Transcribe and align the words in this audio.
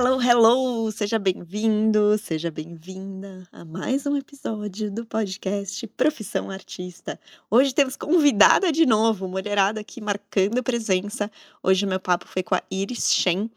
Hello, 0.00 0.20
hello! 0.22 0.92
Seja 0.92 1.18
bem-vindo, 1.18 2.16
seja 2.18 2.52
bem-vinda 2.52 3.48
a 3.50 3.64
mais 3.64 4.06
um 4.06 4.16
episódio 4.16 4.92
do 4.92 5.04
podcast 5.04 5.84
Profissão 5.88 6.52
Artista. 6.52 7.18
Hoje 7.50 7.74
temos 7.74 7.96
convidada 7.96 8.70
de 8.70 8.86
novo, 8.86 9.26
mulherada 9.26 9.80
aqui 9.80 10.00
marcando 10.00 10.62
presença. 10.62 11.28
Hoje 11.60 11.84
meu 11.84 11.98
papo 11.98 12.28
foi 12.28 12.44
com 12.44 12.54
a 12.54 12.62
Iris 12.70 13.12
Shen 13.12 13.50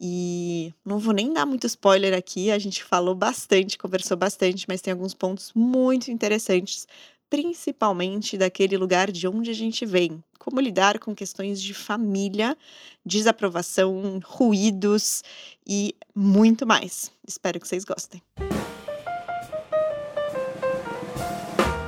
e 0.00 0.72
não 0.84 1.00
vou 1.00 1.12
nem 1.12 1.32
dar 1.32 1.44
muito 1.44 1.66
spoiler 1.66 2.16
aqui, 2.16 2.52
a 2.52 2.60
gente 2.60 2.84
falou 2.84 3.16
bastante, 3.16 3.76
conversou 3.76 4.16
bastante, 4.16 4.66
mas 4.68 4.80
tem 4.80 4.92
alguns 4.92 5.14
pontos 5.14 5.50
muito 5.52 6.12
interessantes 6.12 6.86
principalmente 7.30 8.38
daquele 8.38 8.76
lugar 8.76 9.10
de 9.10 9.28
onde 9.28 9.50
a 9.50 9.54
gente 9.54 9.84
vem. 9.84 10.22
Como 10.38 10.60
lidar 10.60 10.98
com 10.98 11.14
questões 11.14 11.60
de 11.60 11.74
família, 11.74 12.56
desaprovação, 13.04 14.20
ruídos 14.24 15.22
e 15.66 15.94
muito 16.14 16.66
mais. 16.66 17.12
Espero 17.26 17.60
que 17.60 17.68
vocês 17.68 17.84
gostem. 17.84 18.22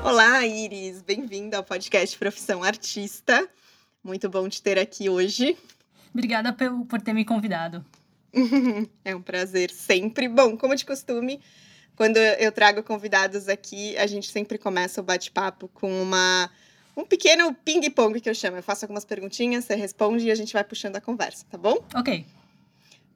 Olá, 0.05 0.47
Iris! 0.47 1.03
Bem-vinda 1.03 1.57
ao 1.57 1.65
podcast 1.65 2.19
Profissão 2.19 2.63
Artista. 2.63 3.49
Muito 4.03 4.29
bom 4.29 4.49
te 4.49 4.63
ter 4.63 4.79
aqui 4.79 5.09
hoje. 5.09 5.57
Obrigada 6.13 6.53
por 6.89 7.01
ter 7.01 7.13
me 7.13 7.25
convidado. 7.25 7.85
é 9.05 9.15
um 9.15 9.23
prazer 9.23 9.71
sempre. 9.71 10.29
Bom, 10.29 10.57
como 10.57 10.75
de 10.75 10.85
costume, 10.85 11.41
quando 12.01 12.17
eu 12.17 12.51
trago 12.51 12.83
convidados 12.83 13.47
aqui, 13.47 13.95
a 13.99 14.07
gente 14.07 14.31
sempre 14.31 14.57
começa 14.57 15.03
o 15.03 15.05
bate-papo 15.05 15.69
com 15.69 16.01
uma 16.01 16.51
um 16.97 17.05
pequeno 17.05 17.55
ping-pong 17.55 18.19
que 18.23 18.31
eu 18.31 18.35
chamo. 18.35 18.57
Eu 18.57 18.63
faço 18.63 18.87
algumas 18.87 19.05
perguntinhas, 19.05 19.67
você 19.67 19.75
responde 19.75 20.25
e 20.25 20.31
a 20.31 20.35
gente 20.35 20.51
vai 20.55 20.65
puxando 20.65 20.97
a 20.97 21.01
conversa, 21.03 21.45
tá 21.51 21.59
bom? 21.59 21.77
Ok. 21.95 22.25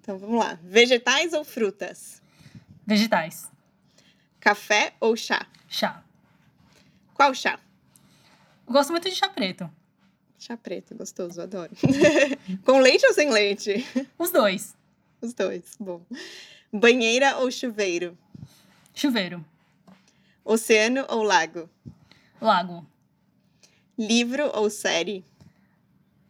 Então 0.02 0.18
vamos 0.18 0.38
lá. 0.38 0.58
Vegetais 0.62 1.32
ou 1.32 1.42
frutas? 1.44 2.20
Vegetais. 2.86 3.50
Café 4.38 4.92
ou 5.00 5.16
chá? 5.16 5.46
Chá. 5.66 6.04
Qual 7.14 7.34
chá? 7.34 7.58
Eu 8.66 8.72
gosto 8.74 8.90
muito 8.90 9.08
de 9.08 9.16
chá 9.16 9.30
preto. 9.30 9.66
Chá 10.38 10.58
preto, 10.58 10.94
gostoso, 10.94 11.40
adoro. 11.40 11.72
Com 12.66 12.80
leite 12.80 13.06
ou 13.06 13.14
sem 13.14 13.30
leite? 13.30 13.82
Os 14.18 14.30
dois. 14.30 14.76
Os 15.22 15.32
dois, 15.32 15.74
bom. 15.80 16.04
Banheira 16.70 17.38
ou 17.38 17.50
chuveiro? 17.50 18.18
Chuveiro. 18.94 19.44
Oceano 20.44 21.04
ou 21.08 21.22
lago? 21.22 21.68
Lago. 22.40 22.86
Livro 23.98 24.50
ou 24.54 24.70
série? 24.70 25.24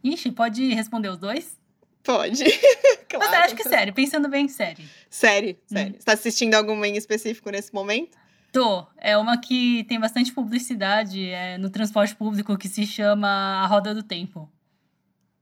Ixi, 0.03 0.31
pode 0.31 0.73
responder 0.73 1.09
os 1.09 1.17
dois? 1.17 1.57
Pode. 2.03 2.43
claro. 3.09 3.25
Mas 3.25 3.33
eu 3.33 3.39
acho 3.45 3.55
que 3.55 3.63
série, 3.63 3.91
pensando 3.91 4.27
bem 4.27 4.45
em 4.45 4.49
série. 4.49 4.87
Série, 5.09 5.59
série. 5.65 5.91
Hum. 5.91 5.93
Você 5.93 6.05
tá 6.05 6.13
assistindo 6.13 6.55
alguma 6.55 6.87
em 6.87 6.95
específico 6.95 7.49
nesse 7.49 7.73
momento? 7.73 8.17
Tô. 8.51 8.85
É 8.97 9.17
uma 9.17 9.37
que 9.39 9.83
tem 9.83 9.99
bastante 9.99 10.31
publicidade 10.31 11.27
é, 11.27 11.57
no 11.57 11.69
transporte 11.69 12.15
público 12.15 12.57
que 12.57 12.69
se 12.69 12.85
chama 12.85 13.27
A 13.27 13.67
Roda 13.67 13.93
do 13.93 14.01
Tempo. 14.01 14.49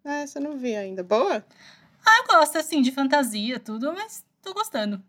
Ah, 0.04 0.22
essa 0.22 0.40
eu 0.40 0.44
não 0.44 0.58
vi 0.58 0.76
ainda. 0.76 1.04
Boa? 1.04 1.46
Ah, 2.06 2.18
eu 2.20 2.36
gosto, 2.36 2.58
assim, 2.58 2.82
de 2.82 2.92
fantasia, 2.92 3.60
tudo, 3.60 3.94
mas 3.94 4.26
tô 4.42 4.54
gostando. 4.54 5.02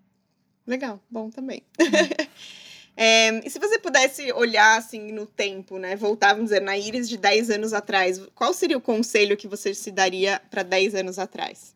Legal, 0.67 1.01
bom 1.11 1.31
também. 1.31 1.63
é, 2.97 3.47
e 3.47 3.51
se 3.51 3.59
você 3.59 3.79
pudesse 3.79 4.33
olhar 4.33 4.79
assim 4.79 5.13
no 5.13 5.27
tempo, 5.27 5.79
né? 5.79 5.95
Voltar, 5.95 6.33
vamos 6.33 6.51
dizer, 6.51 6.61
na 6.61 6.77
Iris 6.77 7.09
de 7.09 7.19
10 7.19 7.51
anos 7.51 7.73
atrás, 7.73 8.21
qual 8.35 8.55
seria 8.55 8.79
o 8.79 8.81
conselho 8.81 9.37
que 9.37 9.47
você 9.47 9.75
se 9.75 9.91
daria 9.91 10.41
para 10.51 10.63
10 10.63 10.95
anos 10.95 11.19
atrás? 11.19 11.75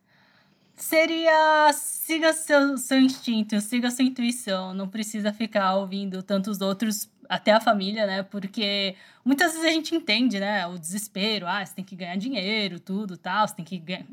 Seria 0.75 1.71
siga 1.73 2.33
seu, 2.33 2.77
seu 2.77 2.99
instinto, 2.99 3.59
siga 3.61 3.91
sua 3.91 4.05
intuição. 4.05 4.73
Não 4.73 4.87
precisa 4.87 5.31
ficar 5.31 5.75
ouvindo 5.75 6.23
tantos 6.23 6.61
outros, 6.61 7.09
até 7.27 7.51
a 7.51 7.59
família, 7.59 8.07
né? 8.07 8.23
Porque 8.23 8.95
muitas 9.23 9.51
vezes 9.51 9.67
a 9.67 9.71
gente 9.71 9.93
entende, 9.93 10.39
né? 10.39 10.65
O 10.65 10.79
desespero, 10.79 11.45
ah, 11.45 11.63
você 11.63 11.75
tem 11.75 11.85
que 11.85 11.95
ganhar 11.95 12.15
dinheiro, 12.15 12.79
tudo, 12.79 13.17
tal, 13.17 13.47
você 13.47 13.55
tem 13.55 13.65
que 13.65 13.77
ganhar, 13.77 14.05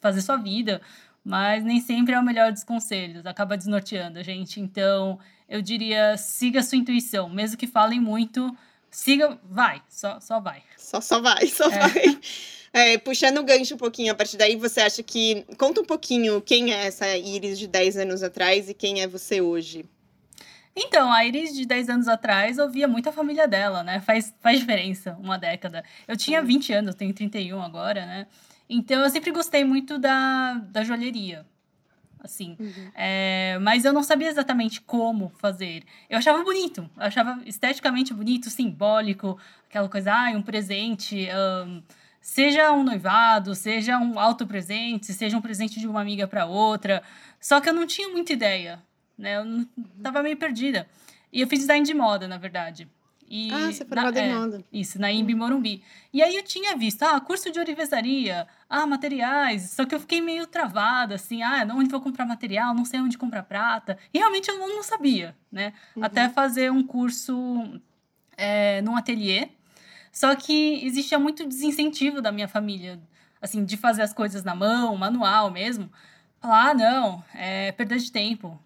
fazer 0.00 0.20
sua 0.20 0.36
vida 0.36 0.82
mas 1.24 1.64
nem 1.64 1.80
sempre 1.80 2.14
é 2.14 2.18
o 2.18 2.24
melhor 2.24 2.52
dos 2.52 2.64
conselhos, 2.64 3.26
acaba 3.26 3.56
desnorteando 3.56 4.18
a 4.18 4.22
gente. 4.22 4.60
Então, 4.60 5.18
eu 5.48 5.60
diria, 5.60 6.16
siga 6.16 6.60
a 6.60 6.62
sua 6.62 6.78
intuição, 6.78 7.28
mesmo 7.28 7.56
que 7.56 7.66
falem 7.66 8.00
muito, 8.00 8.56
siga, 8.90 9.38
vai, 9.44 9.82
só, 9.88 10.20
só 10.20 10.40
vai. 10.40 10.62
Só, 10.76 11.00
só 11.00 11.20
vai, 11.20 11.46
só 11.46 11.70
é. 11.70 11.78
vai. 11.78 12.20
É, 12.72 12.98
puxando 12.98 13.38
o 13.38 13.42
gancho 13.42 13.74
um 13.74 13.78
pouquinho, 13.78 14.12
a 14.12 14.14
partir 14.14 14.36
daí 14.36 14.54
você 14.54 14.80
acha 14.80 15.02
que. 15.02 15.44
Conta 15.58 15.80
um 15.80 15.84
pouquinho 15.84 16.40
quem 16.40 16.72
é 16.72 16.86
essa 16.86 17.16
Iris 17.16 17.58
de 17.58 17.66
10 17.66 17.96
anos 17.96 18.22
atrás 18.22 18.68
e 18.68 18.74
quem 18.74 19.02
é 19.02 19.08
você 19.08 19.40
hoje. 19.40 19.84
Então, 20.74 21.12
a 21.12 21.24
Iris 21.24 21.52
de 21.52 21.66
10 21.66 21.88
anos 21.88 22.08
atrás 22.08 22.58
ouvia 22.58 22.86
muito 22.86 23.08
a 23.08 23.12
família 23.12 23.48
dela, 23.48 23.82
né? 23.82 24.00
Faz, 24.00 24.32
faz 24.40 24.60
diferença 24.60 25.16
uma 25.20 25.36
década. 25.36 25.84
Eu 26.06 26.16
tinha 26.16 26.40
20 26.40 26.72
anos, 26.72 26.94
tenho 26.94 27.12
31 27.12 27.60
agora, 27.60 28.06
né? 28.06 28.26
Então, 28.72 29.02
eu 29.02 29.10
sempre 29.10 29.32
gostei 29.32 29.64
muito 29.64 29.98
da, 29.98 30.54
da 30.70 30.84
joalheria, 30.84 31.44
assim. 32.20 32.56
Uhum. 32.60 32.90
É, 32.94 33.58
mas 33.60 33.84
eu 33.84 33.92
não 33.92 34.04
sabia 34.04 34.28
exatamente 34.28 34.80
como 34.80 35.32
fazer. 35.38 35.82
Eu 36.08 36.18
achava 36.18 36.44
bonito, 36.44 36.88
eu 36.96 37.02
achava 37.02 37.42
esteticamente 37.44 38.14
bonito, 38.14 38.48
simbólico, 38.48 39.36
aquela 39.68 39.88
coisa, 39.88 40.14
ah, 40.14 40.30
um 40.36 40.42
presente, 40.42 41.28
um, 41.66 41.82
seja 42.20 42.70
um 42.70 42.84
noivado, 42.84 43.56
seja 43.56 43.98
um 43.98 44.16
alto 44.20 44.46
presente, 44.46 45.12
seja 45.12 45.36
um 45.36 45.40
presente 45.42 45.80
de 45.80 45.88
uma 45.88 46.00
amiga 46.00 46.28
para 46.28 46.46
outra. 46.46 47.02
Só 47.40 47.60
que 47.60 47.68
eu 47.68 47.74
não 47.74 47.88
tinha 47.88 48.08
muita 48.08 48.32
ideia, 48.32 48.80
né? 49.18 49.38
Eu 49.38 49.44
não, 49.44 49.68
tava 50.00 50.22
meio 50.22 50.36
perdida. 50.36 50.86
E 51.32 51.40
eu 51.40 51.48
fiz 51.48 51.58
design 51.58 51.84
de 51.84 51.92
moda, 51.92 52.28
na 52.28 52.38
verdade. 52.38 52.88
E 53.30 53.48
ah, 53.52 53.70
você 53.70 53.84
formada 53.84 54.20
na, 54.20 54.26
em 54.26 54.34
moda. 54.34 54.64
isso, 54.72 55.00
na 55.00 55.12
Imbi 55.12 55.36
Morumbi. 55.36 55.84
E 56.12 56.20
aí 56.20 56.34
eu 56.34 56.42
tinha 56.42 56.76
visto, 56.76 57.04
ah, 57.04 57.20
curso 57.20 57.52
de 57.52 57.60
orivesaria, 57.60 58.44
ah, 58.68 58.84
materiais. 58.88 59.70
Só 59.70 59.84
que 59.84 59.94
eu 59.94 60.00
fiquei 60.00 60.20
meio 60.20 60.48
travada, 60.48 61.14
assim, 61.14 61.40
ah, 61.40 61.64
onde 61.72 61.88
vou 61.88 62.00
comprar 62.00 62.26
material, 62.26 62.74
não 62.74 62.84
sei 62.84 62.98
onde 62.98 63.16
comprar 63.16 63.44
prata. 63.44 63.96
E 64.12 64.18
realmente 64.18 64.48
eu 64.48 64.58
não, 64.58 64.82
sabia, 64.82 65.36
né? 65.52 65.72
Uhum. 65.94 66.02
Até 66.02 66.28
fazer 66.28 66.72
um 66.72 66.82
curso 66.82 67.80
é, 68.36 68.82
num 68.82 68.96
ateliê. 68.96 69.50
Só 70.10 70.34
que 70.34 70.84
existia 70.84 71.18
muito 71.18 71.46
desincentivo 71.46 72.20
da 72.20 72.32
minha 72.32 72.48
família, 72.48 72.98
assim, 73.40 73.64
de 73.64 73.76
fazer 73.76 74.02
as 74.02 74.12
coisas 74.12 74.42
na 74.42 74.56
mão, 74.56 74.96
manual 74.96 75.52
mesmo. 75.52 75.88
Falar, 76.40 76.70
ah, 76.70 76.74
não, 76.74 77.24
é 77.32 77.70
perda 77.70 77.96
de 77.96 78.10
tempo 78.10 78.60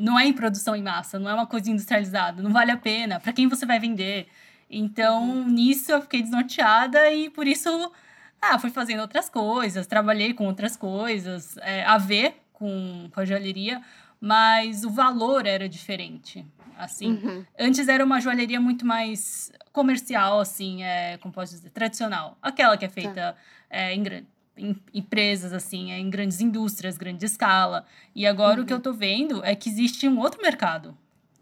não 0.00 0.18
é 0.18 0.26
em 0.26 0.32
produção 0.32 0.74
em 0.74 0.82
massa, 0.82 1.18
não 1.18 1.28
é 1.28 1.34
uma 1.34 1.46
coisa 1.46 1.70
industrializada, 1.70 2.42
não 2.42 2.52
vale 2.52 2.70
a 2.70 2.76
pena. 2.76 3.20
Para 3.20 3.32
quem 3.32 3.48
você 3.48 3.66
vai 3.66 3.78
vender? 3.78 4.28
Então, 4.70 5.46
nisso 5.48 5.92
eu 5.92 6.02
fiquei 6.02 6.22
desnorteada 6.22 7.10
e 7.10 7.30
por 7.30 7.46
isso, 7.46 7.92
ah, 8.40 8.58
fui 8.58 8.70
fazendo 8.70 9.00
outras 9.00 9.28
coisas, 9.28 9.86
trabalhei 9.86 10.34
com 10.34 10.46
outras 10.46 10.76
coisas, 10.76 11.56
é, 11.58 11.84
a 11.84 11.98
ver 11.98 12.36
com, 12.52 13.08
com 13.12 13.20
a 13.20 13.24
joalheria, 13.24 13.80
mas 14.20 14.84
o 14.84 14.90
valor 14.90 15.46
era 15.46 15.68
diferente. 15.68 16.44
Assim, 16.76 17.12
uhum. 17.12 17.44
antes 17.58 17.88
era 17.88 18.04
uma 18.04 18.20
joalheria 18.20 18.60
muito 18.60 18.86
mais 18.86 19.50
comercial, 19.72 20.38
assim, 20.38 20.84
é, 20.84 21.16
como 21.18 21.34
posso 21.34 21.52
dizer, 21.54 21.70
tradicional. 21.70 22.38
Aquela 22.40 22.76
que 22.76 22.84
é 22.84 22.88
feita 22.88 23.32
tá. 23.32 23.36
é, 23.68 23.94
em 23.94 24.02
grande 24.02 24.26
em 24.58 24.76
empresas, 24.92 25.52
assim, 25.52 25.92
é 25.92 25.98
em 25.98 26.10
grandes 26.10 26.40
indústrias, 26.40 26.98
grande 26.98 27.24
escala. 27.24 27.84
E 28.14 28.26
agora 28.26 28.58
uhum. 28.58 28.64
o 28.64 28.66
que 28.66 28.72
eu 28.72 28.78
estou 28.78 28.92
uhum. 28.92 28.98
vendo 28.98 29.44
é 29.44 29.54
que 29.54 29.68
existe 29.68 30.08
um 30.08 30.18
outro 30.18 30.42
mercado. 30.42 30.96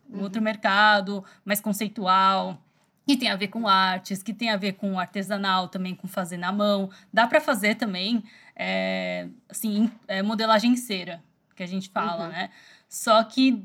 Um 0.09 0.19
uhum. 0.19 0.22
outro 0.22 0.41
mercado 0.41 1.25
mais 1.44 1.60
conceitual, 1.60 2.62
que 3.06 3.16
tem 3.16 3.31
a 3.31 3.37
ver 3.37 3.49
com 3.49 3.66
artes, 3.66 4.22
que 4.22 4.34
tem 4.34 4.50
a 4.50 4.56
ver 4.56 4.72
com 4.72 4.99
artesanal 4.99 5.69
também, 5.69 5.94
com 5.94 6.06
fazer 6.06 6.37
na 6.37 6.53
mão. 6.53 6.91
Dá 7.12 7.26
para 7.26 7.41
fazer 7.41 7.76
também, 7.76 8.22
é, 8.55 9.29
assim, 9.49 9.91
é, 10.06 10.23
modelagem 10.23 10.73
em 10.73 10.76
cera, 10.76 11.23
que 11.55 11.62
a 11.62 11.67
gente 11.67 11.88
fala, 11.88 12.26
uhum. 12.26 12.32
né? 12.32 12.50
Só 12.88 13.23
que 13.25 13.64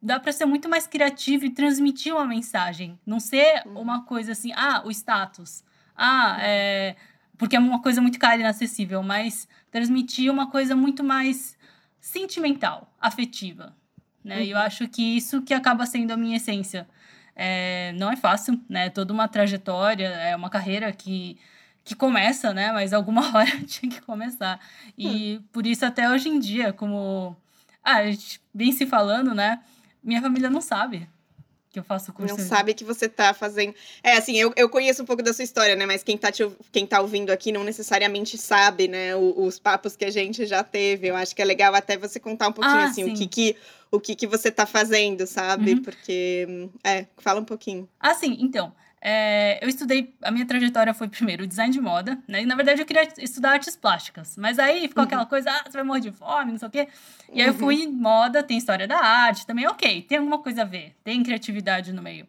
dá 0.00 0.18
para 0.18 0.32
ser 0.32 0.46
muito 0.46 0.68
mais 0.68 0.86
criativo 0.86 1.44
e 1.44 1.50
transmitir 1.50 2.14
uma 2.14 2.24
mensagem. 2.24 2.98
Não 3.04 3.20
ser 3.20 3.62
uhum. 3.66 3.80
uma 3.80 4.04
coisa 4.04 4.32
assim, 4.32 4.52
ah, 4.54 4.82
o 4.84 4.90
status. 4.90 5.64
Ah, 5.96 6.36
é 6.40 6.96
porque 7.38 7.56
é 7.56 7.58
uma 7.58 7.80
coisa 7.82 8.00
muito 8.00 8.18
cara 8.18 8.36
e 8.36 8.40
inacessível, 8.40 9.02
mas 9.02 9.48
transmitir 9.70 10.30
uma 10.30 10.50
coisa 10.50 10.74
muito 10.74 11.04
mais 11.04 11.56
sentimental, 12.00 12.94
afetiva, 13.00 13.74
né? 14.24 14.36
Uhum. 14.36 14.42
E 14.42 14.50
eu 14.50 14.58
acho 14.58 14.88
que 14.88 15.16
isso 15.16 15.42
que 15.42 15.52
acaba 15.52 15.86
sendo 15.86 16.12
a 16.12 16.16
minha 16.16 16.36
essência. 16.36 16.88
É, 17.34 17.92
não 17.98 18.10
é 18.10 18.16
fácil, 18.16 18.60
né? 18.68 18.88
Toda 18.90 19.12
uma 19.12 19.28
trajetória, 19.28 20.08
é 20.08 20.34
uma 20.34 20.48
carreira 20.48 20.90
que, 20.92 21.38
que 21.84 21.94
começa, 21.94 22.54
né? 22.54 22.72
Mas 22.72 22.92
alguma 22.92 23.22
hora 23.36 23.50
tinha 23.66 23.90
que 23.90 24.00
começar. 24.00 24.60
E 24.96 25.36
uhum. 25.36 25.42
por 25.52 25.66
isso 25.66 25.84
até 25.84 26.10
hoje 26.10 26.28
em 26.28 26.38
dia, 26.38 26.72
como 26.72 27.36
ah, 27.84 27.96
a 27.96 28.10
gente 28.10 28.40
vem 28.54 28.72
se 28.72 28.86
falando, 28.86 29.34
né? 29.34 29.60
Minha 30.02 30.22
família 30.22 30.48
não 30.48 30.60
sabe 30.60 31.08
que 31.76 31.80
eu 31.80 31.84
faço 31.84 32.10
curso. 32.10 32.34
Não 32.34 32.42
sabe 32.42 32.72
que 32.72 32.82
você 32.84 33.06
tá 33.06 33.34
fazendo. 33.34 33.74
É, 34.02 34.16
assim, 34.16 34.34
eu, 34.38 34.50
eu 34.56 34.66
conheço 34.66 35.02
um 35.02 35.04
pouco 35.04 35.22
da 35.22 35.34
sua 35.34 35.44
história, 35.44 35.76
né? 35.76 35.84
Mas 35.84 36.02
quem 36.02 36.16
tá, 36.16 36.32
te, 36.32 36.42
quem 36.72 36.86
tá 36.86 37.02
ouvindo 37.02 37.30
aqui 37.30 37.52
não 37.52 37.62
necessariamente 37.62 38.38
sabe, 38.38 38.88
né? 38.88 39.14
O, 39.14 39.44
os 39.44 39.58
papos 39.58 39.94
que 39.94 40.04
a 40.06 40.10
gente 40.10 40.46
já 40.46 40.64
teve. 40.64 41.08
Eu 41.08 41.16
acho 41.16 41.36
que 41.36 41.42
é 41.42 41.44
legal 41.44 41.74
até 41.74 41.98
você 41.98 42.18
contar 42.18 42.48
um 42.48 42.52
pouquinho, 42.52 42.78
Ah, 42.78 42.84
assim, 42.86 43.04
o 43.04 43.08
sim. 43.08 43.14
que 43.14 43.26
que, 43.26 43.56
o 43.90 44.00
que 44.00 44.14
que 44.14 44.26
você 44.26 44.50
tá 44.50 44.64
fazendo, 44.64 45.26
sabe? 45.26 45.74
Uhum. 45.74 45.82
Porque, 45.82 46.68
é, 46.82 47.06
fala 47.18 47.40
um 47.40 47.44
pouquinho. 47.44 47.86
Ah, 48.00 48.14
sim, 48.14 48.38
então. 48.40 48.72
É, 49.08 49.60
eu 49.62 49.68
estudei, 49.68 50.12
a 50.20 50.32
minha 50.32 50.44
trajetória 50.44 50.92
foi 50.92 51.06
primeiro 51.06 51.46
design 51.46 51.72
de 51.72 51.80
moda, 51.80 52.18
né? 52.26 52.42
E 52.42 52.46
na 52.46 52.56
verdade 52.56 52.80
eu 52.82 52.86
queria 52.86 53.06
estudar 53.18 53.52
artes 53.52 53.76
plásticas, 53.76 54.36
mas 54.36 54.58
aí 54.58 54.88
ficou 54.88 55.02
Uhum. 55.02 55.06
aquela 55.06 55.26
coisa, 55.26 55.48
ah, 55.48 55.62
você 55.64 55.76
vai 55.78 55.84
morrer 55.84 56.00
de 56.00 56.10
fome, 56.10 56.50
não 56.50 56.58
sei 56.58 56.66
o 56.66 56.70
quê. 56.72 56.88
E 57.32 57.40
aí 57.40 57.46
eu 57.46 57.52
Uhum. 57.52 57.58
fui 57.60 57.74
em 57.84 57.92
moda, 57.92 58.42
tem 58.42 58.58
história 58.58 58.88
da 58.88 58.98
arte 58.98 59.46
também, 59.46 59.64
ok, 59.68 60.02
tem 60.02 60.18
alguma 60.18 60.38
coisa 60.40 60.62
a 60.62 60.64
ver, 60.64 60.92
tem 61.04 61.22
criatividade 61.22 61.92
no 61.92 62.02
meio. 62.02 62.26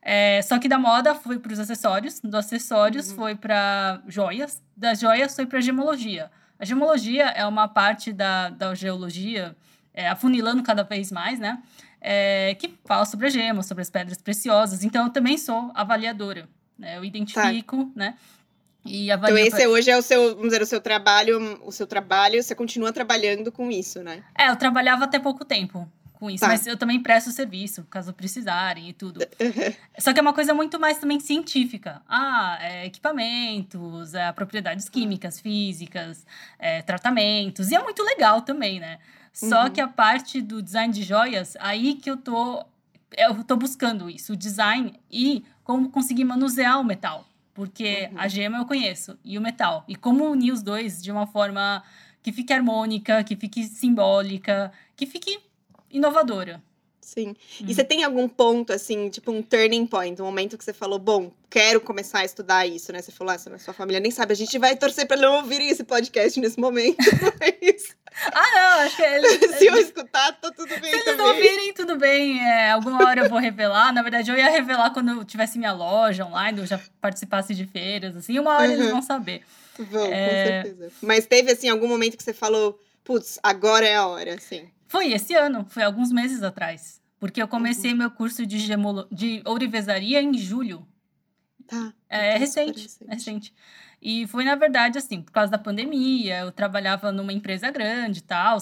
É, 0.00 0.40
só 0.42 0.58
que 0.60 0.68
da 0.68 0.78
moda 0.78 1.16
foi 1.16 1.38
para 1.40 1.52
os 1.52 1.58
acessórios, 1.58 2.20
dos 2.20 2.34
acessórios 2.34 3.10
Uhum. 3.10 3.16
foi 3.16 3.34
para 3.34 4.00
joias, 4.06 4.62
das 4.76 5.00
joias 5.00 5.34
foi 5.34 5.46
para 5.46 5.60
gemologia. 5.60 6.30
A 6.60 6.64
gemologia 6.64 7.24
é 7.24 7.44
uma 7.44 7.66
parte 7.66 8.12
da, 8.12 8.50
da 8.50 8.72
geologia, 8.74 9.56
é, 9.92 10.08
afunilando 10.08 10.62
cada 10.62 10.84
vez 10.84 11.10
mais, 11.10 11.40
né? 11.40 11.58
É, 12.00 12.54
que 12.54 12.74
fala 12.86 13.04
sobre 13.04 13.26
as 13.26 13.32
gemas, 13.32 13.66
sobre 13.66 13.82
as 13.82 13.90
pedras 13.90 14.18
preciosas. 14.20 14.82
Então, 14.84 15.04
eu 15.06 15.10
também 15.12 15.36
sou 15.36 15.70
avaliadora. 15.74 16.48
Né? 16.78 16.96
Eu 16.96 17.04
identifico, 17.04 17.90
né? 17.94 18.14
E 18.84 19.04
Então, 19.10 19.16
avalio. 19.18 19.38
esse 19.38 19.66
hoje 19.66 19.90
é 19.90 19.96
o 19.98 20.00
seu, 20.02 20.28
vamos 20.30 20.44
dizer, 20.50 20.62
o 20.62 20.66
seu 20.66 20.80
trabalho, 20.80 21.60
o 21.66 21.70
seu 21.70 21.86
trabalho, 21.86 22.42
você 22.42 22.54
continua 22.54 22.90
trabalhando 22.92 23.52
com 23.52 23.70
isso, 23.70 24.02
né? 24.02 24.22
É, 24.38 24.48
eu 24.48 24.56
trabalhava 24.56 25.04
até 25.04 25.18
pouco 25.18 25.44
tempo 25.44 25.86
com 26.14 26.30
isso, 26.30 26.40
Tá. 26.40 26.48
mas 26.48 26.66
eu 26.66 26.76
também 26.78 27.02
presto 27.02 27.30
serviço, 27.30 27.84
caso 27.90 28.12
precisarem 28.14 28.88
e 28.88 28.92
tudo. 28.94 29.20
Só 29.98 30.12
que 30.14 30.18
é 30.18 30.22
uma 30.22 30.32
coisa 30.32 30.54
muito 30.54 30.80
mais 30.80 30.98
também 30.98 31.20
científica. 31.20 32.00
Ah, 32.08 32.58
é, 32.62 32.86
equipamentos, 32.86 34.14
é, 34.14 34.32
propriedades 34.32 34.88
químicas, 34.88 35.38
físicas, 35.40 36.24
é, 36.58 36.80
tratamentos. 36.82 37.70
E 37.70 37.74
é 37.74 37.82
muito 37.82 38.02
legal 38.02 38.40
também, 38.42 38.80
né? 38.80 38.98
Só 39.32 39.64
Uhum. 39.64 39.70
que 39.70 39.80
a 39.80 39.88
parte 39.88 40.40
do 40.40 40.60
design 40.62 40.92
de 40.92 41.02
joias, 41.02 41.56
aí 41.60 41.94
que 41.94 42.10
eu 42.10 42.16
tô. 42.16 42.64
Eu 43.16 43.42
tô 43.42 43.56
buscando 43.56 44.08
isso, 44.08 44.34
o 44.34 44.36
design 44.36 44.92
e 45.10 45.44
como 45.64 45.90
conseguir 45.90 46.24
manusear 46.24 46.78
o 46.80 46.84
metal. 46.84 47.26
Porque 47.52 48.08
Uhum. 48.12 48.18
a 48.20 48.28
gema 48.28 48.58
eu 48.58 48.64
conheço 48.66 49.18
e 49.24 49.36
o 49.36 49.40
metal. 49.40 49.84
E 49.88 49.96
como 49.96 50.24
unir 50.30 50.52
os 50.52 50.62
dois 50.62 51.02
de 51.02 51.10
uma 51.10 51.26
forma 51.26 51.82
que 52.22 52.32
fique 52.32 52.52
harmônica, 52.52 53.22
que 53.24 53.34
fique 53.34 53.64
simbólica, 53.64 54.72
que 54.96 55.06
fique 55.06 55.40
inovadora. 55.90 56.62
Sim. 57.00 57.34
E 57.58 57.64
Uhum. 57.64 57.74
você 57.74 57.82
tem 57.82 58.04
algum 58.04 58.28
ponto, 58.28 58.72
assim, 58.72 59.08
tipo 59.08 59.32
um 59.32 59.42
turning 59.42 59.86
point, 59.86 60.20
um 60.20 60.24
momento 60.24 60.56
que 60.58 60.64
você 60.64 60.72
falou, 60.72 60.98
bom, 60.98 61.32
quero 61.48 61.80
começar 61.80 62.20
a 62.20 62.24
estudar 62.24 62.66
isso, 62.66 62.92
né? 62.92 63.00
Você 63.02 63.10
falou, 63.10 63.32
ah, 63.32 63.34
essa 63.34 63.58
sua 63.58 63.74
família 63.74 63.98
nem 64.00 64.10
sabe, 64.10 64.32
a 64.32 64.36
gente 64.36 64.56
vai 64.58 64.76
torcer 64.76 65.06
pra 65.06 65.16
não 65.16 65.36
ouvirem 65.36 65.68
esse 65.70 65.82
podcast 65.82 66.38
nesse 66.38 66.60
momento. 66.60 66.96
Mas 67.40 67.96
Ah, 68.32 68.42
não, 68.54 68.80
acho 68.86 68.96
que 68.96 69.02
eles, 69.02 69.38
se 69.58 69.66
eu 69.66 69.76
escutar, 69.78 70.32
tá 70.40 70.50
tudo 70.50 70.68
bem 70.68 70.90
Se 70.90 70.96
eles 70.96 71.04
também. 71.04 71.26
ouvirem, 71.26 71.72
tudo 71.72 71.96
bem. 71.96 72.38
É, 72.44 72.70
alguma 72.70 73.06
hora 73.06 73.22
eu 73.22 73.28
vou 73.30 73.38
revelar. 73.38 73.92
Na 73.92 74.02
verdade, 74.02 74.30
eu 74.30 74.36
ia 74.36 74.50
revelar 74.50 74.90
quando 74.90 75.10
eu 75.12 75.24
tivesse 75.24 75.58
minha 75.58 75.72
loja 75.72 76.24
online, 76.26 76.58
eu 76.60 76.66
já 76.66 76.78
participasse 77.00 77.54
de 77.54 77.64
feiras, 77.66 78.14
assim. 78.16 78.38
Uma 78.38 78.56
hora 78.56 78.72
eles 78.72 78.84
Uhum. 78.84 78.90
vão 78.92 79.02
saber. 79.02 79.42
Vão, 79.78 80.12
É. 80.12 80.62
com 80.62 80.68
certeza. 80.68 80.92
Mas 81.00 81.24
teve, 81.26 81.50
assim, 81.52 81.68
algum 81.70 81.88
momento 81.88 82.16
que 82.16 82.22
você 82.22 82.34
falou, 82.34 82.78
putz, 83.02 83.38
agora 83.42 83.86
é 83.86 83.96
a 83.96 84.06
hora, 84.06 84.34
assim. 84.34 84.68
Foi 84.90 85.12
esse 85.12 85.34
ano, 85.36 85.64
foi 85.68 85.84
alguns 85.84 86.10
meses 86.10 86.42
atrás. 86.42 87.00
Porque 87.20 87.40
eu 87.40 87.44
Uhum. 87.44 87.50
comecei 87.50 87.94
meu 87.94 88.10
curso 88.10 88.44
de, 88.44 88.58
gemolo... 88.58 89.06
de 89.08 89.40
ourivesaria 89.46 90.20
em 90.20 90.36
julho. 90.36 90.84
Tá. 91.64 91.94
É 92.08 92.30
Então, 92.30 92.40
recente, 92.40 92.88
é 93.06 93.14
recente. 93.14 93.54
E 94.02 94.26
foi, 94.26 94.44
na 94.44 94.56
verdade, 94.56 94.98
assim, 94.98 95.22
por 95.22 95.30
causa 95.30 95.52
da 95.52 95.58
pandemia, 95.58 96.40
eu 96.40 96.50
trabalhava 96.50 97.12
numa 97.12 97.32
empresa 97.32 97.70
grande 97.70 98.18
e 98.18 98.22
tal. 98.22 98.58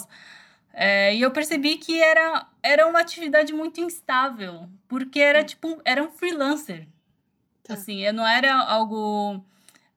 É, 0.74 1.14
e 1.16 1.22
eu 1.22 1.30
percebi 1.30 1.78
que 1.78 1.98
era, 1.98 2.46
era 2.62 2.86
uma 2.86 3.00
atividade 3.00 3.54
muito 3.54 3.80
instável, 3.80 4.68
porque 4.86 5.20
era 5.20 5.42
tipo, 5.42 5.80
era 5.82 6.02
um 6.02 6.10
freelancer. 6.10 6.86
Tá. 7.62 7.72
Assim, 7.72 8.00
eu 8.04 8.12
não 8.12 8.26
era 8.26 8.54
algo 8.54 9.42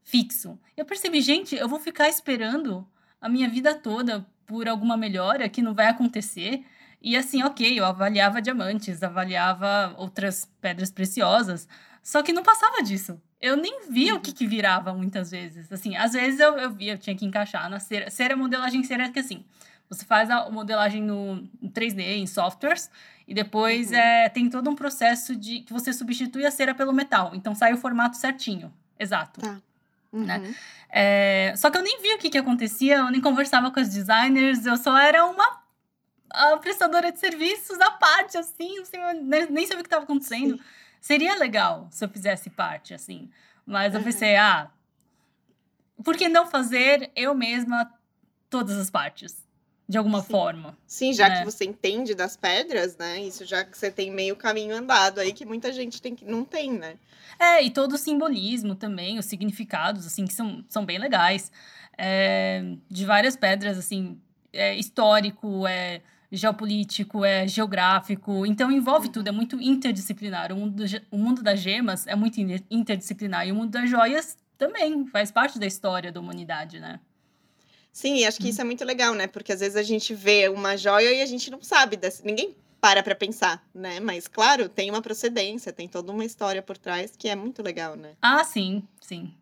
fixo. 0.01 0.57
Eu 0.77 0.85
percebi, 0.85 1.19
gente, 1.19 1.57
eu 1.57 1.67
vou 1.67 1.77
ficar 1.79 2.07
esperando 2.07 2.87
a 3.19 3.27
minha 3.27 3.49
vida 3.49 3.75
toda 3.75 4.25
por 4.51 4.67
alguma 4.67 4.97
melhora 4.97 5.47
que 5.47 5.61
não 5.61 5.73
vai 5.73 5.87
acontecer. 5.87 6.65
E 7.01 7.15
assim, 7.15 7.41
ok, 7.41 7.79
eu 7.79 7.85
avaliava 7.85 8.41
diamantes, 8.41 9.01
avaliava 9.01 9.95
outras 9.97 10.45
pedras 10.59 10.91
preciosas, 10.91 11.67
só 12.03 12.21
que 12.21 12.33
não 12.33 12.43
passava 12.43 12.83
disso. 12.83 13.19
Eu 13.39 13.55
nem 13.55 13.89
via 13.89 14.13
o 14.13 14.19
que, 14.19 14.33
que 14.33 14.45
virava 14.45 14.93
muitas 14.93 15.31
vezes. 15.31 15.71
Assim, 15.71 15.95
às 15.95 16.11
vezes 16.11 16.39
eu, 16.39 16.57
eu 16.57 16.69
via, 16.69 16.93
eu 16.93 16.97
tinha 16.97 17.15
que 17.15 17.25
encaixar 17.25 17.69
na 17.69 17.79
cera. 17.79 18.09
Cera, 18.11 18.35
modelagem 18.35 18.83
cera, 18.83 19.09
que 19.09 19.19
assim, 19.19 19.43
você 19.89 20.03
faz 20.05 20.29
a 20.29 20.49
modelagem 20.49 21.01
no, 21.01 21.35
no 21.61 21.69
3D, 21.71 22.01
em 22.01 22.27
softwares, 22.27 22.91
e 23.27 23.33
depois 23.33 23.89
Uhum. 23.89 23.95
é, 23.95 24.29
tem 24.29 24.49
todo 24.49 24.69
um 24.69 24.75
processo 24.75 25.33
de 25.35 25.61
que 25.61 25.71
você 25.73 25.93
substitui 25.93 26.45
a 26.45 26.51
cera 26.51 26.75
pelo 26.75 26.91
metal. 26.93 27.31
Então 27.33 27.55
sai 27.55 27.73
o 27.73 27.77
formato 27.77 28.17
certinho. 28.17 28.71
Exato. 28.99 29.39
Tá. 29.39 29.59
Uhum. 30.11 30.53
É, 30.89 31.53
só 31.55 31.69
que 31.71 31.77
eu 31.77 31.81
nem 31.81 32.01
via 32.01 32.15
o 32.15 32.19
que, 32.19 32.29
que 32.29 32.37
acontecia, 32.37 32.97
eu 32.97 33.09
nem 33.11 33.21
conversava 33.21 33.71
com 33.71 33.79
os 33.79 33.89
designers, 33.89 34.65
eu 34.65 34.75
só 34.77 34.97
era 34.97 35.25
uma 35.25 35.61
a 36.33 36.57
prestadora 36.57 37.11
de 37.11 37.19
serviços 37.19 37.79
à 37.81 37.91
parte, 37.91 38.37
assim, 38.37 38.83
sei, 38.85 38.99
nem, 39.21 39.49
nem 39.51 39.65
sabia 39.65 39.81
o 39.81 39.83
que 39.83 39.87
estava 39.87 40.03
acontecendo. 40.03 40.55
Sim. 40.57 40.63
Seria 41.01 41.35
legal 41.35 41.87
se 41.91 42.05
eu 42.05 42.09
fizesse 42.09 42.49
parte, 42.49 42.93
assim. 42.93 43.29
Mas 43.65 43.93
eu 43.93 43.99
Uhum. 43.99 44.05
pensei, 44.05 44.35
ah, 44.37 44.69
por 46.03 46.15
que 46.15 46.29
não 46.29 46.45
fazer 46.45 47.11
eu 47.15 47.33
mesma 47.35 47.91
todas 48.49 48.77
as 48.77 48.89
partes? 48.89 49.45
De 49.91 49.97
alguma 49.97 50.21
Sim. 50.21 50.31
forma. 50.31 50.77
Sim, 50.87 51.11
já 51.13 51.27
É. 51.27 51.39
que 51.39 51.45
você 51.51 51.65
entende 51.65 52.15
das 52.15 52.37
pedras, 52.37 52.95
né? 52.97 53.19
Isso 53.21 53.43
já 53.45 53.65
que 53.65 53.77
você 53.77 53.91
tem 53.91 54.09
meio 54.09 54.37
caminho 54.37 54.73
andado 54.73 55.19
aí 55.19 55.33
que 55.33 55.45
muita 55.45 55.71
gente 55.73 56.01
tem 56.01 56.15
que 56.15 56.23
não 56.23 56.45
tem, 56.45 56.71
né? 56.71 56.95
É, 57.37 57.61
e 57.61 57.69
todo 57.69 57.93
o 57.93 57.97
simbolismo 57.97 58.73
também, 58.73 59.19
os 59.19 59.25
significados, 59.25 60.07
assim, 60.07 60.25
que 60.25 60.33
são, 60.33 60.63
são 60.69 60.85
bem 60.85 60.97
legais. 60.97 61.51
É, 61.97 62.63
de 62.89 63.05
várias 63.05 63.35
pedras, 63.35 63.77
assim, 63.77 64.17
é 64.53 64.73
histórico, 64.75 65.67
é 65.67 66.01
geopolítico, 66.31 67.25
é 67.25 67.45
geográfico. 67.45 68.45
Então, 68.45 68.71
envolve 68.71 69.09
tudo, 69.09 69.27
é 69.27 69.31
muito 69.31 69.59
interdisciplinar. 69.61 70.53
O 70.53 70.55
mundo, 70.55 70.85
do 70.85 71.01
o 71.11 71.17
mundo 71.17 71.43
das 71.43 71.59
gemas 71.59 72.07
é 72.07 72.15
muito 72.15 72.39
in- 72.39 72.63
interdisciplinar. 72.71 73.45
E 73.45 73.51
o 73.51 73.55
mundo 73.55 73.71
das 73.71 73.89
joias 73.89 74.37
também 74.57 75.05
faz 75.07 75.31
parte 75.31 75.59
da 75.59 75.65
história 75.65 76.13
da 76.13 76.19
humanidade, 76.21 76.79
né? 76.79 76.99
Sim, 77.91 78.17
e 78.17 78.25
acho 78.25 78.39
que 78.39 78.49
isso 78.49 78.61
é 78.61 78.63
muito 78.63 78.85
legal, 78.85 79.13
né? 79.13 79.27
Porque 79.27 79.51
às 79.51 79.59
vezes 79.59 79.75
a 79.75 79.83
gente 79.83 80.13
vê 80.13 80.47
uma 80.47 80.77
joia 80.77 81.11
e 81.13 81.21
a 81.21 81.25
gente 81.25 81.51
não 81.51 81.61
sabe 81.61 81.97
dessa. 81.97 82.23
Ninguém 82.23 82.55
para 82.79 83.03
pra 83.03 83.13
pensar, 83.13 83.63
né? 83.73 83.99
Mas 83.99 84.27
claro, 84.27 84.67
tem 84.69 84.89
uma 84.89 85.01
procedência, 85.01 85.71
tem 85.71 85.87
toda 85.87 86.11
uma 86.11 86.25
história 86.25 86.61
por 86.61 86.77
trás 86.77 87.13
que 87.17 87.27
é 87.29 87.35
muito 87.35 87.61
legal, 87.61 87.95
né? 87.95 88.13
Ah, 88.21 88.43
sim, 88.43 88.81
sim. 89.01 89.33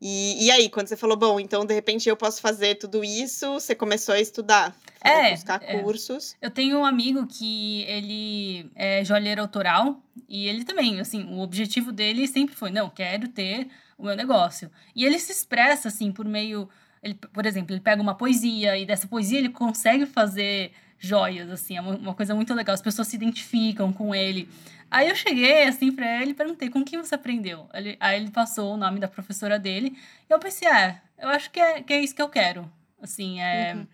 E, 0.00 0.46
e 0.46 0.50
aí, 0.50 0.68
quando 0.68 0.88
você 0.88 0.96
falou, 0.96 1.16
bom, 1.16 1.40
então 1.40 1.64
de 1.64 1.74
repente 1.74 2.08
eu 2.08 2.16
posso 2.16 2.40
fazer 2.40 2.76
tudo 2.76 3.02
isso, 3.02 3.54
você 3.54 3.74
começou 3.74 4.14
a 4.14 4.20
estudar, 4.20 4.76
É, 5.00 5.30
buscar 5.32 5.60
é. 5.62 5.80
cursos. 5.80 6.36
Eu 6.40 6.50
tenho 6.50 6.78
um 6.78 6.84
amigo 6.84 7.26
que 7.26 7.82
ele 7.84 8.70
é 8.74 9.02
joalheiro 9.04 9.40
autoral 9.40 9.98
e 10.28 10.48
ele 10.48 10.64
também, 10.64 11.00
assim, 11.00 11.24
o 11.24 11.40
objetivo 11.40 11.92
dele 11.92 12.28
sempre 12.28 12.54
foi, 12.54 12.70
não, 12.70 12.90
quero 12.90 13.28
ter 13.28 13.68
o 13.96 14.04
meu 14.04 14.14
negócio. 14.14 14.70
E 14.94 15.04
ele 15.04 15.18
se 15.18 15.32
expressa, 15.32 15.88
assim, 15.88 16.12
por 16.12 16.26
meio, 16.26 16.68
ele, 17.02 17.14
por 17.14 17.46
exemplo, 17.46 17.72
ele 17.74 17.80
pega 17.80 18.00
uma 18.02 18.14
poesia 18.14 18.76
e 18.78 18.84
dessa 18.86 19.06
poesia 19.06 19.38
ele 19.38 19.48
consegue 19.48 20.06
fazer 20.06 20.72
joias, 20.98 21.50
assim, 21.50 21.76
é 21.76 21.80
uma, 21.80 21.94
uma 21.96 22.14
coisa 22.14 22.34
muito 22.34 22.54
legal, 22.54 22.72
as 22.74 22.80
pessoas 22.82 23.08
se 23.08 23.16
identificam 23.16 23.92
com 23.92 24.14
ele. 24.14 24.48
Aí 24.90 25.08
eu 25.08 25.14
cheguei, 25.16 25.64
assim, 25.64 25.92
pra 25.92 26.22
ele 26.22 26.30
e 26.30 26.34
perguntei, 26.34 26.70
com 26.70 26.84
quem 26.84 26.98
você 27.00 27.14
aprendeu? 27.14 27.68
Ele- 27.74 27.96
aí 28.00 28.20
ele 28.20 28.30
passou 28.30 28.74
o 28.74 28.76
nome 28.76 28.98
da 29.00 29.08
professora 29.08 29.58
dele 29.58 29.96
e 30.28 30.32
eu 30.32 30.38
pensei, 30.38 30.66
é, 30.68 31.00
eu 31.18 31.28
acho 31.28 31.50
que 31.50 31.60
é, 31.60 31.82
que 31.82 31.92
é 31.92 32.00
isso 32.00 32.14
que 32.14 32.22
eu 32.22 32.28
quero. 32.28 32.70
Assim, 33.02 33.40
é... 33.40 33.74
Uhum. 33.74 33.86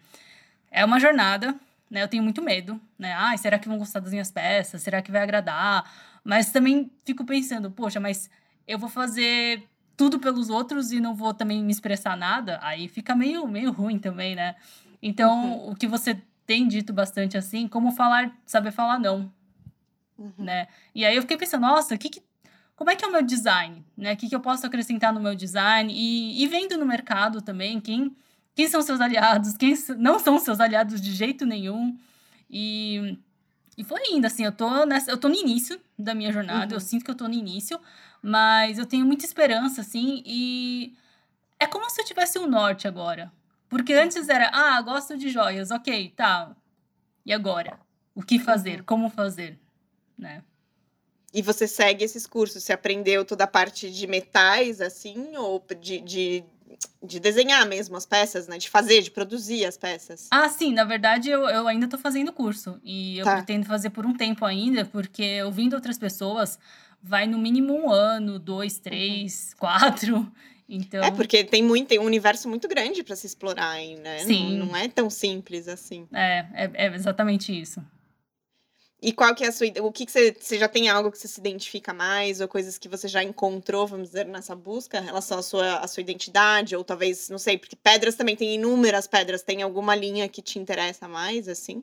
É 0.74 0.84
uma 0.86 0.98
jornada, 0.98 1.54
né? 1.90 2.02
Eu 2.02 2.08
tenho 2.08 2.22
muito 2.22 2.40
medo, 2.40 2.80
né? 2.98 3.12
Ai, 3.12 3.36
será 3.36 3.58
que 3.58 3.68
vão 3.68 3.76
gostar 3.76 4.00
das 4.00 4.10
minhas 4.10 4.30
peças? 4.30 4.80
Será 4.82 5.02
que 5.02 5.12
vai 5.12 5.22
agradar? 5.22 5.84
Mas 6.24 6.50
também 6.50 6.90
fico 7.04 7.26
pensando, 7.26 7.70
poxa, 7.70 8.00
mas 8.00 8.30
eu 8.66 8.78
vou 8.78 8.88
fazer 8.88 9.62
tudo 10.02 10.18
pelos 10.18 10.50
outros 10.50 10.90
e 10.90 10.98
não 10.98 11.14
vou 11.14 11.32
também 11.32 11.62
me 11.62 11.70
expressar 11.70 12.16
nada? 12.16 12.58
Aí 12.60 12.88
fica 12.88 13.14
meio, 13.14 13.46
meio 13.46 13.70
ruim 13.70 14.00
também, 14.00 14.34
né? 14.34 14.56
Então, 15.00 15.68
o 15.68 15.76
que 15.76 15.86
você 15.86 16.20
tem 16.44 16.66
dito 16.66 16.92
bastante 16.92 17.38
assim, 17.38 17.68
como 17.68 17.92
falar, 17.92 18.32
saber 18.44 18.72
falar 18.72 18.98
não, 18.98 19.30
Uhum. 20.18 20.32
né? 20.38 20.66
E 20.92 21.04
aí 21.04 21.14
eu 21.14 21.22
fiquei 21.22 21.36
pensando, 21.36 21.62
nossa, 21.62 21.96
que 21.96 22.08
que, 22.08 22.20
como 22.74 22.90
é 22.90 22.96
que 22.96 23.04
é 23.04 23.08
o 23.08 23.12
meu 23.12 23.22
design, 23.22 23.84
né? 23.96 24.12
O 24.12 24.16
que, 24.16 24.28
que 24.28 24.34
eu 24.34 24.40
posso 24.40 24.66
acrescentar 24.66 25.12
no 25.12 25.20
meu 25.20 25.36
design? 25.36 25.92
E, 25.94 26.42
e 26.42 26.46
vendo 26.48 26.76
no 26.76 26.84
mercado 26.86 27.40
também 27.40 27.80
quem, 27.80 28.14
quem 28.56 28.66
são 28.68 28.82
seus 28.82 29.00
aliados, 29.00 29.56
quem 29.56 29.74
não 29.98 30.18
são 30.18 30.36
seus 30.38 30.58
aliados 30.58 31.00
de 31.00 31.12
jeito 31.12 31.46
nenhum. 31.46 31.96
E 32.50 33.16
E 33.76 33.82
foi 33.84 34.00
indo, 34.12 34.26
assim, 34.26 34.44
eu 34.44 34.52
tô, 34.52 34.84
nessa, 34.84 35.10
eu 35.10 35.16
tô 35.16 35.28
no 35.28 35.34
início 35.34 35.80
da 35.98 36.14
minha 36.14 36.30
jornada, 36.32 36.74
uhum. 36.74 36.76
eu 36.76 36.80
sinto 36.80 37.04
que 37.04 37.10
eu 37.10 37.14
tô 37.14 37.26
no 37.26 37.34
início, 37.34 37.80
mas 38.22 38.78
eu 38.78 38.86
tenho 38.86 39.04
muita 39.04 39.24
esperança, 39.24 39.80
assim, 39.80 40.22
e 40.24 40.94
é 41.58 41.66
como 41.66 41.90
se 41.90 42.00
eu 42.00 42.04
tivesse 42.04 42.38
um 42.38 42.46
norte 42.46 42.86
agora. 42.86 43.32
Porque 43.68 43.92
antes 43.92 44.28
era, 44.28 44.50
ah, 44.52 44.80
gosto 44.82 45.16
de 45.16 45.28
joias, 45.28 45.70
ok, 45.70 46.12
tá. 46.16 46.54
E 47.24 47.32
agora? 47.32 47.78
O 48.14 48.22
que 48.22 48.38
fazer? 48.38 48.80
Uhum. 48.80 48.84
Como 48.84 49.10
fazer? 49.10 49.58
Né? 50.16 50.42
E 51.32 51.40
você 51.40 51.66
segue 51.66 52.04
esses 52.04 52.26
cursos? 52.26 52.62
Você 52.62 52.72
aprendeu 52.72 53.24
toda 53.24 53.44
a 53.44 53.46
parte 53.46 53.90
de 53.90 54.06
metais, 54.06 54.80
assim, 54.80 55.34
ou 55.36 55.64
de, 55.80 56.00
de, 56.00 56.44
de 57.02 57.18
desenhar 57.18 57.66
mesmo 57.66 57.96
as 57.96 58.04
peças, 58.04 58.46
né? 58.46 58.58
De 58.58 58.68
fazer, 58.68 59.00
de 59.00 59.10
produzir 59.10 59.64
as 59.64 59.78
peças? 59.78 60.28
Ah, 60.30 60.48
sim, 60.48 60.74
na 60.74 60.84
verdade 60.84 61.30
eu, 61.30 61.48
eu 61.48 61.66
ainda 61.66 61.88
tô 61.88 61.96
fazendo 61.96 62.32
curso. 62.32 62.78
E 62.84 63.18
eu 63.18 63.24
tá. 63.24 63.36
pretendo 63.36 63.64
fazer 63.64 63.90
por 63.90 64.04
um 64.04 64.14
tempo 64.14 64.44
ainda, 64.44 64.84
porque 64.84 65.42
ouvindo 65.42 65.74
outras 65.74 65.96
pessoas, 65.96 66.58
vai 67.02 67.26
no 67.26 67.38
mínimo 67.38 67.74
um 67.74 67.90
ano, 67.90 68.38
dois, 68.38 68.76
uhum. 68.76 68.82
três, 68.82 69.54
quatro. 69.58 70.30
Então... 70.68 71.02
É, 71.02 71.10
porque 71.10 71.44
tem, 71.44 71.62
muito, 71.62 71.88
tem 71.88 71.98
um 71.98 72.04
universo 72.04 72.48
muito 72.48 72.68
grande 72.68 73.02
para 73.02 73.16
se 73.16 73.26
explorar, 73.26 73.78
hein, 73.78 73.96
né? 73.96 74.20
Sim. 74.20 74.58
Não, 74.58 74.66
não 74.66 74.76
é 74.76 74.88
tão 74.88 75.10
simples 75.10 75.68
assim. 75.68 76.06
É, 76.12 76.46
é, 76.54 76.70
é 76.74 76.94
exatamente 76.94 77.58
isso. 77.58 77.82
E 79.02 79.12
qual 79.12 79.34
que 79.34 79.42
é 79.42 79.48
a 79.48 79.52
sua. 79.52 79.66
O 79.80 79.90
que, 79.90 80.06
que 80.06 80.12
você, 80.12 80.32
você 80.38 80.56
já 80.56 80.68
tem 80.68 80.88
algo 80.88 81.10
que 81.10 81.18
você 81.18 81.26
se 81.26 81.40
identifica 81.40 81.92
mais, 81.92 82.40
ou 82.40 82.46
coisas 82.46 82.78
que 82.78 82.88
você 82.88 83.08
já 83.08 83.20
encontrou, 83.20 83.84
vamos 83.84 84.10
dizer, 84.10 84.24
nessa 84.26 84.54
busca 84.54 84.98
em 84.98 85.04
relação 85.04 85.40
à 85.40 85.42
sua, 85.42 85.78
à 85.78 85.88
sua 85.88 86.02
identidade, 86.02 86.76
ou 86.76 86.84
talvez, 86.84 87.28
não 87.28 87.38
sei, 87.38 87.58
porque 87.58 87.74
pedras 87.74 88.14
também 88.14 88.36
tem 88.36 88.54
inúmeras 88.54 89.08
pedras, 89.08 89.42
tem 89.42 89.60
alguma 89.60 89.96
linha 89.96 90.28
que 90.28 90.40
te 90.40 90.56
interessa 90.56 91.08
mais, 91.08 91.48
assim? 91.48 91.82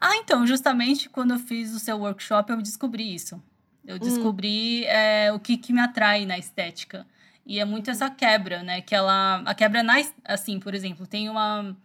Ah, 0.00 0.16
então, 0.16 0.44
justamente 0.44 1.08
quando 1.08 1.34
eu 1.34 1.38
fiz 1.38 1.72
o 1.72 1.78
seu 1.78 1.98
workshop, 1.98 2.50
eu 2.50 2.60
descobri 2.60 3.14
isso. 3.14 3.40
Eu 3.86 3.96
hum. 3.96 3.98
descobri 3.98 4.82
hum. 4.82 4.88
é, 4.88 5.32
o 5.32 5.38
que, 5.38 5.56
que 5.56 5.72
me 5.72 5.80
atrai 5.80 6.26
na 6.26 6.38
estética. 6.38 7.06
E 7.44 7.60
é 7.60 7.64
muito 7.64 7.90
essa 7.90 8.10
quebra, 8.10 8.62
né? 8.62 8.80
Que 8.80 8.94
ela. 8.94 9.42
A 9.46 9.54
quebra, 9.54 9.82
na, 9.82 9.94
assim, 10.24 10.58
por 10.58 10.74
exemplo, 10.74 11.06
tem 11.06 11.28
uma 11.28 11.76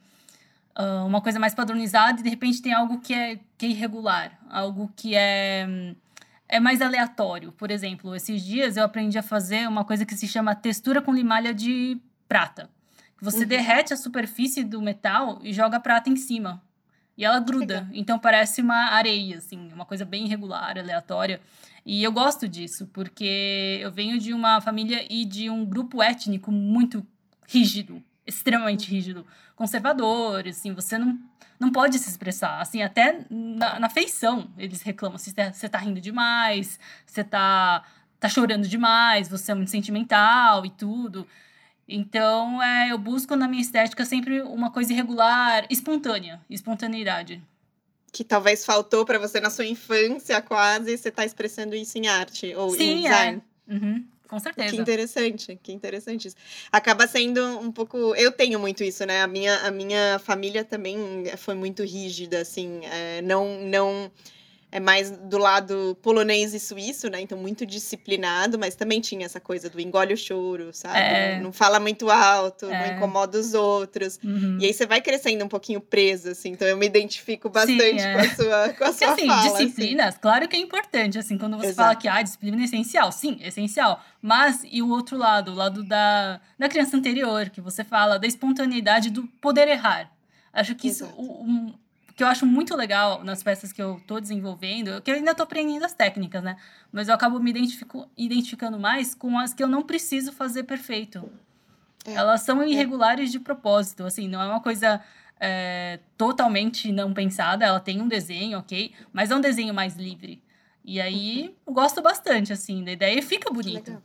uh, 0.78 1.06
uma 1.06 1.22
coisa 1.22 1.40
mais 1.40 1.54
padronizada 1.54 2.20
e 2.20 2.24
de 2.24 2.30
repente 2.30 2.62
tem 2.62 2.74
algo 2.74 3.00
que 3.00 3.14
é, 3.14 3.40
que 3.58 3.66
é 3.66 3.70
irregular, 3.70 4.38
algo 4.50 4.92
que 4.96 5.16
é, 5.16 5.96
é 6.48 6.60
mais 6.60 6.82
aleatório. 6.82 7.52
Por 7.52 7.72
exemplo, 7.72 8.16
esses 8.16 8.44
dias 8.44 8.78
eu 8.78 8.84
aprendi 8.84 9.18
a 9.18 9.24
fazer 9.24 9.68
uma 9.68 9.86
coisa 9.86 10.06
que 10.06 10.16
se 10.16 10.28
chama 10.28 10.56
textura 10.56 11.02
com 11.02 11.14
limalha 11.14 11.54
de 11.54 11.98
prata. 12.28 12.70
Você 13.22 13.42
uhum. 13.42 13.48
derrete 13.48 13.94
a 13.94 13.98
superfície 13.98 14.64
do 14.64 14.82
metal 14.82 15.40
e 15.44 15.54
joga 15.54 15.78
a 15.78 15.80
prata 15.80 16.10
em 16.10 16.16
cima. 16.16 16.62
E 17.18 17.26
ela 17.26 17.40
gruda. 17.40 17.88
Então 17.94 18.18
parece 18.18 18.62
uma 18.62 18.92
areia, 18.92 19.38
assim, 19.38 19.72
uma 19.74 19.86
coisa 19.86 20.06
bem 20.06 20.26
irregular, 20.26 20.78
aleatória. 20.78 21.42
E 21.86 22.04
eu 22.04 22.12
gosto 22.12 22.48
disso, 22.48 22.88
porque 22.94 23.80
eu 23.82 23.92
venho 23.92 24.20
de 24.20 24.34
uma 24.34 24.62
família 24.62 25.06
e 25.10 25.26
de 25.26 25.50
um 25.50 25.66
grupo 25.66 26.02
étnico 26.02 26.52
muito 26.52 27.06
rígido, 27.48 28.02
extremamente 28.26 28.90
rígido, 28.90 29.26
conservador, 29.56 30.48
assim, 30.48 30.74
você 30.74 30.98
não, 30.98 31.20
não 31.60 31.72
pode 31.72 31.98
se 32.00 32.10
expressar, 32.10 32.62
assim, 32.62 32.82
até 32.82 33.26
na, 33.30 33.80
na 33.80 33.90
feição 33.90 34.50
eles 34.58 34.82
reclamam, 34.82 35.18
se 35.18 35.34
assim, 35.38 35.54
você 35.54 35.68
tá 35.68 35.80
rindo 35.80 36.00
demais, 36.00 36.80
você 37.06 37.24
tá, 37.24 37.84
tá 38.20 38.30
chorando 38.30 38.68
demais, 38.68 39.28
você 39.28 39.52
é 39.52 39.56
muito 39.56 39.72
sentimental 39.72 40.66
e 40.66 40.70
tudo. 40.70 41.28
Então, 41.88 42.62
é, 42.62 42.92
eu 42.92 42.98
busco 42.98 43.36
na 43.36 43.48
minha 43.48 43.62
estética 43.62 44.06
sempre 44.06 44.42
uma 44.42 44.72
coisa 44.72 44.94
irregular, 44.94 45.66
espontânea, 45.70 46.40
espontaneidade. 46.50 47.42
Que 48.12 48.24
talvez 48.24 48.66
faltou 48.66 49.06
para 49.06 49.20
você 49.20 49.40
na 49.40 49.50
sua 49.50 49.66
infância, 49.66 50.42
quase, 50.42 50.98
você 50.98 51.12
tá 51.12 51.26
expressando 51.26 51.76
isso 51.76 51.98
em 51.98 52.08
arte 52.08 52.54
ou 52.56 52.72
Sim, 52.72 52.92
em 52.92 53.02
design. 53.02 53.42
É. 53.68 53.74
Uhum. 53.74 54.06
Com 54.28 54.40
certeza. 54.40 54.70
Que 54.70 54.82
interessante, 54.82 55.60
que 55.62 55.74
interessante 55.74 56.30
isso. 56.30 56.38
Acaba 56.72 57.06
sendo 57.06 57.44
um 57.60 57.70
pouco. 57.70 58.16
Eu 58.16 58.32
tenho 58.32 58.58
muito 58.58 58.82
isso, 58.82 59.06
né? 59.06 59.22
A 59.22 59.28
minha, 59.28 59.58
a 59.58 59.70
minha 59.70 60.20
família 60.20 60.64
também 60.64 60.98
foi 61.36 61.54
muito 61.54 61.84
rígida, 61.84 62.40
assim. 62.40 62.80
É, 62.86 63.22
não, 63.22 63.60
não 63.66 64.10
é 64.72 64.80
mais 64.80 65.12
do 65.12 65.38
lado 65.38 65.98
polonês 66.02 66.54
e 66.54 66.60
suíço, 66.60 67.10
né? 67.10 67.20
Então, 67.20 67.38
muito 67.38 67.66
disciplinado, 67.66 68.58
mas 68.58 68.74
também 68.74 69.02
tinha 69.02 69.26
essa 69.26 69.40
coisa 69.40 69.70
do 69.70 69.82
engole 69.82 70.14
o 70.14 70.18
choro, 70.18 70.70
sabe? 70.72 70.98
É. 70.98 71.40
Não 71.42 71.52
fala 71.52 71.78
muito 71.78 72.10
alto, 72.10 72.68
é. 72.68 72.88
não 72.88 72.96
incomoda 72.96 73.38
os 73.38 73.54
outros. 73.54 74.18
Uhum. 74.24 74.58
E 74.62 74.66
aí 74.66 74.74
você 74.74 74.86
vai 74.86 75.02
crescendo 75.02 75.44
um 75.44 75.50
pouquinho 75.50 75.82
preso, 75.82 76.30
assim. 76.30 76.52
Então, 76.52 76.66
eu 76.66 76.78
me 76.78 76.86
identifico 76.86 77.50
bastante 77.50 78.00
Sim, 78.00 78.08
é. 78.08 78.14
com 78.14 78.20
a 78.20 78.36
sua, 78.36 78.70
com 78.70 78.84
a 78.86 78.94
sua 78.94 79.12
assim, 79.12 79.28
fala. 79.28 79.54
Assim. 79.54 79.66
Disciplinas, 79.66 80.08
assim. 80.08 80.20
claro 80.22 80.48
que 80.48 80.56
é 80.56 80.60
importante, 80.60 81.20
assim, 81.20 81.38
quando 81.38 81.58
você 81.58 81.68
Exato. 81.68 81.90
fala 81.90 81.96
que 81.96 82.08
ah, 82.08 82.22
disciplina 82.22 82.62
é 82.62 82.64
essencial. 82.64 83.12
Sim, 83.12 83.40
é 83.42 83.50
essencial. 83.50 84.02
Mas, 84.22 84.62
e 84.72 84.82
o 84.82 84.90
outro 84.90 85.18
lado, 85.18 85.52
o 85.52 85.56
lado 85.56 85.84
da, 85.84 86.40
da 86.58 86.70
criança 86.70 86.96
anterior, 86.96 87.50
que 87.50 87.60
você 87.60 87.84
fala 87.84 88.18
da 88.18 88.26
espontaneidade 88.26 89.10
do 89.10 89.24
poder 89.42 89.68
errar. 89.68 90.10
Acho 90.54 90.76
que 90.76 90.88
Exato. 90.88 91.12
isso, 91.12 91.22
um, 91.22 91.74
que 92.22 92.24
eu 92.24 92.28
acho 92.28 92.46
muito 92.46 92.76
legal 92.76 93.24
nas 93.24 93.42
peças 93.42 93.74
que 93.74 93.82
eu 93.82 94.00
tô 94.06 94.20
desenvolvendo, 94.20 95.02
que 95.02 95.10
eu 95.10 95.16
ainda 95.16 95.34
tô 95.34 95.42
aprendendo 95.42 95.84
as 95.84 95.92
técnicas, 95.92 96.44
né? 96.44 96.56
Mas 96.92 97.08
eu 97.08 97.16
acabo 97.16 97.40
me 97.40 97.50
identifico, 97.50 98.08
identificando 98.16 98.80
mais 98.80 99.16
com 99.16 99.40
as 99.40 99.56
que 99.56 99.64
eu 99.64 99.68
não 99.68 99.82
preciso 99.82 100.32
fazer 100.32 100.62
perfeito. 100.62 101.28
É. 102.06 102.14
Elas 102.14 102.42
são 102.42 102.62
é. 102.62 102.70
irregulares 102.70 103.32
de 103.32 103.40
propósito, 103.40 104.04
assim, 104.04 104.28
não 104.28 104.40
é 104.40 104.46
uma 104.46 104.62
coisa 104.62 105.02
é, 105.40 106.00
totalmente 106.16 106.92
não 106.92 107.12
pensada, 107.12 107.66
ela 107.66 107.80
tem 107.80 108.00
um 108.00 108.08
desenho, 108.08 108.60
ok? 108.60 108.94
Mas 109.12 109.32
é 109.32 109.36
um 109.36 109.42
desenho 109.42 109.74
mais 109.74 109.96
livre. 109.96 110.44
E 110.86 111.02
aí, 111.02 111.56
eu 111.66 111.74
gosto 111.74 112.04
bastante, 112.04 112.54
assim, 112.54 112.84
da 112.84 112.92
ideia 112.92 113.18
e 113.18 113.24
fica 113.24 113.52
bonito. 113.52 114.00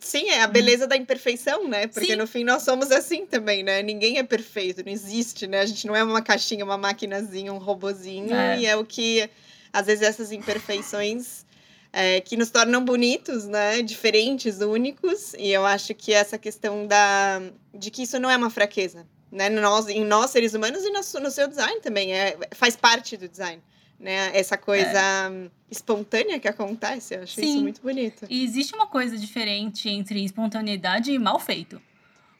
Sim, 0.00 0.30
é 0.30 0.42
a 0.42 0.46
beleza 0.46 0.86
da 0.86 0.96
imperfeição, 0.96 1.68
né? 1.68 1.86
Porque 1.86 2.12
Sim. 2.12 2.16
no 2.16 2.26
fim 2.26 2.42
nós 2.42 2.62
somos 2.62 2.90
assim 2.90 3.26
também, 3.26 3.62
né? 3.62 3.82
Ninguém 3.82 4.18
é 4.18 4.22
perfeito, 4.22 4.82
não 4.82 4.90
existe, 4.90 5.46
né? 5.46 5.60
A 5.60 5.66
gente 5.66 5.86
não 5.86 5.94
é 5.94 6.02
uma 6.02 6.22
caixinha, 6.22 6.64
uma 6.64 6.78
maquinazinha, 6.78 7.52
um 7.52 7.58
robozinho, 7.58 8.34
é. 8.34 8.60
e 8.60 8.66
é 8.66 8.74
o 8.74 8.84
que, 8.84 9.28
às 9.70 9.86
vezes, 9.86 10.02
essas 10.02 10.32
imperfeições 10.32 11.44
é, 11.92 12.20
que 12.22 12.34
nos 12.34 12.50
tornam 12.50 12.82
bonitos, 12.82 13.44
né? 13.46 13.82
Diferentes, 13.82 14.60
únicos, 14.60 15.34
e 15.34 15.50
eu 15.50 15.66
acho 15.66 15.94
que 15.94 16.14
essa 16.14 16.38
questão 16.38 16.86
da, 16.86 17.42
de 17.74 17.90
que 17.90 18.02
isso 18.02 18.18
não 18.18 18.30
é 18.30 18.36
uma 18.38 18.48
fraqueza, 18.48 19.06
né? 19.30 19.50
Nós, 19.50 19.86
em 19.86 20.02
nós, 20.02 20.30
seres 20.30 20.54
humanos, 20.54 20.82
e 20.82 20.90
no, 20.90 21.20
no 21.20 21.30
seu 21.30 21.46
design 21.46 21.78
também, 21.82 22.14
é, 22.14 22.38
faz 22.52 22.74
parte 22.74 23.18
do 23.18 23.28
design 23.28 23.62
né? 24.00 24.36
Essa 24.36 24.56
coisa 24.56 24.98
é. 24.98 25.50
espontânea 25.70 26.40
que 26.40 26.48
acontece, 26.48 27.14
eu 27.14 27.22
acho 27.22 27.34
Sim. 27.34 27.42
isso 27.42 27.60
muito 27.60 27.82
bonito. 27.82 28.26
E 28.30 28.42
existe 28.42 28.74
uma 28.74 28.86
coisa 28.86 29.16
diferente 29.16 29.88
entre 29.88 30.24
espontaneidade 30.24 31.12
e 31.12 31.18
mal 31.18 31.38
feito. 31.38 31.80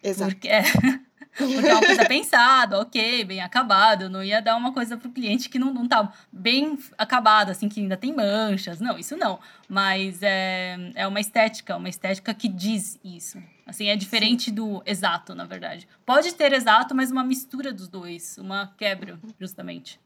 Exato. 0.03 0.33
Porque 0.33 0.49
é, 0.49 0.63
porque 1.37 1.55
é 1.55 1.75
uma 1.75 1.85
coisa 1.85 2.07
pensada, 2.07 2.81
ok, 2.81 3.25
bem 3.25 3.43
acabado. 3.43 4.09
Não 4.09 4.25
ia 4.25 4.41
dar 4.41 4.57
uma 4.57 4.73
coisa 4.73 4.97
pro 4.97 5.11
cliente 5.11 5.51
que 5.51 5.59
não, 5.59 5.73
não 5.73 5.87
tá 5.87 6.11
bem 6.33 6.79
acabado, 6.97 7.51
assim, 7.51 7.69
que 7.69 7.81
ainda 7.81 7.97
tem 7.97 8.15
manchas. 8.15 8.81
Não, 8.81 8.99
isso 8.99 9.15
não. 9.15 9.39
Mas 9.69 10.23
é, 10.23 10.79
é 10.95 11.07
uma 11.07 11.21
estética, 11.21 11.77
uma 11.77 11.91
estética 11.91 12.33
que 12.33 12.49
diz 12.49 12.99
isso. 13.05 13.41
Assim, 13.67 13.89
é 13.89 13.97
diferente 13.97 14.47
Sim. 14.47 14.55
do 14.55 14.83
exato, 14.87 15.35
na 15.35 15.45
verdade. 15.45 15.87
Pode 16.07 16.35
ter 16.35 16.55
exato, 16.55 16.95
mas 16.95 17.11
uma 17.11 17.23
mistura 17.23 17.71
dos 17.71 17.87
dois, 17.87 18.39
uma 18.39 18.73
quebra, 18.79 19.21
justamente 19.39 20.01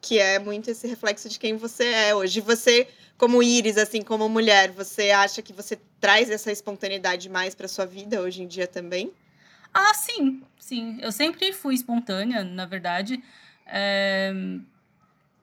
que 0.00 0.18
é 0.18 0.38
muito 0.38 0.70
esse 0.70 0.86
reflexo 0.86 1.28
de 1.28 1.38
quem 1.38 1.56
você 1.56 1.84
é 1.84 2.14
hoje. 2.14 2.40
Você, 2.40 2.88
como 3.18 3.42
Iris, 3.42 3.76
assim, 3.76 4.02
como 4.02 4.28
mulher, 4.28 4.70
você 4.70 5.10
acha 5.10 5.42
que 5.42 5.52
você 5.52 5.78
traz 6.00 6.30
essa 6.30 6.50
espontaneidade 6.50 7.28
mais 7.28 7.54
para 7.54 7.68
sua 7.68 7.84
vida 7.84 8.20
hoje 8.20 8.42
em 8.42 8.46
dia 8.46 8.66
também? 8.66 9.12
Ah, 9.72 9.94
sim, 9.94 10.42
sim. 10.58 10.98
Eu 11.00 11.12
sempre 11.12 11.52
fui 11.52 11.74
espontânea, 11.74 12.42
na 12.42 12.66
verdade, 12.66 13.22
é... 13.66 14.32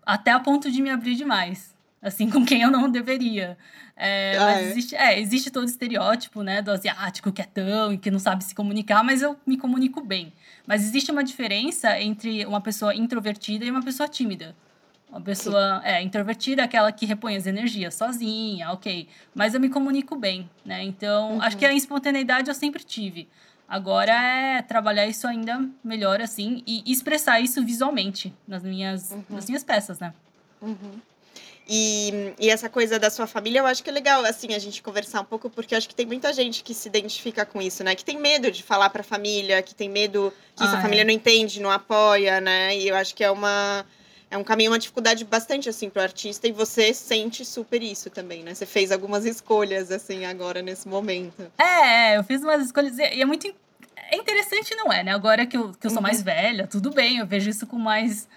até 0.05 0.31
a 0.31 0.39
ponto 0.39 0.71
de 0.71 0.81
me 0.81 0.89
abrir 0.89 1.15
demais, 1.15 1.73
assim, 2.07 2.29
com 2.31 2.45
quem 2.45 2.61
eu 2.61 2.71
não 2.71 2.89
deveria. 2.89 3.57
É, 3.95 4.37
ah, 4.37 4.45
mas 4.45 4.57
é? 4.57 4.69
Existe, 4.69 4.95
é, 4.95 5.19
existe 5.19 5.51
todo 5.51 5.63
o 5.63 5.69
estereótipo, 5.69 6.43
né, 6.43 6.61
do 6.61 6.71
asiático 6.71 7.31
que 7.31 7.41
é 7.41 7.45
tão 7.45 7.93
e 7.93 7.97
que 7.97 8.11
não 8.11 8.19
sabe 8.19 8.43
se 8.43 8.53
comunicar, 8.53 9.03
mas 9.03 9.21
eu 9.21 9.37
me 9.45 9.57
comunico 9.57 10.01
bem. 10.01 10.31
Mas 10.65 10.83
existe 10.83 11.11
uma 11.11 11.23
diferença 11.23 11.99
entre 11.99 12.45
uma 12.45 12.61
pessoa 12.61 12.93
introvertida 12.95 13.65
e 13.65 13.71
uma 13.71 13.81
pessoa 13.81 14.07
tímida. 14.07 14.55
Uma 15.09 15.21
pessoa 15.21 15.81
é, 15.85 16.01
introvertida 16.03 16.61
é 16.61 16.65
aquela 16.65 16.91
que 16.91 17.05
repõe 17.05 17.35
as 17.35 17.47
energias 17.47 17.95
sozinha, 17.95 18.71
ok. 18.71 19.07
Mas 19.33 19.53
eu 19.53 19.59
me 19.59 19.69
comunico 19.69 20.15
bem, 20.15 20.49
né? 20.65 20.83
Então, 20.83 21.35
uhum. 21.35 21.41
acho 21.41 21.57
que 21.57 21.65
a 21.65 21.73
espontaneidade 21.73 22.49
eu 22.49 22.55
sempre 22.55 22.83
tive. 22.83 23.27
Agora 23.67 24.11
é 24.11 24.61
trabalhar 24.61 25.07
isso 25.07 25.27
ainda 25.27 25.67
melhor, 25.83 26.21
assim, 26.21 26.61
e 26.67 26.83
expressar 26.85 27.39
isso 27.39 27.63
visualmente 27.65 28.33
nas 28.47 28.63
minhas, 28.63 29.11
uhum. 29.11 29.23
nas 29.29 29.45
minhas 29.45 29.63
peças, 29.63 29.99
né? 29.99 30.13
Uhum. 30.61 31.01
E, 31.69 32.33
e 32.39 32.49
essa 32.49 32.69
coisa 32.69 32.97
da 32.97 33.09
sua 33.09 33.27
família, 33.27 33.59
eu 33.59 33.65
acho 33.65 33.83
que 33.83 33.89
é 33.89 33.93
legal, 33.93 34.23
assim, 34.23 34.53
a 34.53 34.59
gente 34.59 34.81
conversar 34.81 35.21
um 35.21 35.25
pouco, 35.25 35.49
porque 35.49 35.73
eu 35.73 35.77
acho 35.77 35.89
que 35.89 35.95
tem 35.95 36.05
muita 36.05 36.31
gente 36.31 36.63
que 36.63 36.73
se 36.73 36.87
identifica 36.87 37.45
com 37.45 37.61
isso, 37.61 37.83
né? 37.83 37.93
Que 37.93 38.05
tem 38.05 38.17
medo 38.17 38.49
de 38.49 38.63
falar 38.63 38.89
pra 38.89 39.03
família, 39.03 39.61
que 39.61 39.75
tem 39.75 39.89
medo 39.89 40.33
que 40.55 40.63
ah, 40.63 40.67
sua 40.67 40.79
é. 40.79 40.81
família 40.81 41.03
não 41.03 41.11
entende, 41.11 41.61
não 41.61 41.69
apoia, 41.69 42.39
né? 42.39 42.77
E 42.77 42.87
eu 42.87 42.95
acho 42.95 43.13
que 43.13 43.23
é 43.23 43.29
uma 43.29 43.85
é 44.29 44.37
um 44.37 44.43
caminho, 44.43 44.71
uma 44.71 44.79
dificuldade 44.79 45.23
bastante 45.23 45.69
assim 45.69 45.89
para 45.89 46.01
o 46.01 46.03
artista 46.03 46.47
e 46.47 46.51
você 46.51 46.93
sente 46.93 47.45
super 47.45 47.81
isso 47.81 48.09
também, 48.09 48.43
né? 48.43 48.53
Você 48.53 48.65
fez 48.65 48.91
algumas 48.91 49.25
escolhas 49.25 49.91
assim 49.91 50.25
agora 50.25 50.61
nesse 50.61 50.87
momento. 50.87 51.49
É, 51.57 52.13
é 52.13 52.17
eu 52.17 52.23
fiz 52.23 52.41
umas 52.41 52.65
escolhas 52.65 52.97
e 52.97 53.21
é 53.21 53.25
muito 53.25 53.47
é 54.09 54.15
interessante, 54.15 54.73
não 54.75 54.91
é, 54.91 55.03
né? 55.03 55.13
Agora 55.13 55.45
que 55.45 55.57
eu, 55.57 55.73
que 55.73 55.85
eu 55.85 55.89
sou 55.89 55.97
uhum. 55.97 56.03
mais 56.03 56.21
velha, 56.21 56.67
tudo 56.67 56.91
bem, 56.91 57.17
eu 57.17 57.25
vejo 57.25 57.49
isso 57.49 57.67
com 57.67 57.77
mais 57.77 58.27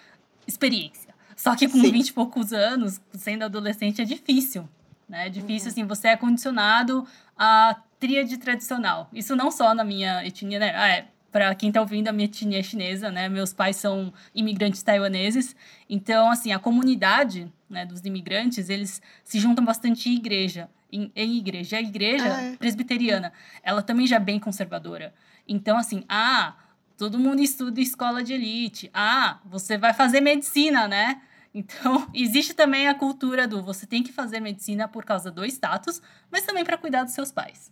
experiência. 0.47 1.10
Só 1.41 1.57
que 1.57 1.67
com 1.67 1.81
vinte 1.81 2.09
e 2.09 2.13
poucos 2.13 2.53
anos, 2.53 3.01
sendo 3.15 3.45
adolescente, 3.47 4.03
é 4.03 4.05
difícil. 4.05 4.69
Né? 5.09 5.27
É 5.27 5.31
difícil, 5.31 5.69
uhum. 5.69 5.73
assim, 5.73 5.85
você 5.87 6.09
é 6.09 6.17
condicionado 6.17 7.07
à 7.35 7.81
tríade 7.99 8.37
tradicional. 8.37 9.09
Isso 9.11 9.35
não 9.35 9.51
só 9.51 9.75
na 9.75 9.83
minha 9.83 10.23
etnia, 10.23 10.59
né? 10.59 10.75
Ah, 10.77 10.89
é, 10.89 11.09
para 11.33 11.55
quem 11.55 11.71
está 11.71 11.81
ouvindo, 11.81 12.09
a 12.09 12.13
minha 12.13 12.27
etnia 12.27 12.59
é 12.59 12.63
chinesa, 12.63 13.11
né? 13.11 13.27
Meus 13.31 13.55
pais 13.55 13.77
são 13.77 14.13
imigrantes 14.35 14.83
taiwaneses. 14.83 15.57
Então, 15.89 16.31
assim, 16.31 16.53
a 16.53 16.59
comunidade 16.59 17.51
né, 17.71 17.87
dos 17.87 18.05
imigrantes, 18.05 18.69
eles 18.69 19.01
se 19.25 19.41
juntam 19.41 19.65
bastante 19.65 20.11
em 20.11 20.17
igreja. 20.17 20.69
Em, 20.93 21.11
em 21.17 21.39
igreja. 21.39 21.79
A 21.79 21.81
igreja 21.81 22.37
ah, 22.37 22.43
é. 22.43 22.57
presbiteriana, 22.59 23.33
ela 23.63 23.81
também 23.81 24.07
já 24.07 24.17
é 24.17 24.21
bem 24.21 24.39
conservadora. 24.39 25.15
Então, 25.49 25.79
assim, 25.79 26.05
ah, 26.07 26.55
todo 26.99 27.19
mundo 27.19 27.41
estuda 27.41 27.81
escola 27.81 28.23
de 28.23 28.35
elite. 28.35 28.91
Ah, 28.93 29.39
você 29.47 29.79
vai 29.79 29.95
fazer 29.95 30.21
medicina, 30.21 30.87
né? 30.87 31.23
Então, 31.53 32.09
existe 32.15 32.55
também 32.55 32.89
a 32.89 32.95
cultura 32.95 33.47
do 33.47 33.63
você 33.63 33.87
tem 33.87 34.03
que 34.03 34.13
fazer 34.13 34.41
medicina 34.41 34.89
por 34.89 35.05
causa 35.05 35.31
do 35.31 35.45
status, 35.45 36.01
mas 36.31 36.45
também 36.45 36.65
para 36.65 36.79
cuidar 36.79 37.05
dos 37.05 37.13
seus 37.13 37.33
pais. 37.33 37.71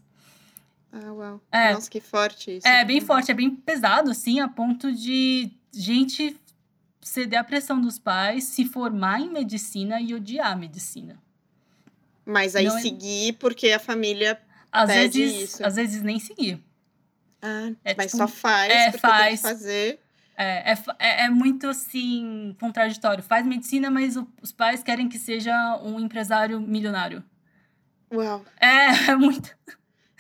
Ah, 0.93 1.13
uau. 1.13 1.41
É, 1.53 1.73
Nossa, 1.75 1.91
que 1.91 2.01
forte 2.01 2.57
isso. 2.57 2.67
É, 2.67 2.85
bem 2.85 3.01
forte, 3.01 3.31
é 3.31 3.35
bem 3.35 3.51
pesado, 3.51 4.11
assim, 4.11 4.41
a 4.41 4.49
ponto 4.49 4.93
de 4.93 5.51
gente 5.73 6.37
ceder 7.01 7.39
à 7.39 7.45
pressão 7.45 7.81
dos 7.81 7.99
pais, 7.99 8.45
se 8.45 8.65
formar 8.65 9.21
em 9.21 9.31
medicina 9.31 10.01
e 10.01 10.15
odiar 10.15 10.53
a 10.53 10.57
medicina. 10.57 11.19
Mas 12.25 12.55
aí 12.55 12.67
Não 12.67 12.77
é 12.77 12.83
seguir 12.83 13.35
porque 13.35 13.71
a 13.71 13.79
família 13.79 14.39
às 14.71 14.91
pede 14.91 15.21
vezes, 15.21 15.43
isso. 15.43 15.65
Às 15.65 15.77
vezes 15.77 16.03
nem 16.03 16.19
seguir. 16.19 16.63
Ah, 17.41 17.71
é, 17.85 17.95
mas 17.95 18.11
tipo, 18.11 18.19
só 18.19 18.29
faz 18.29 18.73
é, 18.73 18.91
porque 18.91 18.99
faz. 18.99 19.25
tem 19.25 19.37
que 19.37 19.43
fazer. 19.43 20.01
É, 20.41 20.73
é, 20.73 20.79
é, 21.01 21.25
é, 21.25 21.31
muito, 21.31 21.67
assim, 21.67 22.57
contraditório. 22.61 23.25
Faz 23.25 23.45
medicina, 23.45 23.91
mas 23.91 24.17
o, 24.17 24.25
os 24.41 24.53
pais 24.53 24.85
querem 24.85 25.09
que 25.09 25.19
seja 25.19 25.53
um 25.83 25.99
empresário 25.99 26.61
milionário. 26.61 27.25
Uau. 28.13 28.45
É, 28.61 29.11
é 29.11 29.17
muito... 29.17 29.51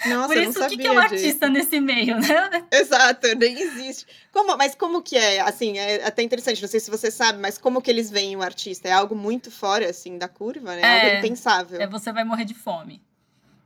Nossa, 0.06 0.28
Por 0.28 0.36
isso, 0.36 0.64
o 0.64 0.68
que, 0.68 0.76
que 0.76 0.86
é 0.86 0.92
um 0.92 0.98
artista 0.98 1.48
nesse 1.48 1.80
meio, 1.80 2.20
né? 2.20 2.66
Exato, 2.70 3.34
nem 3.36 3.60
existe. 3.60 4.06
Como, 4.30 4.56
mas 4.56 4.74
como 4.76 5.02
que 5.02 5.16
é, 5.16 5.40
assim, 5.40 5.76
é 5.76 6.06
até 6.06 6.22
interessante, 6.22 6.62
não 6.62 6.68
sei 6.68 6.78
se 6.78 6.88
você 6.88 7.10
sabe, 7.10 7.40
mas 7.40 7.58
como 7.58 7.82
que 7.82 7.90
eles 7.90 8.08
veem 8.08 8.36
o 8.36 8.42
artista? 8.42 8.86
É 8.86 8.92
algo 8.92 9.16
muito 9.16 9.50
fora, 9.50 9.90
assim, 9.90 10.16
da 10.16 10.28
curva, 10.28 10.76
né? 10.76 10.82
É, 10.82 11.04
algo 11.04 11.18
impensável. 11.18 11.80
É, 11.80 11.86
você 11.88 12.12
vai 12.12 12.22
morrer 12.22 12.44
de 12.44 12.54
fome. 12.54 13.02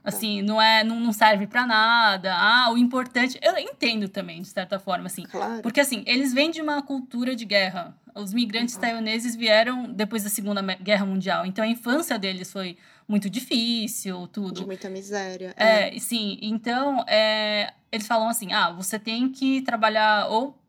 Assim, 0.03 0.41
não 0.41 0.61
é, 0.61 0.83
não, 0.83 0.99
não 0.99 1.13
serve 1.13 1.47
para 1.47 1.65
nada. 1.65 2.35
Ah, 2.35 2.69
o 2.73 2.77
importante. 2.77 3.39
Eu 3.41 3.57
entendo 3.57 4.09
também, 4.09 4.41
de 4.41 4.49
certa 4.49 4.77
forma, 4.77 5.05
assim. 5.05 5.23
Claro. 5.23 5.61
Porque, 5.61 5.79
assim, 5.79 6.03
eles 6.05 6.33
vêm 6.33 6.51
de 6.51 6.61
uma 6.61 6.81
cultura 6.81 7.33
de 7.33 7.45
guerra. 7.45 7.95
Os 8.13 8.33
migrantes 8.33 8.75
uhum. 8.75 8.81
taiwaneses 8.81 9.33
vieram 9.33 9.85
depois 9.91 10.23
da 10.23 10.29
Segunda 10.29 10.61
Guerra 10.75 11.05
Mundial. 11.05 11.45
Então, 11.45 11.63
a 11.63 11.67
infância 11.67 12.19
deles 12.19 12.51
foi 12.51 12.77
muito 13.07 13.29
difícil, 13.29 14.27
tudo. 14.27 14.55
De 14.55 14.65
muita 14.65 14.89
miséria. 14.89 15.53
É, 15.55 15.95
é 15.95 15.99
sim. 15.99 16.37
Então, 16.41 17.05
é, 17.07 17.73
eles 17.89 18.05
falam 18.05 18.27
assim: 18.27 18.51
ah, 18.51 18.71
você 18.71 18.99
tem 18.99 19.29
que 19.29 19.61
trabalhar. 19.61 20.27
Ou. 20.27 20.59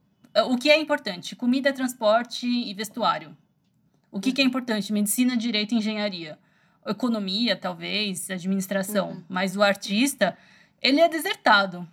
O 0.48 0.56
que 0.56 0.70
é 0.70 0.78
importante? 0.80 1.34
Comida, 1.34 1.72
transporte 1.72 2.46
e 2.46 2.72
vestuário. 2.74 3.36
O 4.10 4.20
que, 4.20 4.28
uhum. 4.28 4.34
que 4.34 4.42
é 4.42 4.44
importante? 4.44 4.92
Medicina, 4.92 5.36
direito 5.36 5.74
e 5.74 5.78
engenharia 5.78 6.38
economia, 6.86 7.56
talvez, 7.56 8.30
administração. 8.30 9.10
Uhum. 9.10 9.24
Mas 9.28 9.56
o 9.56 9.62
artista, 9.62 10.36
ele 10.80 11.00
é 11.00 11.08
desertado. 11.08 11.88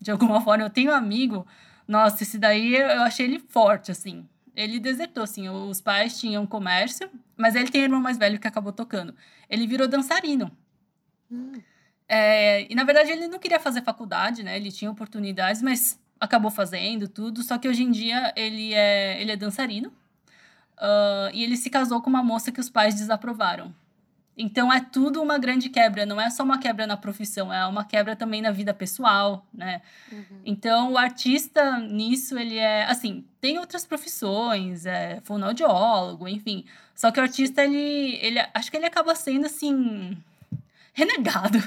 De 0.00 0.10
alguma 0.10 0.40
forma, 0.42 0.64
eu 0.64 0.70
tenho 0.70 0.92
um 0.92 0.94
amigo, 0.94 1.46
nossa, 1.86 2.22
esse 2.22 2.38
daí 2.38 2.74
eu 2.74 3.02
achei 3.02 3.26
ele 3.26 3.38
forte, 3.38 3.90
assim. 3.90 4.26
Ele 4.54 4.78
desertou, 4.78 5.22
assim. 5.22 5.48
Os 5.48 5.80
pais 5.80 6.18
tinham 6.18 6.46
comércio, 6.46 7.10
mas 7.36 7.54
ele 7.54 7.70
tem 7.70 7.80
um 7.82 7.84
irmão 7.84 8.00
mais 8.00 8.18
velho 8.18 8.38
que 8.38 8.46
acabou 8.46 8.72
tocando. 8.72 9.14
Ele 9.48 9.66
virou 9.66 9.88
dançarino. 9.88 10.50
Uhum. 11.30 11.62
É, 12.08 12.66
e 12.70 12.74
na 12.74 12.82
verdade 12.82 13.10
ele 13.12 13.28
não 13.28 13.38
queria 13.38 13.60
fazer 13.60 13.82
faculdade, 13.82 14.42
né? 14.42 14.56
Ele 14.56 14.72
tinha 14.72 14.90
oportunidades, 14.90 15.62
mas 15.62 15.98
acabou 16.18 16.50
fazendo 16.50 17.08
tudo. 17.08 17.42
Só 17.42 17.56
que 17.56 17.68
hoje 17.68 17.84
em 17.84 17.90
dia 17.90 18.32
ele 18.36 18.74
é, 18.74 19.20
ele 19.20 19.32
é 19.32 19.36
dançarino. 19.36 19.88
Uh, 20.76 21.30
e 21.32 21.44
ele 21.44 21.56
se 21.56 21.70
casou 21.70 22.00
com 22.00 22.10
uma 22.10 22.22
moça 22.22 22.50
que 22.50 22.60
os 22.60 22.70
pais 22.70 22.94
desaprovaram. 22.94 23.74
Então 24.40 24.72
é 24.72 24.80
tudo 24.80 25.20
uma 25.20 25.36
grande 25.36 25.68
quebra, 25.68 26.06
não 26.06 26.18
é 26.18 26.30
só 26.30 26.42
uma 26.42 26.58
quebra 26.58 26.86
na 26.86 26.96
profissão, 26.96 27.52
é 27.52 27.66
uma 27.66 27.84
quebra 27.84 28.16
também 28.16 28.40
na 28.40 28.50
vida 28.50 28.72
pessoal, 28.72 29.46
né? 29.52 29.82
Uhum. 30.10 30.40
Então 30.46 30.92
o 30.92 30.98
artista 30.98 31.78
nisso 31.78 32.38
ele 32.38 32.56
é 32.56 32.84
assim, 32.84 33.22
tem 33.38 33.58
outras 33.58 33.84
profissões, 33.84 34.86
é 34.86 35.20
fonoaudiólogo, 35.24 36.26
enfim. 36.26 36.64
Só 36.94 37.10
que 37.10 37.20
o 37.20 37.22
artista 37.22 37.62
ele, 37.62 38.18
ele 38.22 38.40
acho 38.54 38.70
que 38.70 38.78
ele 38.78 38.86
acaba 38.86 39.14
sendo 39.14 39.44
assim 39.44 40.16
renegado. 40.94 41.58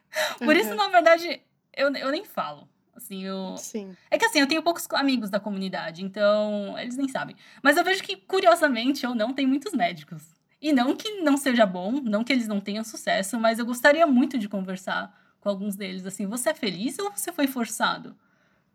Por 0.38 0.56
uhum. 0.56 0.60
isso 0.60 0.74
na 0.74 0.88
verdade 0.88 1.38
eu, 1.76 1.94
eu 1.94 2.10
nem 2.10 2.24
falo. 2.24 2.66
Assim, 2.94 3.24
eu... 3.24 3.56
Sim. 3.58 3.94
É 4.10 4.16
que 4.16 4.24
assim, 4.24 4.38
eu 4.38 4.46
tenho 4.46 4.62
poucos 4.62 4.86
amigos 4.92 5.28
da 5.28 5.40
comunidade, 5.40 6.02
então 6.02 6.78
eles 6.78 6.96
nem 6.96 7.08
sabem. 7.08 7.36
Mas 7.62 7.76
eu 7.76 7.84
vejo 7.84 8.02
que, 8.02 8.16
curiosamente 8.16 9.06
ou 9.06 9.14
não, 9.14 9.32
tem 9.32 9.46
muitos 9.46 9.72
médicos. 9.72 10.22
E 10.62 10.72
não 10.72 10.94
que 10.94 11.20
não 11.22 11.36
seja 11.36 11.66
bom, 11.66 12.00
não 12.00 12.22
que 12.22 12.32
eles 12.32 12.46
não 12.46 12.60
tenham 12.60 12.84
sucesso, 12.84 13.36
mas 13.38 13.58
eu 13.58 13.66
gostaria 13.66 14.06
muito 14.06 14.38
de 14.38 14.48
conversar 14.48 15.12
com 15.40 15.48
alguns 15.48 15.74
deles. 15.74 16.06
Assim, 16.06 16.24
você 16.24 16.50
é 16.50 16.54
feliz 16.54 16.96
ou 17.00 17.10
você 17.10 17.32
foi 17.32 17.48
forçado 17.48 18.14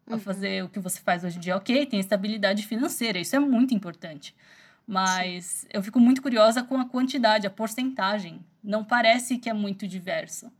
a 0.06 0.15
uhum. 0.15 0.19
fazer 0.19 0.65
o 0.65 0.69
que 0.69 0.80
você 0.80 1.00
faz 1.00 1.23
hoje 1.23 1.38
em 1.38 1.39
dia? 1.39 1.56
Ok, 1.56 1.86
tem 1.86 1.97
estabilidade 1.97 2.67
financeira, 2.67 3.17
isso 3.17 3.38
é 3.38 3.39
muito 3.39 3.73
importante. 3.73 4.36
Mas 4.86 5.45
Sim. 5.45 5.67
eu 5.71 5.82
fico 5.82 5.97
muito 5.97 6.21
curiosa 6.21 6.62
com 6.62 6.78
a 6.78 6.86
quantidade, 6.86 7.47
a 7.47 7.50
porcentagem. 7.50 8.45
Não 8.62 8.84
parece 8.84 9.38
que 9.38 9.50
é 9.50 9.54
muito 9.54 9.88
diverso. 9.88 10.52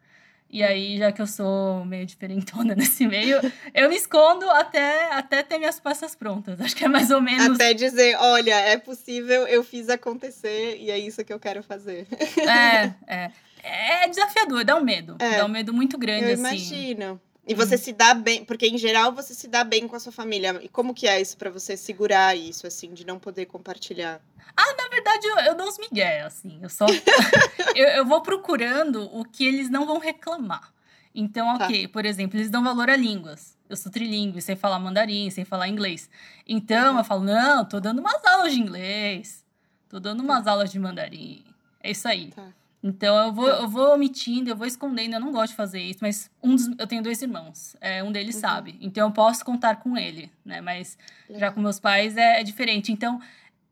E 0.50 0.64
aí, 0.64 0.98
já 0.98 1.12
que 1.12 1.22
eu 1.22 1.28
sou 1.28 1.84
meio 1.86 2.06
diferentona 2.06 2.74
nesse 2.76 3.06
meio, 3.06 3.40
eu 3.74 3.90
me 3.90 3.96
escondo 3.96 4.50
até, 4.50 5.12
até 5.12 5.44
ter 5.44 5.58
minhas 5.58 5.80
peças 5.80 6.16
prontas. 6.16 6.60
Acho 6.62 6.76
que 6.76 6.86
é 6.86 6.88
mais 6.88 7.12
ou 7.12 7.22
menos. 7.22 7.56
Até 7.56 7.74
dizer, 7.74 8.16
olha, 8.18 8.56
é 8.56 8.78
possível, 8.78 9.46
eu 9.48 9.64
fiz 9.64 9.90
acontecer 9.90 10.78
e 10.80 10.90
é 10.90 10.98
isso 10.98 11.24
que 11.26 11.34
eu 11.34 11.40
quero 11.40 11.62
fazer. 11.62 12.08
É, 12.38 12.94
é. 13.08 13.32
É 13.64 14.08
desafiador, 14.08 14.64
dá 14.64 14.76
um 14.78 14.84
medo. 14.84 15.18
É. 15.20 15.38
Dá 15.38 15.46
um 15.46 15.50
medo 15.50 15.74
muito 15.74 15.98
grande, 15.98 16.26
eu 16.26 16.34
assim. 16.34 16.40
Imagino. 16.40 17.22
E 17.48 17.56
você 17.56 17.76
hum. 17.76 17.78
se 17.78 17.94
dá 17.94 18.14
bem, 18.14 18.44
porque 18.44 18.68
em 18.68 18.78
geral 18.78 19.14
você 19.14 19.34
se 19.34 19.48
dá 19.48 19.64
bem 19.64 19.88
com 19.88 19.96
a 19.96 20.00
sua 20.00 20.12
família. 20.12 20.60
E 20.62 20.68
como 20.68 20.94
que 20.94 21.08
é 21.08 21.22
isso 21.22 21.38
para 21.38 21.50
você 21.50 21.78
segurar 21.78 22.36
isso, 22.36 22.68
assim, 22.68 22.94
de 22.94 23.06
não 23.06 23.18
poder 23.18 23.46
compartilhar? 23.46 24.22
Ah, 24.56 24.76
na 24.78 24.90
verdade, 24.90 25.26
eu, 25.26 25.38
eu 25.40 25.56
dou 25.56 25.68
os 25.68 25.78
migué, 25.78 26.22
assim. 26.22 26.60
Eu 26.62 26.70
só. 26.70 26.86
eu, 27.74 27.88
eu 27.88 28.06
vou 28.06 28.22
procurando 28.22 29.04
o 29.18 29.24
que 29.24 29.46
eles 29.46 29.70
não 29.70 29.86
vão 29.86 29.98
reclamar. 29.98 30.74
Então, 31.16 31.58
tá. 31.58 31.66
ok, 31.66 31.88
tá. 31.88 31.94
por 31.94 32.06
exemplo, 32.06 32.38
eles 32.38 32.50
dão 32.52 32.64
valor 32.64 32.90
a 32.90 32.96
línguas. 32.98 33.58
Eu 33.70 33.78
sou 33.78 33.92
trilingue, 33.92 34.42
sem 34.42 34.56
falar 34.56 34.80
mandarim, 34.80 35.30
sem 35.30 35.46
falar 35.46 35.70
inglês. 35.70 36.10
Então, 36.46 36.94
uhum. 36.94 37.00
eu 37.00 37.04
falo, 37.04 37.24
não, 37.24 37.66
tô 37.66 37.80
dando 37.80 38.00
umas 38.00 38.24
aulas 38.26 38.54
de 38.54 38.60
inglês. 38.60 39.46
Tô 39.90 40.00
dando 40.00 40.22
umas 40.22 40.44
tá. 40.44 40.52
aulas 40.52 40.72
de 40.72 40.78
mandarim. 40.80 41.46
É 41.82 41.92
isso 41.92 42.08
aí. 42.08 42.32
Tá. 42.32 42.48
Então 42.88 43.18
eu 43.28 43.34
vou, 43.34 43.48
eu 43.48 43.68
vou 43.68 43.94
omitindo, 43.94 44.50
eu 44.50 44.56
vou 44.56 44.66
escondendo, 44.66 45.16
eu 45.16 45.20
não 45.20 45.32
gosto 45.32 45.52
de 45.52 45.58
fazer 45.58 45.82
isso, 45.82 46.00
mas 46.02 46.32
um 46.42 46.56
dos, 46.56 46.68
eu 46.80 46.88
tenho 46.88 47.04
dois 47.04 47.22
irmãos, 47.22 47.76
é, 47.82 48.02
um 48.02 48.12
deles 48.12 48.36
uhum. 48.36 48.42
sabe, 48.42 48.78
então 48.80 49.08
eu 49.08 49.14
posso 49.14 49.44
contar 49.44 49.78
com 49.78 49.98
ele, 49.98 50.32
né? 50.46 50.62
Mas 50.62 50.98
Legal. 51.28 51.40
já 51.42 51.52
com 51.52 51.60
meus 51.60 51.80
pais 51.80 52.16
é, 52.16 52.40
é, 52.40 52.44
diferente. 52.44 52.92
Então, 52.92 53.20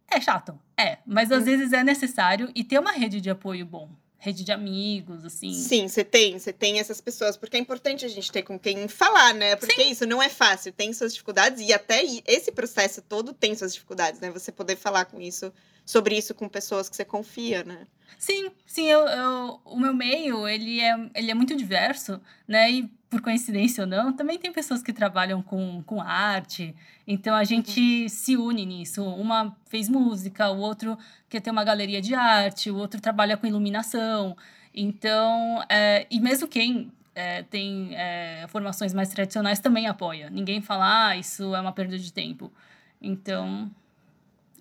é 0.10 0.20
chato, 0.20 0.60
é, 0.78 0.98
mas 1.06 1.32
às 1.32 1.40
uhum. 1.40 1.46
vezes 1.46 1.74
é 1.74 1.84
necessário 1.84 2.52
e 2.54 2.64
ter 2.64 2.78
uma 2.78 2.92
rede 2.92 3.22
de 3.22 3.30
apoio 3.30 3.66
bom. 3.66 3.90
Rede 4.18 4.44
de 4.44 4.52
amigos, 4.52 5.24
assim. 5.24 5.54
Sim, 5.54 5.88
você 5.88 6.04
tem, 6.04 6.40
você 6.40 6.52
tem 6.52 6.80
essas 6.80 7.00
pessoas, 7.00 7.38
porque 7.38 7.58
é 7.58 7.60
importante 7.60 8.06
a 8.06 8.08
gente 8.08 8.32
ter 8.32 8.42
com 8.42 8.58
quem 8.58 8.88
falar, 8.88 9.36
né? 9.36 9.56
Porque 9.56 9.84
Sim. 9.84 9.92
isso 9.92 10.06
não 10.08 10.22
é 10.22 10.30
fácil, 10.30 10.74
tem 10.74 10.92
suas 10.94 11.14
dificuldades, 11.14 11.62
e 11.62 11.72
até 11.72 12.04
esse 12.26 12.52
processo 12.52 13.04
todo 13.04 13.34
tem 13.34 13.54
suas 13.54 13.74
dificuldades, 13.74 14.20
né? 14.20 14.32
Você 14.32 14.52
poder 14.52 14.78
falar 14.78 15.06
com 15.06 15.22
isso 15.22 15.54
sobre 15.86 16.18
isso 16.18 16.34
com 16.34 16.50
pessoas 16.50 16.90
que 16.90 16.96
você 16.96 17.06
confia, 17.06 17.64
né? 17.64 17.86
Sim, 18.18 18.50
sim, 18.66 18.86
eu, 18.88 19.02
eu, 19.02 19.62
o 19.66 19.80
meu 19.80 19.94
meio, 19.94 20.48
ele 20.48 20.80
é, 20.80 21.10
ele 21.14 21.32
é 21.32 21.34
muito 21.34 21.56
diverso, 21.56 22.20
né? 22.48 22.72
E 22.72 22.84
por 23.10 23.22
coincidência 23.22 23.84
ou 23.84 23.88
não, 23.88 24.12
também 24.12 24.38
tem 24.38 24.52
pessoas 24.52 24.82
que 24.82 24.92
trabalham 24.92 25.42
com, 25.42 25.84
com 25.84 26.02
arte, 26.02 26.76
então 27.08 27.36
a 27.36 27.44
gente 27.44 28.04
uhum. 28.04 28.10
se 28.10 28.36
une 28.36 28.66
nisso. 28.66 29.04
Uma 29.04 29.56
fez 29.68 29.88
música, 29.88 30.50
o 30.50 30.58
outro 30.58 30.98
quer 31.30 31.40
ter 31.40 31.52
uma 31.52 31.64
galeria 31.64 32.02
de 32.02 32.14
arte, 32.14 32.72
o 32.72 32.76
outro 32.78 33.00
trabalha 33.00 33.38
com 33.38 33.46
iluminação. 33.46 34.36
Então, 34.74 35.64
é, 35.70 36.06
e 36.10 36.20
mesmo 36.20 36.48
quem 36.48 36.92
é, 37.14 37.44
tem 37.44 37.96
é, 37.96 38.46
formações 38.50 38.94
mais 38.94 39.10
tradicionais 39.10 39.60
também 39.60 39.88
apoia. 39.88 40.30
Ninguém 40.30 40.62
fala, 40.62 41.10
ah, 41.10 41.18
isso 41.18 41.56
é 41.56 41.62
uma 41.62 41.72
perda 41.72 41.98
de 41.98 42.12
tempo. 42.12 42.52
Então, 43.02 43.72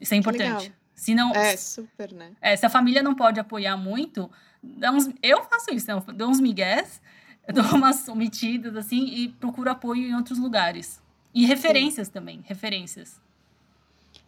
isso 0.01 0.15
é 0.15 0.17
importante. 0.17 0.73
Se 0.95 1.15
não, 1.15 1.33
É, 1.35 1.57
super, 1.57 2.13
né? 2.13 2.33
é, 2.41 2.57
se 2.57 2.65
a 2.65 2.71
família 2.71 3.03
não 3.03 3.15
pode 3.15 3.41
apoiar 3.41 3.77
muito, 3.77 4.31
dá 4.63 4.91
uns, 4.93 5.09
eu 5.23 5.43
faço 5.45 5.73
isso, 5.75 5.87
né? 5.89 6.03
Dou 6.15 6.29
uns 6.29 6.41
migués, 6.41 7.01
dou 7.53 7.65
umas 7.75 8.07
omitidas, 8.09 8.77
assim, 8.77 9.05
e 9.07 9.29
procuro 9.29 9.71
apoio 9.71 10.09
em 10.09 10.15
outros 10.15 10.39
lugares. 10.39 11.03
E 11.35 11.45
referências 11.47 12.09
também, 12.09 12.45
referências. 12.47 13.21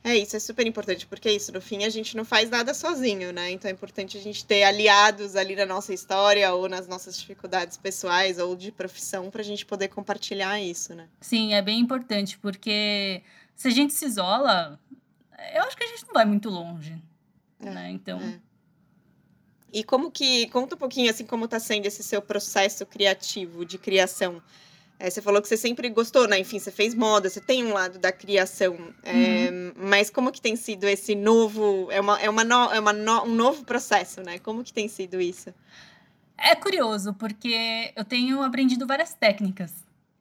É 0.02 0.16
isso, 0.16 0.36
é 0.36 0.38
super 0.38 0.64
importante, 0.64 1.04
porque 1.04 1.28
é 1.28 1.32
isso, 1.32 1.52
no 1.52 1.60
fim 1.60 1.82
a 1.82 1.88
gente 1.88 2.16
não 2.16 2.24
faz 2.24 2.48
nada 2.48 2.72
sozinho, 2.72 3.32
né? 3.32 3.50
Então 3.50 3.68
é 3.68 3.74
importante 3.74 4.16
a 4.16 4.20
gente 4.20 4.44
ter 4.44 4.62
aliados 4.62 5.34
ali 5.34 5.56
na 5.56 5.66
nossa 5.66 5.92
história 5.92 6.52
ou 6.54 6.68
nas 6.68 6.86
nossas 6.86 7.18
dificuldades 7.18 7.76
pessoais 7.76 8.38
ou 8.38 8.54
de 8.54 8.70
profissão 8.70 9.30
para 9.32 9.40
a 9.40 9.44
gente 9.44 9.66
poder 9.66 9.88
compartilhar 9.88 10.60
isso, 10.60 10.94
né? 10.94 11.08
Sim, 11.20 11.54
é 11.54 11.62
bem 11.62 11.80
importante, 11.80 12.38
porque 12.38 13.20
se 13.56 13.66
a 13.66 13.70
gente 13.72 13.94
se 13.94 14.04
isola, 14.04 14.78
eu 15.54 15.62
acho 15.64 15.76
que 15.76 15.84
a 15.84 15.86
gente 15.86 16.04
não 16.06 16.14
vai 16.14 16.24
muito 16.24 16.48
longe, 16.50 17.00
É, 17.60 17.70
né? 17.70 17.90
Então, 17.90 18.20
é. 18.20 18.40
E 19.72 19.84
como 19.84 20.10
que, 20.10 20.48
conta 20.48 20.74
um 20.74 20.78
pouquinho 20.78 21.10
assim 21.10 21.26
como 21.26 21.44
está 21.44 21.58
sendo 21.60 21.86
esse 21.86 22.02
seu 22.02 22.22
processo 22.22 22.86
criativo 22.86 23.64
de 23.64 23.76
criação. 23.76 24.40
É, 24.98 25.10
você 25.10 25.20
falou 25.20 25.42
que 25.42 25.48
você 25.48 25.56
sempre 25.58 25.90
gostou, 25.90 26.26
né? 26.26 26.38
Enfim, 26.38 26.58
você 26.58 26.70
fez 26.70 26.94
moda, 26.94 27.28
você 27.28 27.40
tem 27.40 27.66
um 27.66 27.74
lado 27.74 27.98
da 27.98 28.10
criação. 28.10 28.94
É, 29.02 29.50
Mas 29.76 30.08
como 30.08 30.32
que 30.32 30.40
tem 30.40 30.56
sido 30.56 30.84
esse 30.84 31.14
novo. 31.14 31.88
É, 31.90 32.00
uma, 32.00 32.18
é, 32.18 32.30
uma 32.30 32.42
no- 32.44 32.72
é 32.72 32.80
uma 32.80 32.92
no- 32.94 33.24
um 33.24 33.34
novo 33.34 33.64
processo, 33.64 34.22
né? 34.22 34.38
Como 34.38 34.64
que 34.64 34.72
tem 34.72 34.88
sido 34.88 35.20
isso? 35.20 35.52
É 36.38 36.54
curioso, 36.54 37.12
porque 37.14 37.92
eu 37.94 38.04
tenho 38.04 38.40
aprendido 38.42 38.86
várias 38.86 39.12
técnicas. 39.12 39.72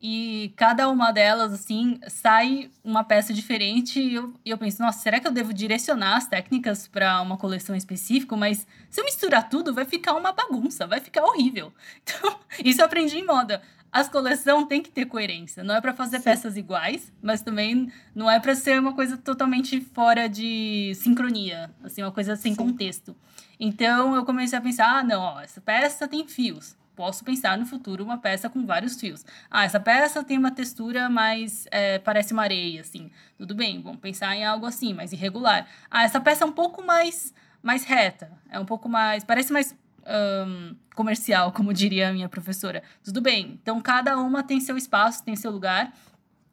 E 0.01 0.53
cada 0.55 0.89
uma 0.89 1.11
delas, 1.11 1.53
assim, 1.53 1.99
sai 2.07 2.69
uma 2.83 3.03
peça 3.03 3.33
diferente. 3.33 3.99
E 3.99 4.15
eu, 4.15 4.33
e 4.45 4.49
eu 4.49 4.57
penso, 4.57 4.81
nossa, 4.81 4.99
será 4.99 5.19
que 5.19 5.27
eu 5.27 5.31
devo 5.31 5.53
direcionar 5.53 6.17
as 6.17 6.27
técnicas 6.27 6.87
para 6.87 7.21
uma 7.21 7.37
coleção 7.37 7.75
específica? 7.75 8.35
Mas 8.35 8.67
se 8.89 9.01
eu 9.01 9.05
misturar 9.05 9.49
tudo, 9.49 9.73
vai 9.73 9.85
ficar 9.85 10.13
uma 10.13 10.31
bagunça, 10.31 10.85
vai 10.85 10.99
ficar 10.99 11.23
horrível. 11.23 11.73
Então, 12.03 12.39
isso 12.63 12.81
eu 12.81 12.85
aprendi 12.85 13.17
em 13.17 13.25
moda. 13.25 13.61
As 13.91 14.09
coleções 14.09 14.67
têm 14.67 14.81
que 14.81 14.91
ter 14.91 15.05
coerência. 15.05 15.63
Não 15.63 15.75
é 15.75 15.81
para 15.81 15.93
fazer 15.93 16.17
Sim. 16.17 16.23
peças 16.23 16.57
iguais, 16.57 17.11
mas 17.21 17.41
também 17.41 17.91
não 18.13 18.29
é 18.29 18.39
para 18.39 18.53
ser 18.53 18.79
uma 18.79 18.93
coisa 18.93 19.17
totalmente 19.17 19.79
fora 19.79 20.27
de 20.27 20.93
sincronia, 20.95 21.71
assim, 21.83 22.03
uma 22.03 22.11
coisa 22.11 22.35
sem 22.35 22.51
Sim. 22.51 22.57
contexto. 22.57 23.15
Então 23.59 24.15
eu 24.15 24.25
comecei 24.25 24.57
a 24.57 24.61
pensar, 24.61 24.97
ah, 24.99 25.03
não, 25.03 25.21
ó, 25.21 25.41
essa 25.41 25.61
peça 25.61 26.07
tem 26.07 26.27
fios. 26.27 26.75
Posso 26.95 27.25
pensar 27.25 27.57
no 27.57 27.65
futuro 27.65 28.03
uma 28.03 28.17
peça 28.17 28.49
com 28.49 28.65
vários 28.65 28.99
fios. 28.99 29.25
Ah, 29.51 29.65
essa 29.65 29.79
peça 29.79 30.23
tem 30.23 30.37
uma 30.37 30.51
textura 30.51 31.09
mais 31.09 31.67
é, 31.69 31.99
parece 31.99 32.31
uma 32.31 32.43
areia, 32.43 32.81
assim. 32.81 33.11
Tudo 33.37 33.53
bem, 33.53 33.81
vamos 33.81 33.99
pensar 33.99 34.33
em 34.35 34.45
algo 34.45 34.65
assim, 34.65 34.93
mais 34.93 35.11
irregular. 35.11 35.67
Ah, 35.91 36.03
essa 36.03 36.19
peça 36.21 36.45
é 36.45 36.47
um 36.47 36.51
pouco 36.53 36.81
mais 36.83 37.33
mais 37.61 37.83
reta, 37.83 38.31
é 38.49 38.59
um 38.59 38.65
pouco 38.65 38.87
mais 38.87 39.23
parece 39.23 39.51
mais 39.51 39.75
ahn, 40.05 40.75
comercial, 40.95 41.51
como 41.53 41.73
diria 41.73 42.09
a 42.09 42.13
minha 42.13 42.29
professora. 42.29 42.81
Tudo 43.03 43.19
bem. 43.21 43.59
Então 43.61 43.81
cada 43.81 44.17
uma 44.17 44.41
tem 44.41 44.61
seu 44.61 44.77
espaço, 44.77 45.23
tem 45.23 45.35
seu 45.35 45.51
lugar. 45.51 45.93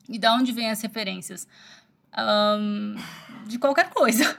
E 0.09 0.19
da 0.19 0.35
onde 0.35 0.51
vêm 0.51 0.71
as 0.71 0.83
referências? 0.83 1.47
Ahn, 2.13 2.97
de 3.47 3.59
qualquer 3.59 3.91
coisa. 3.91 4.37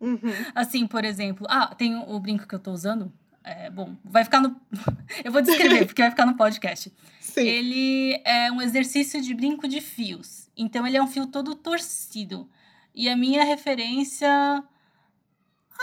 Uhum. 0.00 0.18
Assim, 0.54 0.86
por 0.86 1.04
exemplo, 1.04 1.46
ah, 1.50 1.74
tem 1.74 1.94
o, 1.94 2.10
o 2.10 2.18
brinco 2.18 2.46
que 2.46 2.54
eu 2.54 2.58
tô 2.58 2.72
usando. 2.72 3.12
É, 3.46 3.70
bom, 3.70 3.96
vai 4.04 4.24
ficar 4.24 4.40
no. 4.40 4.60
eu 5.24 5.30
vou 5.30 5.40
descrever, 5.40 5.86
porque 5.86 6.02
vai 6.02 6.10
ficar 6.10 6.26
no 6.26 6.36
podcast. 6.36 6.92
Sim. 7.20 7.46
Ele 7.46 8.20
é 8.24 8.50
um 8.50 8.60
exercício 8.60 9.22
de 9.22 9.32
brinco 9.32 9.68
de 9.68 9.80
fios. 9.80 10.50
Então, 10.56 10.84
ele 10.84 10.96
é 10.96 11.02
um 11.02 11.06
fio 11.06 11.28
todo 11.28 11.54
torcido. 11.54 12.50
E 12.92 13.08
a 13.08 13.16
minha 13.16 13.44
referência. 13.44 14.28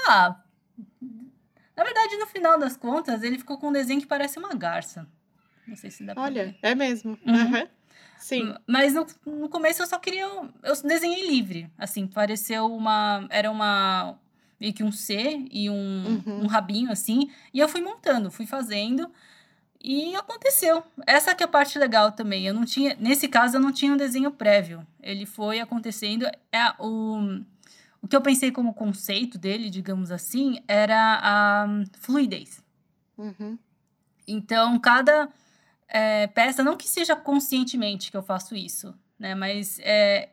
Ah. 0.08 0.42
Na 1.78 1.84
verdade, 1.86 2.18
no 2.18 2.28
final 2.28 2.60
das 2.60 2.76
contas, 2.76 3.24
ele 3.24 3.40
ficou 3.40 3.58
com 3.58 3.70
um 3.70 3.72
desenho 3.72 4.02
que 4.02 4.08
parece 4.08 4.38
uma 4.38 4.54
garça. 4.54 5.08
Não 5.66 5.78
sei 5.78 5.90
se 5.90 6.04
dá 6.04 6.14
pra 6.14 6.30
ver. 6.30 6.40
Olha, 6.40 6.56
é 6.62 6.76
mesmo. 6.76 7.18
Uhum. 7.26 7.34
Aham. 7.34 7.68
Sim. 8.18 8.54
Mas 8.68 8.94
no, 8.94 9.06
no 9.26 9.48
começo 9.48 9.82
eu 9.82 9.88
só 9.88 10.00
queria. 10.00 10.26
Eu 10.26 10.82
desenhei 10.84 11.28
livre. 11.28 11.72
Assim, 11.78 12.08
pareceu 12.08 12.66
uma. 12.66 13.26
Era 13.30 13.50
uma. 13.50 14.20
Meio 14.64 14.74
que 14.74 14.82
um 14.82 14.94
C 14.94 15.46
e 15.52 15.70
um, 15.70 16.22
Uhum. 16.26 16.44
um 16.44 16.48
rabinho, 16.48 16.90
assim. 16.90 17.30
E 17.54 17.60
eu 17.60 17.68
fui 17.68 17.82
montando, 17.82 18.32
fui 18.32 18.46
fazendo. 18.46 19.12
E 19.84 20.16
aconteceu. 20.16 20.82
Essa 21.06 21.36
que 21.36 21.44
é 21.44 21.46
a 21.46 21.50
parte 21.50 21.78
legal 21.78 22.14
também. 22.14 22.48
Eu 22.48 22.54
não 22.54 22.64
tinha. 22.64 22.96
Nesse 22.98 23.28
caso, 23.28 23.58
eu 23.58 23.60
não 23.60 23.74
tinha 23.74 23.92
um 23.92 23.98
desenho 23.98 24.32
prévio. 24.32 24.88
Ele 25.02 25.26
foi 25.26 25.60
acontecendo. 25.60 26.26
É 26.50 26.72
o. 26.80 27.42
O 28.02 28.08
que 28.08 28.16
eu 28.16 28.22
pensei 28.22 28.52
como 28.52 28.74
conceito 28.74 29.38
dele, 29.38 29.70
digamos 29.70 30.12
assim, 30.12 30.60
era 30.66 31.20
a 31.22 31.68
fluidez. 32.00 32.64
Uhum. 33.18 33.60
Então, 34.26 34.80
cada 34.80 35.28
é, 35.90 36.28
peça, 36.28 36.64
não 36.64 36.78
que 36.78 36.88
seja 36.88 37.18
conscientemente 37.18 38.10
que 38.12 38.16
eu 38.16 38.24
faço 38.24 38.56
isso, 38.56 38.94
né? 39.20 39.36
Mas 39.36 39.78
é, 39.84 40.30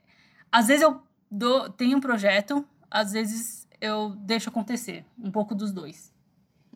às 0.52 0.68
vezes 0.68 0.82
eu 0.82 1.02
dou, 1.28 1.68
tenho 1.68 1.96
um 1.98 2.00
projeto, 2.00 2.64
às 2.88 3.12
vezes 3.12 3.59
eu 3.80 4.10
deixo 4.16 4.48
acontecer, 4.48 5.04
um 5.18 5.30
pouco 5.30 5.54
dos 5.54 5.72
dois. 5.72 6.12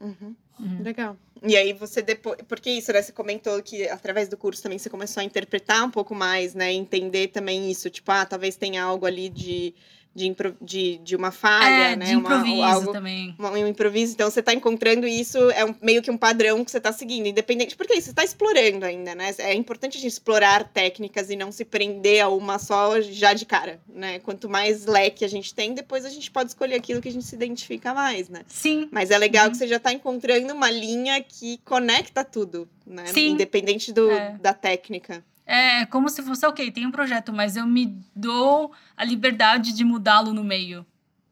Uhum. 0.01 0.35
Uhum. 0.59 0.83
Legal. 0.83 1.17
E 1.43 1.57
aí 1.57 1.73
você 1.73 2.01
depois, 2.01 2.39
porque 2.49 2.71
isso, 2.71 2.93
né? 2.93 3.03
Você 3.03 3.13
comentou 3.13 3.61
que 3.63 3.89
através 3.89 4.29
do 4.29 4.37
curso 4.37 4.63
também 4.63 4.79
você 4.79 4.89
começou 4.89 5.21
a 5.21 5.25
interpretar 5.25 5.85
um 5.85 5.91
pouco 5.91 6.15
mais, 6.15 6.55
né? 6.55 6.73
Entender 6.73 7.29
também 7.29 7.71
isso, 7.71 7.91
tipo, 7.91 8.11
ah, 8.13 8.25
talvez 8.25 8.57
tenha 8.57 8.83
algo 8.83 9.05
ali 9.07 9.29
de 9.29 9.75
de, 10.15 10.27
impro- 10.27 10.57
de, 10.61 10.99
de 10.99 11.17
uma 11.17 11.31
falha, 11.31 11.91
é, 11.93 11.97
né? 11.97 12.07
de 12.07 12.17
uma, 12.17 12.37
improviso 12.37 12.63
algo, 12.63 12.93
também. 12.93 13.35
uma- 13.39 13.51
um 13.51 13.67
improviso. 13.67 14.13
Então 14.15 14.31
você 14.31 14.41
está 14.41 14.55
encontrando 14.55 15.07
isso, 15.07 15.39
é 15.51 15.65
um- 15.65 15.75
meio 15.83 16.01
que 16.03 16.11
um 16.11 16.17
padrão 16.17 16.65
que 16.65 16.71
você 16.71 16.79
está 16.79 16.93
seguindo, 16.93 17.27
independente. 17.27 17.75
Porque 17.77 17.95
isso, 17.95 18.05
você 18.07 18.11
está 18.11 18.25
explorando 18.25 18.85
ainda, 18.85 19.15
né? 19.15 19.35
É 19.39 19.53
importante 19.55 19.99
a 19.99 20.01
gente 20.01 20.13
explorar 20.13 20.65
técnicas 20.69 21.31
e 21.31 21.37
não 21.37 21.51
se 21.51 21.65
prender 21.65 22.23
a 22.23 22.29
uma 22.29 22.59
só 22.59 23.01
já 23.01 23.35
de 23.35 23.45
cara, 23.45 23.81
né? 23.89 24.19
Quanto 24.21 24.49
mais 24.49 24.87
leque 24.87 25.25
a 25.25 25.29
gente 25.29 25.53
tem, 25.55 25.75
depois 25.75 26.05
a 26.05 26.11
gente 26.11 26.31
pode 26.31 26.51
escolher 26.51 26.77
aquilo 26.77 27.01
que 27.03 27.09
a 27.09 27.13
gente 27.13 27.25
se 27.25 27.35
identifica 27.35 27.93
mais, 27.93 28.29
né? 28.29 28.43
Sim, 28.47 28.89
Mas 28.93 29.11
é 29.11 29.19
legal 29.19 29.47
Uhum. 29.47 29.51
que 29.51 29.57
você 29.59 29.67
já 29.67 29.77
está 29.77 29.93
encontrando 29.93 30.53
uma 30.55 30.71
linha 30.71 31.21
que 31.23 31.59
conecta 31.65 32.23
tudo, 32.25 32.69
né? 32.87 33.07
Sim. 33.07 33.31
Independente 33.31 33.93
do, 33.93 34.11
É. 34.11 34.37
da 34.41 34.55
técnica. 34.55 35.25
É 35.47 35.85
como 35.87 36.09
se 36.09 36.23
fosse, 36.23 36.47
ok, 36.47 36.71
tem 36.71 36.87
um 36.87 36.91
projeto, 36.91 37.33
mas 37.33 37.57
eu 37.57 37.67
me 37.67 37.99
dou 38.15 38.73
a 38.97 39.05
liberdade 39.05 39.73
de 39.73 39.85
mudá-lo 39.85 40.33
no 40.33 40.43
meio. 40.43 40.87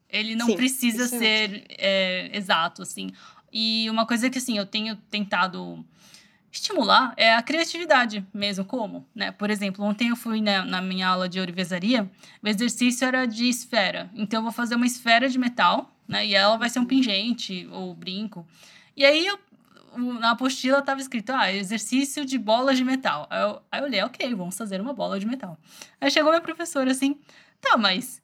Ele 0.08 0.36
não 0.36 0.46
Sim, 0.46 0.56
precisa 0.56 1.04
é 1.04 1.08
ser 1.08 1.64
é, 1.70 2.30
exato, 2.36 2.82
assim. 2.82 3.10
E 3.50 3.88
uma 3.88 4.06
coisa 4.06 4.28
que, 4.28 4.36
assim, 4.36 4.58
eu 4.58 4.66
tenho 4.66 4.94
tentado 4.96 5.82
estimular 6.50 7.14
é 7.16 7.32
a 7.32 7.42
criatividade 7.42 8.26
mesmo. 8.32 8.64
Como? 8.64 9.06
Né? 9.14 9.32
Por 9.32 9.48
exemplo, 9.48 9.82
ontem 9.82 10.08
eu 10.08 10.16
fui 10.16 10.42
na, 10.42 10.64
na 10.64 10.82
minha 10.82 11.08
aula 11.08 11.26
de 11.26 11.40
ourivesaria, 11.40 12.10
o 12.42 12.48
exercício 12.48 13.06
era 13.06 13.24
de 13.26 13.48
esfera. 13.48 14.10
Então, 14.14 14.40
eu 14.40 14.42
vou 14.42 14.52
fazer 14.52 14.74
uma 14.74 14.86
esfera 14.86 15.30
de 15.30 15.38
metal, 15.38 15.90
né? 16.06 16.26
E 16.26 16.34
ela 16.34 16.58
vai 16.58 16.68
ser 16.68 16.78
um 16.78 16.84
pingente 16.84 17.66
ou 17.72 17.94
brinco. 17.94 18.46
E 18.94 19.06
aí, 19.06 19.26
eu, 19.26 19.38
na 19.96 20.32
apostila 20.32 20.78
estava 20.78 21.00
escrito, 21.00 21.30
ah, 21.30 21.52
exercício 21.52 22.24
de 22.24 22.38
bolas 22.38 22.76
de 22.76 22.84
metal. 22.84 23.26
Aí 23.30 23.42
eu, 23.42 23.62
aí 23.70 23.80
eu 23.80 23.84
olhei, 23.84 24.02
ok, 24.02 24.34
vamos 24.34 24.56
fazer 24.56 24.80
uma 24.80 24.92
bola 24.92 25.18
de 25.18 25.26
metal. 25.26 25.58
Aí 26.00 26.10
chegou 26.10 26.30
minha 26.30 26.40
professora 26.40 26.90
assim, 26.90 27.18
tá, 27.60 27.76
mas 27.76 28.22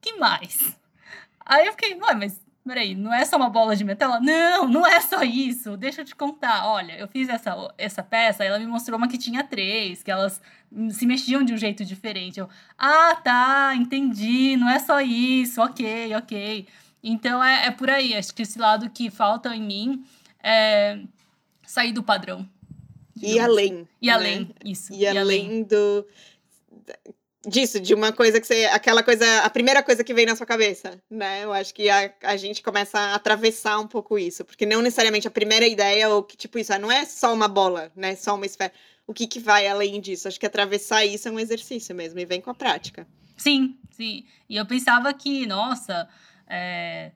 que 0.00 0.14
mais? 0.14 0.76
Aí 1.44 1.66
eu 1.66 1.72
fiquei, 1.72 1.94
ué, 1.94 2.14
mas 2.14 2.40
peraí, 2.66 2.94
não 2.94 3.14
é 3.14 3.24
só 3.24 3.36
uma 3.36 3.48
bola 3.48 3.76
de 3.76 3.84
metal? 3.84 4.10
Ela, 4.10 4.20
não, 4.20 4.68
não 4.68 4.86
é 4.86 5.00
só 5.00 5.22
isso, 5.22 5.76
deixa 5.76 6.00
eu 6.00 6.04
te 6.04 6.14
contar. 6.14 6.66
Olha, 6.66 6.98
eu 6.98 7.06
fiz 7.08 7.28
essa, 7.28 7.54
essa 7.78 8.02
peça, 8.02 8.44
ela 8.44 8.58
me 8.58 8.66
mostrou 8.66 8.98
uma 8.98 9.08
que 9.08 9.16
tinha 9.16 9.44
três, 9.44 10.02
que 10.02 10.10
elas 10.10 10.42
se 10.90 11.06
mexiam 11.06 11.44
de 11.44 11.54
um 11.54 11.56
jeito 11.56 11.84
diferente. 11.84 12.40
Eu, 12.40 12.48
ah, 12.76 13.14
tá, 13.16 13.72
entendi, 13.76 14.56
não 14.56 14.68
é 14.68 14.78
só 14.78 15.00
isso, 15.00 15.60
ok, 15.62 16.14
ok. 16.16 16.66
Então 17.02 17.42
é, 17.42 17.66
é 17.66 17.70
por 17.70 17.88
aí, 17.88 18.14
acho 18.14 18.34
que 18.34 18.42
esse 18.42 18.58
lado 18.58 18.90
que 18.90 19.10
falta 19.10 19.54
em 19.54 19.62
mim 19.62 20.04
é 20.46 21.00
sair 21.66 21.92
do 21.92 22.02
padrão. 22.02 22.48
E 23.20 23.38
além. 23.38 23.88
E 24.00 24.06
né? 24.06 24.12
além, 24.12 24.54
isso. 24.64 24.92
E 24.92 25.06
além 25.06 25.62
do 25.62 26.06
disso, 27.46 27.78
de 27.78 27.94
uma 27.94 28.12
coisa 28.12 28.40
que 28.40 28.46
você. 28.46 28.66
Aquela 28.66 29.02
coisa, 29.02 29.24
a 29.42 29.50
primeira 29.50 29.82
coisa 29.82 30.02
que 30.02 30.12
vem 30.12 30.26
na 30.26 30.34
sua 30.34 30.46
cabeça, 30.46 31.00
né? 31.08 31.44
Eu 31.44 31.52
acho 31.52 31.72
que 31.72 31.88
a, 31.88 32.12
a 32.22 32.36
gente 32.36 32.62
começa 32.62 32.98
a 32.98 33.14
atravessar 33.14 33.78
um 33.78 33.86
pouco 33.86 34.18
isso. 34.18 34.44
Porque 34.44 34.66
não 34.66 34.82
necessariamente 34.82 35.28
a 35.28 35.30
primeira 35.30 35.66
ideia, 35.66 36.08
ou 36.10 36.22
que, 36.22 36.36
tipo, 36.36 36.58
isso 36.58 36.72
ah, 36.72 36.78
não 36.78 36.90
é 36.90 37.04
só 37.04 37.32
uma 37.32 37.48
bola, 37.48 37.90
né? 37.94 38.16
Só 38.16 38.34
uma 38.34 38.46
esfera. 38.46 38.72
O 39.06 39.14
que, 39.14 39.26
que 39.26 39.38
vai 39.38 39.68
além 39.68 40.00
disso? 40.00 40.26
Acho 40.26 40.40
que 40.40 40.46
atravessar 40.46 41.04
isso 41.06 41.28
é 41.28 41.30
um 41.30 41.38
exercício 41.38 41.94
mesmo, 41.94 42.18
e 42.18 42.24
vem 42.24 42.40
com 42.40 42.50
a 42.50 42.54
prática. 42.54 43.06
Sim, 43.36 43.78
sim. 43.90 44.24
E 44.48 44.56
eu 44.56 44.66
pensava 44.66 45.12
que, 45.14 45.46
nossa, 45.46 46.08
é... 46.48 47.12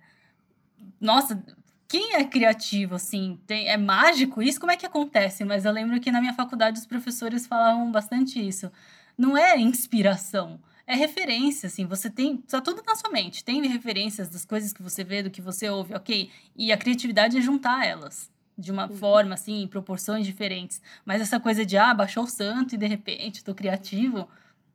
nossa, 1.00 1.42
quem 1.90 2.14
é 2.14 2.24
criativo, 2.24 2.94
assim, 2.94 3.36
tem... 3.48 3.68
é 3.68 3.76
mágico 3.76 4.40
isso? 4.40 4.60
Como 4.60 4.70
é 4.70 4.76
que 4.76 4.86
acontece? 4.86 5.44
Mas 5.44 5.64
eu 5.64 5.72
lembro 5.72 5.98
que 5.98 6.12
na 6.12 6.20
minha 6.20 6.32
faculdade 6.32 6.78
os 6.78 6.86
professores 6.86 7.48
falavam 7.48 7.90
bastante 7.90 8.38
isso. 8.40 8.70
Não 9.18 9.36
é 9.36 9.58
inspiração, 9.58 10.60
é 10.86 10.94
referência, 10.94 11.66
assim, 11.66 11.86
você 11.86 12.08
tem, 12.08 12.36
tá 12.36 12.60
tudo 12.60 12.80
na 12.86 12.94
sua 12.94 13.10
mente, 13.10 13.42
tem 13.42 13.60
referências 13.66 14.28
das 14.28 14.44
coisas 14.44 14.72
que 14.72 14.80
você 14.80 15.02
vê, 15.02 15.20
do 15.20 15.30
que 15.30 15.42
você 15.42 15.68
ouve, 15.68 15.92
ok? 15.92 16.30
E 16.54 16.70
a 16.70 16.76
criatividade 16.76 17.36
é 17.36 17.40
juntar 17.40 17.84
elas 17.84 18.30
de 18.56 18.70
uma 18.70 18.88
uhum. 18.88 18.96
forma, 18.96 19.34
assim, 19.34 19.62
em 19.62 19.66
proporções 19.66 20.24
diferentes. 20.24 20.80
Mas 21.04 21.20
essa 21.20 21.40
coisa 21.40 21.66
de, 21.66 21.76
ah, 21.76 21.92
baixou 21.92 22.22
o 22.22 22.28
santo 22.28 22.76
e 22.76 22.78
de 22.78 22.86
repente 22.86 23.42
tô 23.42 23.52
criativo, 23.52 24.28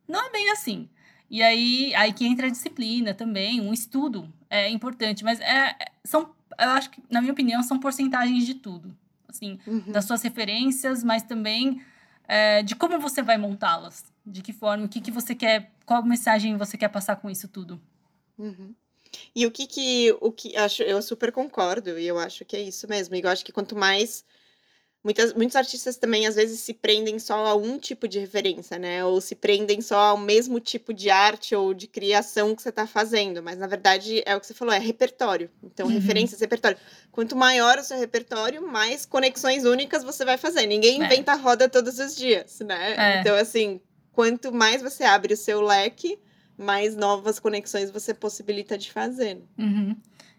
não 0.06 0.22
é 0.22 0.30
bem 0.30 0.50
assim. 0.50 0.86
E 1.30 1.42
aí, 1.42 1.94
aí 1.94 2.12
que 2.12 2.26
entra 2.26 2.46
a 2.46 2.50
disciplina 2.50 3.14
também, 3.14 3.58
um 3.58 3.72
estudo 3.72 4.30
é 4.50 4.68
importante, 4.68 5.24
mas 5.24 5.40
é, 5.40 5.74
são, 6.04 6.35
eu 6.58 6.70
acho 6.70 6.90
que, 6.90 7.02
na 7.10 7.20
minha 7.20 7.32
opinião, 7.32 7.62
são 7.62 7.78
porcentagens 7.78 8.44
de 8.44 8.54
tudo. 8.54 8.96
Assim, 9.28 9.58
uhum. 9.66 9.92
das 9.92 10.04
suas 10.04 10.22
referências, 10.22 11.02
mas 11.02 11.22
também 11.22 11.82
é, 12.28 12.62
de 12.62 12.74
como 12.74 12.98
você 12.98 13.22
vai 13.22 13.36
montá-las. 13.36 14.04
De 14.24 14.42
que 14.42 14.52
forma, 14.52 14.84
o 14.84 14.88
que, 14.88 15.00
que 15.00 15.10
você 15.10 15.34
quer, 15.34 15.72
qual 15.84 16.02
mensagem 16.02 16.56
você 16.56 16.76
quer 16.76 16.88
passar 16.88 17.16
com 17.16 17.30
isso 17.30 17.48
tudo. 17.48 17.80
Uhum. 18.38 18.74
E 19.34 19.46
o 19.46 19.50
que 19.50 19.66
que, 19.66 20.16
o 20.20 20.32
que 20.32 20.56
acho, 20.56 20.82
eu 20.82 21.00
super 21.00 21.32
concordo, 21.32 21.98
e 21.98 22.06
eu 22.06 22.18
acho 22.18 22.44
que 22.44 22.56
é 22.56 22.62
isso 22.62 22.88
mesmo. 22.88 23.14
E 23.14 23.22
eu 23.22 23.28
acho 23.28 23.44
que 23.44 23.52
quanto 23.52 23.76
mais 23.76 24.24
Muitas, 25.06 25.32
muitos 25.34 25.54
artistas 25.54 25.96
também, 25.96 26.26
às 26.26 26.34
vezes, 26.34 26.58
se 26.58 26.74
prendem 26.74 27.16
só 27.20 27.46
a 27.46 27.54
um 27.54 27.78
tipo 27.78 28.08
de 28.08 28.18
referência, 28.18 28.76
né? 28.76 29.04
Ou 29.04 29.20
se 29.20 29.36
prendem 29.36 29.80
só 29.80 29.96
ao 29.96 30.18
mesmo 30.18 30.58
tipo 30.58 30.92
de 30.92 31.08
arte 31.10 31.54
ou 31.54 31.72
de 31.72 31.86
criação 31.86 32.56
que 32.56 32.60
você 32.60 32.70
está 32.70 32.88
fazendo. 32.88 33.40
Mas, 33.40 33.56
na 33.56 33.68
verdade, 33.68 34.20
é 34.26 34.34
o 34.34 34.40
que 34.40 34.48
você 34.48 34.52
falou, 34.52 34.74
é 34.74 34.80
repertório. 34.80 35.48
Então, 35.62 35.86
uhum. 35.86 35.92
referências, 35.92 36.40
repertório. 36.40 36.76
Quanto 37.12 37.36
maior 37.36 37.78
o 37.78 37.84
seu 37.84 37.96
repertório, 37.96 38.66
mais 38.66 39.06
conexões 39.06 39.64
únicas 39.64 40.02
você 40.02 40.24
vai 40.24 40.36
fazer. 40.36 40.66
Ninguém 40.66 41.00
é. 41.00 41.06
inventa 41.06 41.36
roda 41.36 41.68
todos 41.68 42.00
os 42.00 42.16
dias, 42.16 42.58
né? 42.58 42.94
É. 42.98 43.20
Então, 43.20 43.36
assim, 43.36 43.80
quanto 44.12 44.52
mais 44.52 44.82
você 44.82 45.04
abre 45.04 45.34
o 45.34 45.36
seu 45.36 45.60
leque, 45.60 46.18
mais 46.58 46.96
novas 46.96 47.38
conexões 47.38 47.92
você 47.92 48.12
possibilita 48.12 48.76
de 48.76 48.90
fazer. 48.90 49.40
Uhum. 49.56 49.94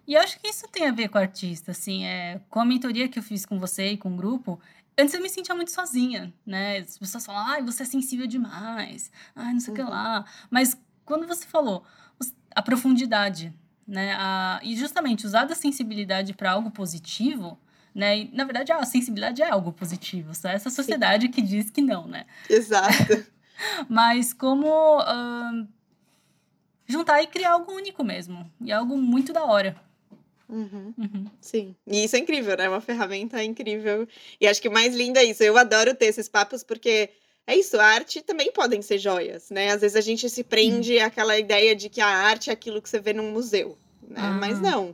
E 0.07 0.13
eu 0.13 0.21
acho 0.21 0.39
que 0.39 0.47
isso 0.47 0.67
tem 0.69 0.87
a 0.87 0.91
ver 0.91 1.09
com 1.09 1.17
o 1.17 1.21
artista, 1.21 1.71
assim, 1.71 2.05
é, 2.05 2.39
com 2.49 2.59
a 2.59 2.65
mentoria 2.65 3.09
que 3.09 3.19
eu 3.19 3.23
fiz 3.23 3.45
com 3.45 3.59
você 3.59 3.91
e 3.91 3.97
com 3.97 4.13
o 4.13 4.15
grupo, 4.15 4.59
antes 4.97 5.13
eu 5.13 5.21
me 5.21 5.29
sentia 5.29 5.53
muito 5.53 5.71
sozinha, 5.71 6.33
né? 6.45 6.77
As 6.77 6.97
pessoas 6.97 7.25
falam, 7.25 7.45
ai, 7.45 7.61
você 7.61 7.83
é 7.83 7.85
sensível 7.85 8.25
demais, 8.25 9.11
ai, 9.35 9.53
não 9.53 9.59
sei 9.59 9.73
o 9.73 9.77
uhum. 9.77 9.85
que 9.85 9.91
lá. 9.91 10.25
Mas 10.49 10.77
quando 11.05 11.27
você 11.27 11.45
falou 11.45 11.83
a 12.55 12.61
profundidade, 12.61 13.53
né? 13.87 14.13
A, 14.17 14.59
e 14.63 14.75
justamente 14.75 15.25
usar 15.25 15.45
da 15.45 15.55
sensibilidade 15.55 16.33
para 16.33 16.51
algo 16.51 16.71
positivo, 16.71 17.59
né? 17.93 18.19
E, 18.19 18.31
na 18.33 18.45
verdade, 18.45 18.71
a 18.71 18.83
sensibilidade 18.85 19.41
é 19.41 19.49
algo 19.49 19.71
positivo, 19.71 20.33
só 20.33 20.49
essa 20.49 20.69
sociedade 20.69 21.29
que 21.29 21.41
diz 21.41 21.69
que 21.69 21.81
não, 21.81 22.07
né? 22.07 22.25
Exato. 22.49 23.25
Mas 23.89 24.33
como 24.33 24.99
uh, 24.99 25.67
juntar 26.85 27.21
e 27.21 27.27
criar 27.27 27.53
algo 27.53 27.71
único 27.71 28.03
mesmo, 28.03 28.49
e 28.61 28.71
algo 28.71 28.97
muito 28.97 29.33
da 29.33 29.43
hora. 29.45 29.75
Uhum. 30.49 30.93
Uhum. 30.97 31.25
Sim. 31.41 31.75
E 31.85 32.03
isso 32.03 32.15
é 32.15 32.19
incrível, 32.19 32.55
né? 32.57 32.69
Uma 32.69 32.81
ferramenta 32.81 33.43
incrível. 33.43 34.07
E 34.39 34.47
acho 34.47 34.61
que 34.61 34.69
o 34.69 34.71
mais 34.71 34.95
lindo 34.95 35.19
é 35.19 35.23
isso. 35.23 35.43
Eu 35.43 35.57
adoro 35.57 35.93
ter 35.93 36.05
esses 36.05 36.29
papos 36.29 36.63
porque 36.63 37.09
é 37.45 37.55
isso, 37.55 37.79
a 37.79 37.85
arte 37.85 38.21
também 38.21 38.51
podem 38.51 38.81
ser 38.81 38.97
joias, 38.97 39.49
né? 39.49 39.71
Às 39.71 39.81
vezes 39.81 39.95
a 39.95 40.01
gente 40.01 40.29
se 40.29 40.43
prende 40.43 40.99
àquela 40.99 41.37
ideia 41.37 41.75
de 41.75 41.87
que 41.89 42.01
a 42.01 42.07
arte 42.07 42.49
é 42.49 42.53
aquilo 42.53 42.81
que 42.81 42.89
você 42.89 42.99
vê 42.99 43.13
num 43.13 43.31
museu, 43.31 43.77
né? 44.01 44.19
Ah. 44.19 44.31
Mas 44.31 44.59
não. 44.59 44.93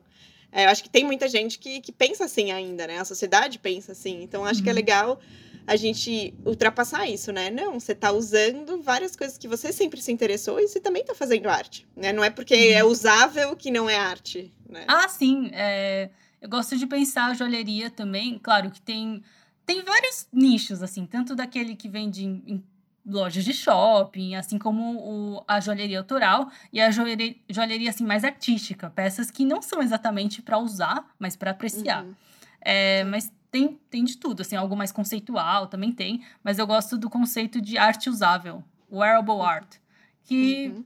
É, 0.52 0.66
eu 0.66 0.70
acho 0.70 0.84
que 0.84 0.90
tem 0.90 1.04
muita 1.04 1.28
gente 1.28 1.58
que, 1.58 1.82
que 1.82 1.92
pensa 1.92 2.26
assim 2.26 2.52
ainda, 2.52 2.86
né? 2.86 3.00
A 3.00 3.06
sociedade 3.06 3.58
pensa 3.58 3.94
assim. 3.94 4.22
Então 4.22 4.46
acho 4.46 4.60
uhum. 4.60 4.64
que 4.64 4.70
é 4.70 4.72
uhum. 4.72 4.76
legal 4.76 5.20
a 5.66 5.76
gente 5.76 6.34
ultrapassar 6.46 7.08
isso, 7.08 7.32
né? 7.32 7.50
Não, 7.50 7.80
você 7.80 7.94
está 7.94 8.12
usando 8.12 8.82
várias 8.82 9.16
coisas 9.16 9.38
que 9.38 9.48
você 9.48 9.72
sempre 9.72 10.02
se 10.02 10.12
interessou 10.12 10.60
e 10.60 10.68
você 10.68 10.80
também 10.80 11.02
está 11.02 11.16
fazendo 11.16 11.48
arte, 11.48 11.88
né? 11.96 12.12
Não 12.12 12.24
é 12.24 12.30
porque 12.30 12.54
é 12.54 12.84
uhum. 12.84 12.92
usável 12.92 13.56
que 13.56 13.72
não 13.72 13.90
é 13.90 13.98
arte, 13.98 14.52
né? 14.70 14.86
Ah, 14.88 15.08
sim. 15.08 15.50
É... 15.54 16.10
Eu 16.42 16.50
gosto 16.50 16.78
de 16.78 16.86
pensar 16.86 17.28
a 17.28 17.34
joalheria 17.34 17.90
também. 17.90 18.38
Claro 18.38 18.70
que 18.70 18.82
tem, 18.82 19.24
tem 19.66 19.82
vários 19.82 20.28
nichos, 20.34 20.84
assim, 20.84 21.06
tanto 21.06 21.34
daquele 21.36 21.74
que 21.74 21.88
vende 21.88 22.26
em, 22.26 22.44
em 22.46 22.64
lojas 23.06 23.46
de 23.46 23.54
shopping, 23.54 24.36
assim 24.36 24.58
como 24.58 24.98
o, 24.98 25.44
a 25.48 25.62
joalheria 25.62 26.00
autoral 26.00 26.50
e 26.72 26.82
a 26.82 26.92
joalheria, 26.92 27.36
joalheria 27.50 27.90
assim, 27.90 28.06
mais 28.06 28.26
artística, 28.26 28.90
peças 28.90 29.32
que 29.32 29.46
não 29.46 29.62
são 29.62 29.82
exatamente 29.82 30.42
para 30.42 30.58
usar, 30.58 31.06
mas 31.18 31.38
para 31.38 31.52
apreciar. 31.52 32.04
Uhum. 32.04 32.16
É, 32.60 33.04
mas 33.06 33.32
tem, 33.54 33.80
tem 33.88 34.04
de 34.04 34.18
tudo, 34.18 34.42
assim, 34.42 34.56
algo 34.56 34.76
mais 34.76 34.92
conceitual 34.92 35.68
também 35.68 35.92
tem, 35.92 36.26
mas 36.44 36.58
eu 36.58 36.66
gosto 36.66 36.98
do 36.98 37.08
conceito 37.08 37.62
de 37.62 37.78
arte 37.78 38.10
usável, 38.10 38.64
wearable 38.92 39.42
art, 39.42 39.76
que 40.24 40.70
uhum. 40.70 40.86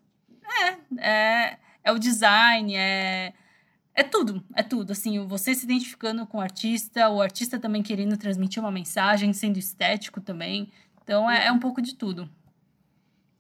é, 1.00 1.08
é, 1.10 1.60
é 1.82 1.92
o 1.94 1.98
design, 1.98 2.76
é, 2.76 3.34
é 3.96 4.04
tudo, 4.04 4.44
é 4.54 4.62
tudo, 4.62 4.92
assim, 4.92 5.26
você 5.26 5.56
se 5.56 5.64
identificando 5.64 6.28
com 6.28 6.40
o 6.40 6.42
artista, 6.42 7.08
o 7.08 7.22
artista 7.22 7.58
também 7.58 7.82
querendo 7.82 8.18
transmitir 8.18 8.62
uma 8.62 8.70
mensagem, 8.70 9.32
sendo 9.32 9.58
estético 9.58 10.20
também, 10.20 10.70
então 11.02 11.32
é, 11.32 11.46
é 11.46 11.52
um 11.54 11.60
pouco 11.60 11.82
de 11.82 11.96
tudo. 11.96 12.30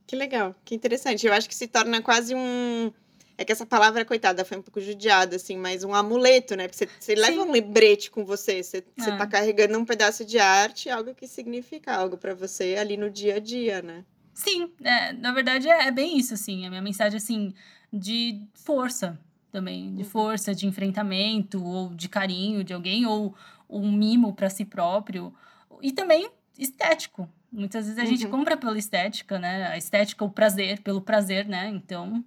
Que 0.07 0.15
legal, 0.15 0.55
que 0.63 0.73
interessante, 0.73 1.27
eu 1.27 1.33
acho 1.33 1.49
que 1.49 1.55
se 1.55 1.67
torna 1.67 2.01
quase 2.01 2.33
um 2.33 2.93
é 3.37 3.45
que 3.45 3.51
essa 3.51 3.65
palavra, 3.65 4.03
coitada, 4.03 4.43
foi 4.43 4.57
um 4.57 4.61
pouco 4.61 4.81
judiada, 4.81 5.35
assim, 5.35 5.57
mas 5.57 5.83
um 5.83 5.93
amuleto, 5.93 6.55
né? 6.55 6.67
Porque 6.67 6.85
você, 6.85 6.89
você 6.99 7.15
leva 7.15 7.43
um 7.43 7.51
lembrete 7.51 8.09
com 8.09 8.25
você, 8.25 8.63
você, 8.63 8.83
você 8.97 9.11
tá 9.11 9.23
é. 9.23 9.27
carregando 9.27 9.77
um 9.77 9.85
pedaço 9.85 10.25
de 10.25 10.39
arte, 10.39 10.89
algo 10.89 11.13
que 11.13 11.27
significa 11.27 11.93
algo 11.93 12.17
para 12.17 12.33
você 12.33 12.75
ali 12.79 12.97
no 12.97 13.09
dia 13.09 13.35
a 13.35 13.39
dia, 13.39 13.81
né? 13.81 14.03
Sim, 14.33 14.71
é, 14.83 15.13
na 15.13 15.31
verdade 15.31 15.69
é, 15.69 15.87
é, 15.87 15.91
bem 15.91 16.17
isso, 16.17 16.33
assim. 16.33 16.65
A 16.65 16.69
minha 16.69 16.81
mensagem, 16.81 17.17
assim, 17.17 17.53
de 17.93 18.41
força 18.55 19.19
também, 19.51 19.93
de 19.93 20.03
uhum. 20.03 20.09
força, 20.09 20.55
de 20.55 20.65
enfrentamento, 20.65 21.63
ou 21.63 21.93
de 21.93 22.09
carinho 22.09 22.63
de 22.63 22.73
alguém, 22.73 23.05
ou 23.05 23.35
um 23.69 23.91
mimo 23.91 24.33
para 24.33 24.49
si 24.49 24.65
próprio. 24.65 25.33
E 25.81 25.91
também 25.91 26.29
estético. 26.57 27.29
Muitas 27.51 27.85
vezes 27.85 27.99
a 27.99 28.01
uhum. 28.01 28.07
gente 28.07 28.27
compra 28.27 28.57
pela 28.57 28.77
estética, 28.77 29.37
né? 29.37 29.67
A 29.67 29.77
estética, 29.77 30.25
o 30.25 30.29
prazer, 30.29 30.81
pelo 30.81 31.01
prazer, 31.01 31.47
né? 31.47 31.69
Então, 31.69 32.23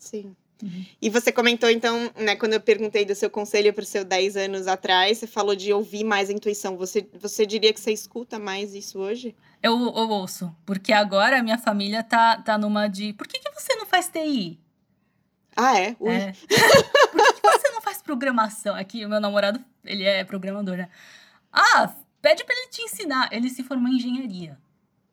Sim. 0.00 0.34
Uhum. 0.62 0.84
E 1.00 1.08
você 1.08 1.32
comentou, 1.32 1.70
então, 1.70 2.10
né, 2.16 2.36
quando 2.36 2.52
eu 2.52 2.60
perguntei 2.60 3.04
do 3.04 3.14
seu 3.14 3.30
conselho 3.30 3.72
para 3.72 3.82
o 3.82 3.86
seu 3.86 4.04
10 4.04 4.36
anos 4.36 4.66
atrás, 4.66 5.18
você 5.18 5.26
falou 5.26 5.54
de 5.54 5.72
ouvir 5.72 6.04
mais 6.04 6.28
a 6.28 6.32
intuição. 6.32 6.76
Você, 6.76 7.08
você 7.18 7.46
diria 7.46 7.72
que 7.72 7.80
você 7.80 7.92
escuta 7.92 8.38
mais 8.38 8.74
isso 8.74 8.98
hoje? 8.98 9.34
Eu, 9.62 9.72
eu 9.72 10.08
ouço, 10.10 10.54
porque 10.66 10.92
agora 10.92 11.38
a 11.38 11.42
minha 11.42 11.58
família 11.58 12.02
tá, 12.02 12.38
tá 12.38 12.58
numa 12.58 12.88
de. 12.88 13.12
Por 13.12 13.26
que, 13.26 13.38
que 13.38 13.50
você 13.52 13.74
não 13.76 13.86
faz 13.86 14.08
TI? 14.08 14.58
Ah, 15.56 15.78
é? 15.78 15.96
Ui. 16.00 16.14
é. 16.14 16.32
Por 17.12 17.34
que, 17.34 17.40
que 17.40 17.50
você 17.50 17.70
não 17.70 17.82
faz 17.82 18.00
programação? 18.00 18.74
Aqui, 18.74 19.04
o 19.04 19.08
meu 19.08 19.20
namorado, 19.20 19.62
ele 19.84 20.04
é 20.04 20.24
programador, 20.24 20.76
né? 20.76 20.88
Ah, 21.52 21.92
pede 22.22 22.44
para 22.44 22.54
ele 22.54 22.68
te 22.68 22.82
ensinar. 22.82 23.28
Ele 23.32 23.50
se 23.50 23.62
formou 23.62 23.92
em 23.92 23.96
engenharia. 23.96 24.58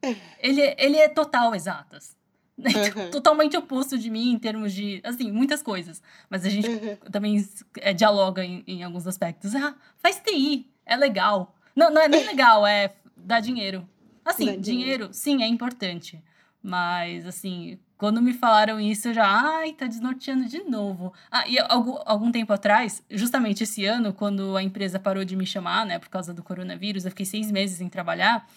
É. 0.02 0.16
Ele, 0.40 0.76
ele 0.78 0.98
é 0.98 1.10
total 1.10 1.54
exatas. 1.56 2.17
Uhum. 2.58 3.12
Totalmente 3.12 3.56
oposto 3.56 3.98
de 3.98 4.10
mim 4.10 4.32
em 4.32 4.40
termos 4.40 4.74
de, 4.74 5.00
assim, 5.04 5.32
muitas 5.32 5.62
coisas. 5.62 6.02
Mas 6.30 6.44
a 6.46 6.50
gente 6.50 6.68
uhum. 6.68 6.96
também 7.12 7.48
é, 7.78 7.94
dialoga 7.94 8.44
em, 8.44 8.64
em, 8.68 8.84
alguns 8.84 9.06
aspectos. 9.06 9.54
Ah, 9.56 9.76
faz 9.98 10.20
TI, 10.20 10.68
é 10.86 10.96
legal. 10.96 11.56
Não, 11.76 11.92
não 11.92 12.02
é 12.02 12.08
nem 12.08 12.26
legal, 12.26 12.66
é 12.66 12.94
dar 13.16 13.40
dinheiro. 13.40 13.88
Assim, 14.26 14.46
dinheiro. 14.46 14.62
dinheiro, 14.62 15.10
sim, 15.12 15.44
é 15.44 15.48
importante. 15.48 16.22
Mas, 16.62 17.26
assim, 17.26 17.80
quando 17.98 18.22
me 18.22 18.34
falaram 18.34 18.80
isso, 18.80 19.08
eu 19.08 19.14
já, 19.14 19.26
ai, 19.26 19.74
tá 19.74 19.86
desnorteando 19.88 20.46
de 20.46 20.64
novo. 20.64 21.14
Ah, 21.32 21.48
e 21.48 21.58
algum, 21.60 21.98
algum 22.06 22.32
tempo 22.32 22.52
atrás, 22.54 23.04
justamente 23.10 23.64
esse 23.64 23.86
ano, 23.86 24.14
quando 24.14 24.58
a 24.58 24.64
empresa 24.64 25.00
parou 25.00 25.24
de 25.24 25.36
me 25.36 25.46
chamar, 25.46 25.86
né, 25.86 25.98
por 25.98 26.10
causa 26.10 26.34
do 26.34 26.44
coronavírus, 26.44 27.06
eu 27.06 27.12
fiquei 27.12 27.26
seis 27.26 27.52
meses 27.52 27.78
sem 27.78 27.88
trabalhar. 27.90 28.48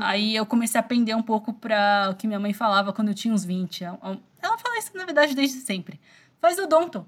Aí 0.00 0.36
eu 0.36 0.44
comecei 0.44 0.78
a 0.78 0.84
aprender 0.84 1.14
um 1.14 1.22
pouco 1.22 1.52
para 1.54 2.10
o 2.10 2.14
que 2.14 2.26
minha 2.26 2.38
mãe 2.38 2.52
falava 2.52 2.92
quando 2.92 3.08
eu 3.08 3.14
tinha 3.14 3.32
uns 3.32 3.44
20. 3.44 3.84
Ela 3.84 4.58
fala 4.58 4.78
isso, 4.78 4.94
na 4.94 5.06
verdade, 5.06 5.34
desde 5.34 5.60
sempre. 5.60 5.98
Faz 6.40 6.58
odonto. 6.58 7.06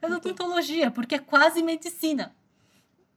Faz 0.00 0.12
uhum. 0.12 0.18
odontologia, 0.18 0.90
porque 0.90 1.16
é 1.16 1.18
quase 1.18 1.62
medicina. 1.62 2.32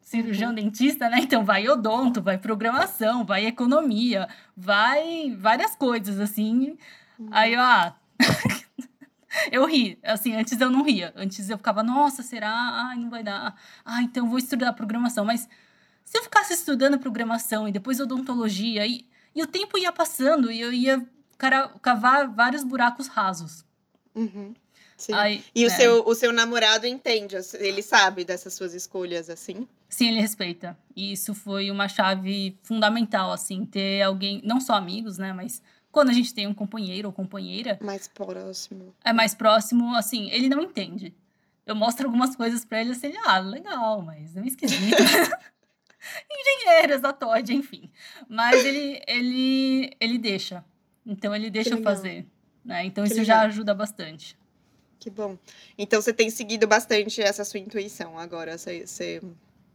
Cirurgião 0.02 0.50
uhum. 0.50 0.56
dentista, 0.56 1.08
né? 1.10 1.20
Então 1.20 1.46
vai 1.46 1.68
odonto, 1.68 2.22
vai 2.22 2.38
programação, 2.38 3.24
vai 3.24 3.46
economia, 3.46 4.28
vai 4.56 5.36
várias 5.38 5.76
coisas, 5.76 6.20
assim. 6.20 6.78
Uhum. 7.20 7.28
Aí 7.30 7.54
eu, 7.54 7.62
ah. 7.62 7.96
eu 9.52 9.66
ri. 9.66 10.00
Assim, 10.02 10.34
antes 10.36 10.60
eu 10.60 10.72
não 10.72 10.82
ria. 10.82 11.14
Antes 11.16 11.48
eu 11.50 11.58
ficava, 11.58 11.84
nossa, 11.84 12.24
será? 12.24 12.52
Ai, 12.52 12.98
não 12.98 13.10
vai 13.10 13.22
dar. 13.22 13.56
Ah, 13.86 14.02
então 14.02 14.28
vou 14.28 14.40
estudar 14.40 14.74
programação. 14.74 15.26
Mas 15.26 15.48
se 16.08 16.18
eu 16.18 16.24
ficasse 16.24 16.54
estudando 16.54 16.98
programação 16.98 17.68
e 17.68 17.72
depois 17.72 18.00
odontologia, 18.00 18.88
e, 18.88 19.06
e 19.36 19.44
o 19.44 19.48
tempo 19.48 19.78
ia 19.78 19.92
passando 19.92 20.50
e 20.50 20.62
eu 20.62 20.72
ia 20.72 21.06
cara, 21.38 21.68
cavar 21.82 22.30
vários 22.30 22.64
buracos 22.64 23.08
rasos. 23.08 23.66
Uhum. 24.16 24.54
Aí, 25.12 25.44
e 25.54 25.66
o, 25.66 25.68
é. 25.68 25.70
seu, 25.70 26.08
o 26.08 26.16
seu 26.16 26.32
namorado 26.32 26.88
entende, 26.88 27.36
ele 27.60 27.84
sabe 27.84 28.24
dessas 28.24 28.54
suas 28.54 28.74
escolhas, 28.74 29.30
assim? 29.30 29.68
Sim, 29.90 30.08
ele 30.08 30.22
respeita. 30.22 30.78
E 30.96 31.12
isso 31.12 31.36
foi 31.36 31.70
uma 31.70 31.90
chave 31.90 32.58
fundamental, 32.64 33.34
assim, 33.34 33.66
ter 33.66 34.02
alguém, 34.02 34.42
não 34.46 34.62
só 34.62 34.76
amigos, 34.76 35.18
né, 35.18 35.34
mas 35.34 35.62
Quando 35.92 36.10
a 36.10 36.14
gente 36.14 36.34
tem 36.34 36.48
um 36.48 36.54
companheiro 36.54 37.10
ou 37.10 37.14
companheira. 37.14 37.78
Mais 37.82 38.08
próximo. 38.08 38.96
É 39.04 39.12
mais 39.12 39.36
próximo, 39.36 39.94
assim, 39.94 40.30
ele 40.32 40.48
não 40.48 40.62
entende. 40.62 41.14
Eu 41.66 41.76
mostro 41.76 42.08
algumas 42.08 42.34
coisas 42.34 42.64
para 42.64 42.80
ele 42.80 42.92
assim, 42.92 43.14
ah, 43.26 43.40
legal, 43.40 44.02
mas 44.02 44.38
é 44.38 44.46
esquisito. 44.46 44.96
Engenheiros, 46.32 47.04
a 47.04 47.14
Todd, 47.14 47.54
enfim. 47.54 47.90
Mas 48.28 48.64
ele, 48.64 49.02
ele, 49.08 49.92
ele 50.00 50.18
deixa. 50.18 50.64
Então 51.06 51.36
ele 51.36 51.50
deixa 51.50 51.72
eu 51.72 51.82
fazer. 51.82 52.26
Né? 52.64 52.86
Então 52.86 53.04
que 53.04 53.12
isso 53.12 53.22
legal. 53.22 53.42
já 53.42 53.46
ajuda 53.46 53.74
bastante. 53.74 54.38
Que 55.00 55.10
bom. 55.10 55.38
Então 55.78 56.02
você 56.02 56.12
tem 56.12 56.30
seguido 56.30 56.68
bastante 56.68 57.22
essa 57.22 57.46
sua 57.46 57.60
intuição 57.60 58.18
agora. 58.18 58.58
Você, 58.58 58.86
você... 58.86 59.22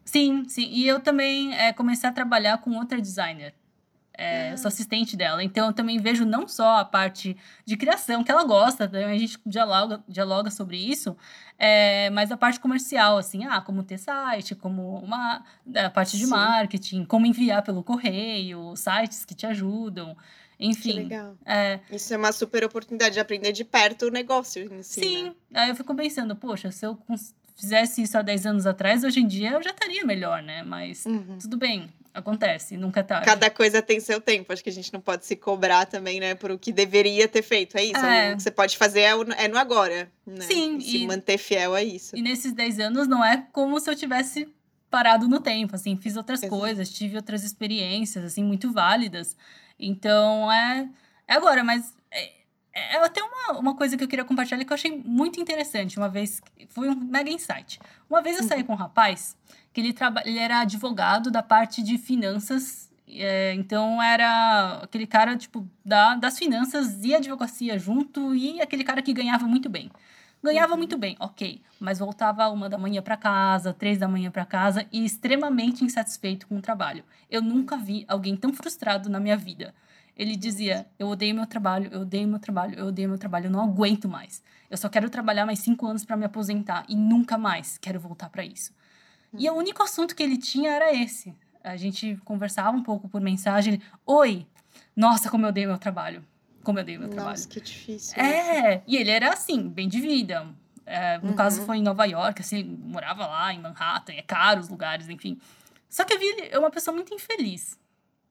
Sim, 0.05 0.47
sim. 0.49 0.69
E 0.71 0.87
eu 0.87 1.01
também 1.01 1.55
é, 1.55 1.73
comecei 1.73 2.09
a 2.09 2.13
trabalhar 2.13 2.59
com 2.59 2.73
outra 2.77 3.01
designer. 3.01 3.55
É, 4.17 4.51
ah. 4.51 4.57
Sou 4.57 4.69
assistente 4.69 5.17
dela. 5.17 5.43
Então 5.43 5.69
eu 5.69 5.73
também 5.73 5.99
vejo 5.99 6.25
não 6.25 6.47
só 6.47 6.79
a 6.81 6.85
parte 6.85 7.37
de 7.65 7.77
criação, 7.77 8.23
que 8.23 8.31
ela 8.31 8.45
gosta, 8.45 8.85
a 8.85 9.19
gente 9.19 9.39
dialoga, 9.47 10.03
dialoga 10.07 10.51
sobre 10.51 10.77
isso, 10.77 11.17
é, 11.59 12.11
mas 12.11 12.31
a 12.31 12.37
parte 12.37 12.61
comercial, 12.61 13.19
assim, 13.19 13.45
ah, 13.45 13.61
como 13.61 13.83
ter 13.83 13.99
site, 13.99 14.55
como 14.55 14.99
uma 14.99 15.43
a 15.77 15.91
parte 15.91 16.17
de 16.17 16.25
Sim. 16.25 16.31
marketing, 16.31 17.05
como 17.05 17.27
enviar 17.27 17.63
pelo 17.63 17.83
correio, 17.83 18.75
sites 18.77 19.25
que 19.25 19.35
te 19.35 19.47
ajudam. 19.47 20.17
Enfim. 20.59 20.93
Que 20.93 21.03
legal. 21.03 21.37
É... 21.45 21.81
Isso 21.91 22.15
é 22.15 22.17
uma 22.17 22.31
super 22.31 22.65
oportunidade 22.65 23.15
de 23.15 23.21
aprender 23.21 23.53
de 23.53 23.65
perto 23.65 24.07
o 24.07 24.11
negócio 24.11 24.69
si, 24.83 25.01
Sim. 25.01 25.25
Né? 25.51 25.63
Aí 25.63 25.69
eu 25.71 25.75
fico 25.75 25.95
pensando, 25.95 26.37
poxa, 26.37 26.71
se 26.71 26.87
eu 26.87 26.97
fizesse 27.57 28.03
isso 28.03 28.17
há 28.17 28.23
10 28.23 28.47
anos 28.47 28.67
atrás, 28.67 29.03
hoje 29.03 29.21
em 29.21 29.27
dia 29.27 29.53
eu 29.53 29.63
já 29.63 29.71
estaria 29.71 30.05
melhor, 30.05 30.43
né? 30.43 30.63
Mas 30.63 31.05
uhum. 31.05 31.39
tudo 31.39 31.57
bem, 31.57 31.93
acontece, 32.15 32.77
nunca 32.77 33.01
é 33.01 33.03
tarde. 33.03 33.25
Cada 33.25 33.51
coisa 33.51 33.81
tem 33.81 33.99
seu 34.01 34.21
tempo, 34.21 34.53
acho 34.53 34.63
que 34.63 34.71
a 34.71 34.73
gente 34.73 34.93
não 34.93 35.01
pode 35.01 35.25
se 35.25 35.35
cobrar 35.35 35.87
também, 35.87 36.21
né, 36.21 36.35
por 36.35 36.51
o 36.51 36.59
que 36.59 36.73
deveria 36.73 37.27
ter 37.27 37.43
feito. 37.43 37.77
É 37.77 37.85
isso, 37.85 38.05
é. 38.05 38.33
o 38.33 38.37
que 38.37 38.43
você 38.43 38.51
pode 38.51 38.77
fazer 38.77 39.01
é, 39.01 39.13
é 39.39 39.49
no 39.49 39.59
agora, 39.59 40.11
né? 40.27 40.45
Sim. 40.45 40.77
E 40.79 40.83
se 40.83 41.07
manter 41.07 41.39
fiel 41.39 41.75
a 41.75 41.83
isso. 41.83 42.17
E 42.17 42.23
nesses 42.23 42.53
10 42.53 42.81
anos 42.81 43.09
não 43.09 43.25
é 43.25 43.47
como 43.53 43.79
se 43.81 43.91
eu 43.91 43.97
tivesse 43.97 44.49
parado 44.91 45.27
no 45.27 45.41
tempo, 45.41 45.75
assim, 45.75 45.97
fiz 45.97 46.17
outras 46.17 46.43
Exato. 46.43 46.59
coisas, 46.59 46.91
tive 46.91 47.17
outras 47.17 47.43
experiências, 47.45 48.25
assim, 48.25 48.45
muito 48.45 48.71
válidas. 48.71 49.37
Então, 49.79 50.53
é, 50.53 50.89
é 51.27 51.35
agora, 51.35 51.65
mas 51.65 51.95
é, 52.11 52.31
é 52.75 52.97
até 52.99 53.23
uma, 53.23 53.59
uma 53.59 53.75
coisa 53.75 53.97
que 53.97 54.05
eu 54.05 54.09
queria 54.09 54.25
compartilhar 54.25 54.63
que 54.63 54.71
eu 54.71 54.75
achei 54.75 55.03
muito 55.05 55.41
interessante. 55.41 55.97
Uma 55.97 56.11
vez, 56.11 56.43
foi 56.69 56.91
um 56.91 56.95
mega 56.95 57.31
insight. 57.31 57.81
Uma 58.09 58.21
vez 58.21 58.37
eu 58.39 58.45
saí 58.45 58.61
uhum. 58.61 58.67
com 58.67 58.73
um 58.75 58.77
rapaz 58.77 59.35
que 59.73 59.81
ele, 59.81 59.95
ele 60.25 60.39
era 60.39 60.61
advogado 60.61 61.31
da 61.31 61.43
parte 61.43 61.83
de 61.83 61.99
finanças. 61.99 62.91
É, 63.09 63.55
então, 63.55 64.03
era 64.03 64.81
aquele 64.83 65.07
cara, 65.07 65.37
tipo, 65.37 65.69
da, 65.85 66.15
das 66.15 66.39
finanças 66.39 67.05
e 67.05 67.15
advocacia 67.15 67.79
junto 67.79 68.35
e 68.35 68.61
aquele 68.61 68.85
cara 68.85 69.03
que 69.03 69.13
ganhava 69.13 69.47
muito 69.47 69.69
bem. 69.69 69.91
Ganhava 70.43 70.77
muito 70.77 70.99
bem, 70.99 71.17
ok, 71.21 71.63
mas 71.79 72.01
voltava 72.01 72.49
uma 72.49 72.69
da 72.69 72.77
manhã 72.77 73.01
para 73.01 73.17
casa, 73.17 73.73
três 73.73 73.97
da 73.97 74.09
manhã 74.09 74.29
para 74.29 74.45
casa 74.45 74.85
e 74.91 75.05
extremamente 75.05 75.85
insatisfeito 75.85 76.49
com 76.49 76.57
o 76.57 76.61
trabalho. 76.61 77.05
Eu 77.31 77.41
nunca 77.41 77.77
vi 77.77 78.05
alguém 78.09 78.37
tão 78.37 78.53
frustrado 78.53 79.09
na 79.09 79.21
minha 79.21 79.37
vida. 79.37 79.73
Ele 80.17 80.35
dizia: 80.35 80.87
Eu 80.99 81.07
odeio 81.09 81.33
meu 81.33 81.47
trabalho, 81.47 81.89
eu 81.93 82.01
odeio 82.01 82.27
meu 82.27 82.41
trabalho, 82.41 82.77
eu 82.77 82.87
odeio 82.87 83.09
meu 83.09 83.19
trabalho, 83.19 83.47
eu 83.47 83.51
não 83.53 83.63
aguento 83.63 84.09
mais. 84.09 84.43
Eu 84.69 84.77
só 84.77 84.89
quero 84.89 85.09
trabalhar 85.09 85.47
mais 85.47 85.61
cinco 85.61 85.87
anos 85.87 86.05
para 86.05 86.17
me 86.17 86.25
aposentar 86.25 86.85
e 86.89 86.97
nunca 86.97 87.39
mais 87.39 87.79
quero 87.79 88.01
voltar 88.01 88.29
para 88.29 88.45
isso. 88.45 88.73
E 89.39 89.49
o 89.49 89.55
único 89.55 89.83
assunto 89.83 90.15
que 90.15 90.23
ele 90.23 90.37
tinha 90.37 90.71
era 90.71 90.95
esse. 90.95 91.35
A 91.65 91.77
gente 91.77 92.19
conversava 92.25 92.77
um 92.77 92.83
pouco 92.83 93.09
por 93.09 93.21
mensagem. 93.21 93.81
Oi, 94.05 94.47
nossa, 94.95 95.31
como 95.31 95.47
eu 95.47 95.51
odeio 95.51 95.69
meu 95.69 95.79
trabalho 95.79 96.25
como 96.63 96.79
eu 96.79 96.85
dei 96.85 96.97
meu 96.97 97.09
trabalho. 97.09 97.31
Nossa, 97.31 97.49
que 97.49 97.61
difícil. 97.61 98.21
É, 98.21 98.77
isso. 98.77 98.85
e 98.87 98.97
ele 98.97 99.11
era 99.11 99.33
assim, 99.33 99.69
bem 99.69 99.89
de 99.89 100.01
vida. 100.01 100.47
É, 100.85 101.19
no 101.19 101.31
uhum. 101.31 101.37
caso, 101.37 101.65
foi 101.65 101.79
em 101.79 101.83
Nova 101.83 102.05
York, 102.05 102.41
assim, 102.41 102.65
morava 102.65 103.27
lá 103.27 103.53
em 103.53 103.61
Manhattan, 103.61 104.13
é 104.13 104.23
caro 104.23 104.61
os 104.61 104.69
lugares, 104.69 105.09
enfim. 105.09 105.39
Só 105.89 106.05
que 106.05 106.13
eu 106.13 106.19
vi 106.19 106.27
ele 106.27 106.49
é 106.51 106.59
uma 106.59 106.71
pessoa 106.71 106.95
muito 106.95 107.15
infeliz. 107.15 107.79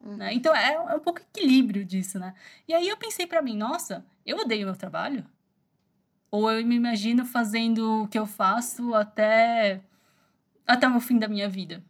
Uhum. 0.04 0.18
Né? 0.18 0.34
Então 0.34 0.56
é, 0.56 0.74
é 0.74 0.96
um 0.96 1.00
pouco 1.00 1.22
equilíbrio 1.22 1.86
disso, 1.86 2.20
né? 2.20 2.34
E 2.68 2.74
aí 2.74 2.88
eu 2.88 2.98
pensei 2.98 3.28
para 3.28 3.42
mim, 3.42 3.56
nossa, 3.56 4.04
eu 4.26 4.38
odeio 4.38 4.66
meu 4.66 4.76
trabalho? 4.76 5.26
Ou 6.30 6.52
eu 6.52 6.66
me 6.66 6.76
imagino 6.76 7.26
fazendo 7.26 8.04
o 8.04 8.08
que 8.08 8.18
eu 8.18 8.26
faço 8.26 8.96
até 8.96 9.82
até 10.72 10.88
o 10.88 11.00
fim 11.00 11.20
da 11.20 11.28
minha 11.28 11.50
vida. 11.50 11.84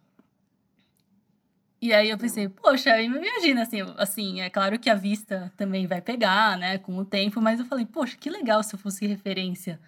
E 1.81 1.93
aí 1.93 2.11
eu 2.11 2.17
pensei, 2.17 2.47
poxa, 2.47 3.01
imagina 3.01 3.63
assim, 3.63 3.81
assim, 3.97 4.41
é 4.41 4.49
claro 4.51 4.77
que 4.77 4.87
a 4.89 4.93
vista 4.93 5.51
também 5.57 5.87
vai 5.87 5.99
pegar, 5.99 6.55
né, 6.55 6.77
com 6.77 6.95
o 6.95 7.03
tempo, 7.03 7.41
mas 7.41 7.59
eu 7.59 7.65
falei, 7.65 7.87
poxa, 7.87 8.15
que 8.15 8.29
legal 8.29 8.61
se 8.61 8.75
eu 8.75 8.79
fosse 8.79 9.07
referência. 9.07 9.79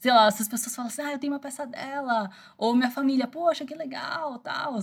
Sei 0.00 0.10
lá, 0.10 0.28
se 0.32 0.42
as 0.42 0.48
pessoas 0.48 0.74
falam 0.74 0.88
assim, 0.88 1.02
ah, 1.02 1.12
eu 1.12 1.18
tenho 1.20 1.32
uma 1.32 1.38
peça 1.38 1.64
dela, 1.64 2.28
ou 2.58 2.74
minha 2.74 2.90
família, 2.90 3.28
poxa, 3.28 3.64
que 3.64 3.72
legal, 3.72 4.40
tal. 4.40 4.80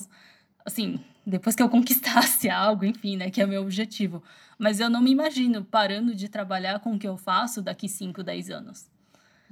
Assim, 0.65 1.03
depois 1.25 1.57
que 1.57 1.61
eu 1.63 1.67
conquistasse 1.69 2.49
algo, 2.49 2.85
enfim, 2.85 3.17
né, 3.17 3.29
que 3.29 3.41
é 3.41 3.45
meu 3.45 3.61
objetivo. 3.61 4.23
Mas 4.57 4.79
eu 4.79 4.89
não 4.89 5.01
me 5.01 5.11
imagino 5.11 5.65
parando 5.65 6.15
de 6.15 6.29
trabalhar 6.29 6.79
com 6.79 6.93
o 6.93 6.99
que 6.99 7.07
eu 7.07 7.17
faço 7.17 7.61
daqui 7.61 7.89
5, 7.89 8.23
10 8.23 8.49
anos. 8.49 8.89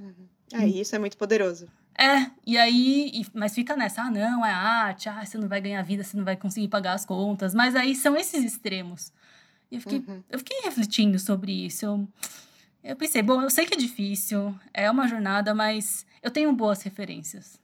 Uhum. 0.00 0.26
É, 0.54 0.66
isso 0.66 0.96
é 0.96 0.98
muito 0.98 1.18
poderoso. 1.18 1.68
É, 2.00 2.30
e 2.46 2.56
aí, 2.56 3.10
e, 3.12 3.26
mas 3.34 3.52
fica 3.52 3.76
nessa, 3.76 4.02
ah, 4.02 4.10
não, 4.10 4.46
é 4.46 4.52
arte, 4.52 5.08
ah, 5.08 5.26
você 5.26 5.36
não 5.36 5.48
vai 5.48 5.60
ganhar 5.60 5.82
vida, 5.82 6.04
você 6.04 6.16
não 6.16 6.24
vai 6.24 6.36
conseguir 6.36 6.68
pagar 6.68 6.92
as 6.92 7.04
contas. 7.04 7.52
Mas 7.52 7.74
aí 7.74 7.96
são 7.96 8.16
esses 8.16 8.44
extremos. 8.44 9.12
E 9.68 9.74
eu 9.74 9.80
fiquei, 9.80 9.98
uhum. 9.98 10.22
eu 10.30 10.38
fiquei 10.38 10.60
refletindo 10.62 11.18
sobre 11.18 11.66
isso. 11.66 11.84
Eu, 11.84 12.08
eu 12.84 12.94
pensei, 12.94 13.20
bom, 13.20 13.42
eu 13.42 13.50
sei 13.50 13.66
que 13.66 13.74
é 13.74 13.76
difícil, 13.76 14.54
é 14.72 14.88
uma 14.88 15.08
jornada, 15.08 15.52
mas 15.52 16.06
eu 16.22 16.30
tenho 16.30 16.52
boas 16.52 16.82
referências. 16.82 17.60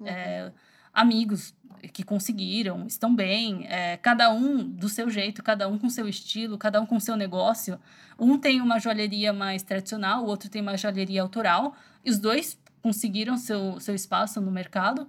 Uhum. 0.00 0.06
É, 0.06 0.50
amigos 0.92 1.54
que 1.92 2.02
conseguiram, 2.02 2.86
estão 2.86 3.14
bem, 3.14 3.66
é, 3.68 3.98
cada 3.98 4.32
um 4.32 4.66
do 4.66 4.88
seu 4.88 5.10
jeito, 5.10 5.42
cada 5.42 5.68
um 5.68 5.78
com 5.78 5.90
seu 5.90 6.08
estilo, 6.08 6.56
cada 6.56 6.80
um 6.80 6.86
com 6.86 6.98
seu 6.98 7.14
negócio. 7.14 7.78
Um 8.18 8.38
tem 8.38 8.62
uma 8.62 8.78
joalheria 8.78 9.34
mais 9.34 9.62
tradicional, 9.62 10.24
o 10.24 10.26
outro 10.26 10.48
tem 10.48 10.62
uma 10.62 10.78
joalheria 10.78 11.20
autoral, 11.20 11.76
e 12.02 12.10
os 12.10 12.18
dois 12.18 12.58
conseguiram 12.86 13.36
seu, 13.36 13.80
seu 13.80 13.96
espaço 13.96 14.40
no 14.40 14.48
mercado. 14.48 15.08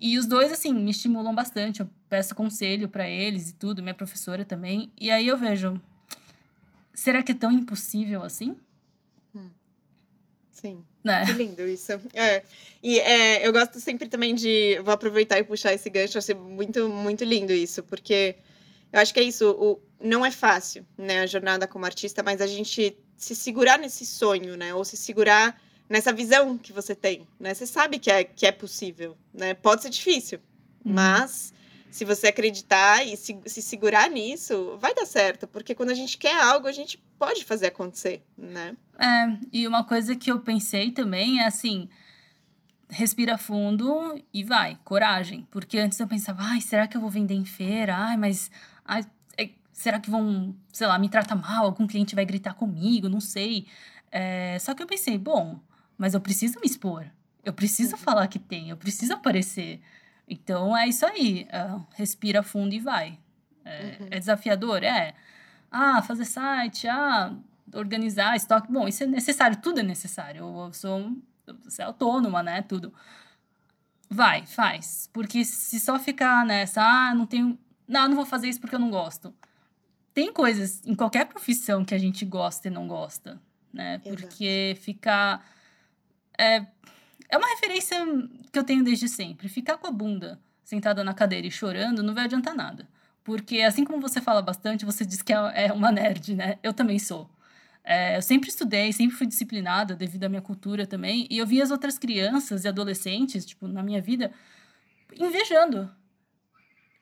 E 0.00 0.16
os 0.16 0.24
dois, 0.24 0.52
assim, 0.52 0.72
me 0.72 0.92
estimulam 0.92 1.34
bastante. 1.34 1.80
Eu 1.80 1.90
peço 2.08 2.32
conselho 2.32 2.88
para 2.88 3.08
eles 3.08 3.50
e 3.50 3.54
tudo, 3.54 3.82
minha 3.82 3.92
professora 3.92 4.44
também. 4.44 4.92
E 4.96 5.10
aí 5.10 5.26
eu 5.26 5.36
vejo, 5.36 5.80
será 6.94 7.20
que 7.20 7.32
é 7.32 7.34
tão 7.34 7.50
impossível 7.50 8.22
assim? 8.22 8.56
Hum. 9.34 9.50
Sim. 10.52 10.84
Né? 11.02 11.26
Que 11.26 11.32
lindo 11.32 11.66
isso. 11.66 11.90
É. 12.14 12.44
E 12.80 13.00
é, 13.00 13.44
eu 13.44 13.52
gosto 13.52 13.80
sempre 13.80 14.08
também 14.08 14.32
de. 14.32 14.78
Vou 14.84 14.94
aproveitar 14.94 15.40
e 15.40 15.42
puxar 15.42 15.72
esse 15.72 15.90
gancho. 15.90 16.18
Achei 16.18 16.36
muito, 16.36 16.88
muito 16.88 17.24
lindo 17.24 17.52
isso, 17.52 17.82
porque 17.82 18.36
eu 18.92 19.00
acho 19.00 19.12
que 19.12 19.18
é 19.18 19.24
isso. 19.24 19.50
O, 19.50 19.82
não 20.00 20.24
é 20.24 20.30
fácil, 20.30 20.86
né, 20.96 21.22
a 21.22 21.26
jornada 21.26 21.66
como 21.66 21.84
artista, 21.84 22.22
mas 22.22 22.40
a 22.40 22.46
gente 22.46 22.96
se 23.16 23.34
segurar 23.34 23.76
nesse 23.76 24.06
sonho, 24.06 24.56
né? 24.56 24.72
Ou 24.72 24.84
se 24.84 24.96
segurar 24.96 25.60
nessa 25.92 26.10
visão 26.10 26.56
que 26.56 26.72
você 26.72 26.94
tem, 26.94 27.28
né? 27.38 27.52
Você 27.52 27.66
sabe 27.66 27.98
que 27.98 28.10
é, 28.10 28.24
que 28.24 28.46
é 28.46 28.50
possível, 28.50 29.14
né? 29.32 29.52
Pode 29.52 29.82
ser 29.82 29.90
difícil, 29.90 30.38
uhum. 30.82 30.94
mas 30.94 31.52
se 31.90 32.06
você 32.06 32.28
acreditar 32.28 33.06
e 33.06 33.14
se, 33.14 33.38
se 33.44 33.60
segurar 33.60 34.08
nisso, 34.08 34.78
vai 34.80 34.94
dar 34.94 35.04
certo, 35.04 35.46
porque 35.46 35.74
quando 35.74 35.90
a 35.90 35.94
gente 35.94 36.16
quer 36.16 36.42
algo, 36.42 36.66
a 36.66 36.72
gente 36.72 36.96
pode 37.18 37.44
fazer 37.44 37.66
acontecer, 37.66 38.22
né? 38.38 38.74
É, 38.98 39.38
e 39.52 39.68
uma 39.68 39.84
coisa 39.84 40.16
que 40.16 40.32
eu 40.32 40.40
pensei 40.40 40.90
também 40.90 41.40
é 41.40 41.46
assim, 41.46 41.90
respira 42.88 43.36
fundo 43.36 44.18
e 44.32 44.42
vai, 44.42 44.78
coragem. 44.84 45.46
Porque 45.50 45.78
antes 45.78 46.00
eu 46.00 46.08
pensava, 46.08 46.42
ai, 46.42 46.62
será 46.62 46.86
que 46.86 46.96
eu 46.96 47.02
vou 47.02 47.10
vender 47.10 47.34
em 47.34 47.44
feira? 47.44 47.94
Ai, 47.94 48.16
mas 48.16 48.50
ai, 48.82 49.04
é, 49.36 49.50
será 49.74 50.00
que 50.00 50.10
vão, 50.10 50.56
sei 50.72 50.86
lá, 50.86 50.98
me 50.98 51.10
tratar 51.10 51.36
mal? 51.36 51.66
Algum 51.66 51.86
cliente 51.86 52.14
vai 52.14 52.24
gritar 52.24 52.54
comigo? 52.54 53.10
Não 53.10 53.20
sei. 53.20 53.66
É, 54.10 54.58
só 54.58 54.72
que 54.72 54.82
eu 54.82 54.86
pensei, 54.86 55.18
bom, 55.18 55.60
mas 55.96 56.14
eu 56.14 56.20
preciso 56.20 56.58
me 56.60 56.66
expor. 56.66 57.06
Eu 57.44 57.52
preciso 57.52 57.92
uhum. 57.92 57.98
falar 57.98 58.26
que 58.28 58.38
tem, 58.38 58.70
eu 58.70 58.76
preciso 58.76 59.14
aparecer. 59.14 59.80
Então 60.28 60.76
é 60.76 60.88
isso 60.88 61.04
aí. 61.04 61.46
Uh, 61.52 61.84
respira 61.94 62.42
fundo 62.42 62.74
e 62.74 62.80
vai. 62.80 63.18
É, 63.64 63.96
uhum. 64.00 64.08
é, 64.10 64.18
desafiador? 64.18 64.82
É. 64.82 65.14
Ah, 65.70 66.02
fazer 66.02 66.24
site, 66.24 66.86
ah, 66.86 67.34
organizar 67.74 68.36
estoque. 68.36 68.70
Bom, 68.70 68.86
isso 68.86 69.02
é 69.04 69.06
necessário, 69.06 69.56
tudo 69.56 69.80
é 69.80 69.82
necessário. 69.82 70.40
Eu 70.40 70.72
sou 70.72 71.16
você 71.64 71.82
é 71.82 71.84
autônoma, 71.84 72.42
né? 72.42 72.62
Tudo. 72.62 72.92
Vai, 74.08 74.46
faz. 74.46 75.08
Porque 75.12 75.44
se 75.44 75.80
só 75.80 75.98
ficar 75.98 76.44
nessa, 76.44 76.82
ah, 76.82 77.14
não 77.14 77.26
tenho. 77.26 77.58
Não, 77.88 78.08
não 78.08 78.16
vou 78.16 78.26
fazer 78.26 78.48
isso 78.48 78.60
porque 78.60 78.74
eu 78.74 78.80
não 78.80 78.90
gosto. 78.90 79.34
Tem 80.14 80.32
coisas 80.32 80.82
em 80.84 80.94
qualquer 80.94 81.26
profissão 81.26 81.84
que 81.84 81.94
a 81.94 81.98
gente 81.98 82.24
gosta 82.24 82.68
e 82.68 82.70
não 82.70 82.86
gosta, 82.86 83.40
né? 83.72 83.98
Porque 83.98 84.76
ficar 84.80 85.44
é, 86.38 86.66
é 87.28 87.36
uma 87.36 87.48
referência 87.48 87.98
que 88.50 88.58
eu 88.58 88.64
tenho 88.64 88.84
desde 88.84 89.08
sempre. 89.08 89.48
Ficar 89.48 89.78
com 89.78 89.86
a 89.86 89.90
bunda 89.90 90.40
sentada 90.64 91.02
na 91.02 91.14
cadeira 91.14 91.46
e 91.46 91.50
chorando 91.50 92.02
não 92.02 92.14
vai 92.14 92.24
adiantar 92.24 92.54
nada. 92.54 92.88
Porque 93.24 93.60
assim 93.60 93.84
como 93.84 94.00
você 94.00 94.20
fala 94.20 94.42
bastante, 94.42 94.84
você 94.84 95.04
diz 95.04 95.22
que 95.22 95.32
é, 95.32 95.66
é 95.66 95.72
uma 95.72 95.92
nerd, 95.92 96.34
né? 96.34 96.58
Eu 96.62 96.72
também 96.72 96.98
sou. 96.98 97.30
É, 97.84 98.16
eu 98.16 98.22
sempre 98.22 98.48
estudei, 98.48 98.92
sempre 98.92 99.16
fui 99.16 99.26
disciplinada 99.26 99.94
devido 99.94 100.24
à 100.24 100.28
minha 100.28 100.42
cultura 100.42 100.86
também. 100.86 101.26
E 101.30 101.38
eu 101.38 101.46
via 101.46 101.62
as 101.62 101.70
outras 101.70 101.98
crianças 101.98 102.64
e 102.64 102.68
adolescentes, 102.68 103.44
tipo, 103.44 103.66
na 103.66 103.82
minha 103.82 104.00
vida, 104.00 104.32
invejando. 105.18 105.90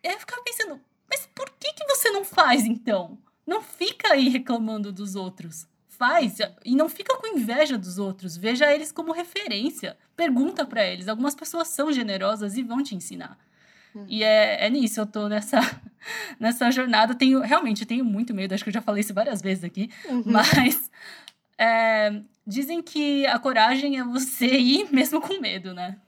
Eu 0.02 0.18
ficava 0.18 0.42
pensando, 0.42 0.80
mas 1.08 1.28
por 1.34 1.50
que, 1.58 1.72
que 1.74 1.86
você 1.86 2.10
não 2.10 2.24
faz 2.24 2.64
então? 2.64 3.18
Não 3.46 3.62
fica 3.62 4.12
aí 4.12 4.28
reclamando 4.28 4.92
dos 4.92 5.14
outros. 5.14 5.66
Faz 6.00 6.38
e 6.64 6.74
não 6.74 6.88
fica 6.88 7.14
com 7.18 7.36
inveja 7.36 7.76
dos 7.76 7.98
outros. 7.98 8.34
Veja 8.34 8.72
eles 8.72 8.90
como 8.90 9.12
referência. 9.12 9.98
Pergunta 10.16 10.64
para 10.64 10.82
eles. 10.82 11.08
Algumas 11.08 11.34
pessoas 11.34 11.68
são 11.68 11.92
generosas 11.92 12.56
e 12.56 12.62
vão 12.62 12.82
te 12.82 12.94
ensinar. 12.94 13.36
Uhum. 13.94 14.06
E 14.08 14.24
é, 14.24 14.64
é 14.64 14.70
nisso, 14.70 14.98
eu 14.98 15.04
tô 15.04 15.28
nessa, 15.28 15.60
nessa 16.40 16.70
jornada. 16.70 17.14
Tenho, 17.14 17.40
realmente, 17.40 17.84
tenho 17.84 18.02
muito 18.02 18.32
medo, 18.32 18.54
acho 18.54 18.64
que 18.64 18.70
eu 18.70 18.74
já 18.74 18.80
falei 18.80 19.02
isso 19.02 19.12
várias 19.12 19.42
vezes 19.42 19.62
aqui, 19.62 19.90
uhum. 20.08 20.22
mas 20.24 20.90
é, 21.58 22.22
dizem 22.46 22.82
que 22.82 23.26
a 23.26 23.38
coragem 23.38 23.98
é 23.98 24.02
você 24.02 24.46
ir 24.56 24.90
mesmo 24.90 25.20
com 25.20 25.38
medo, 25.38 25.74
né? 25.74 25.98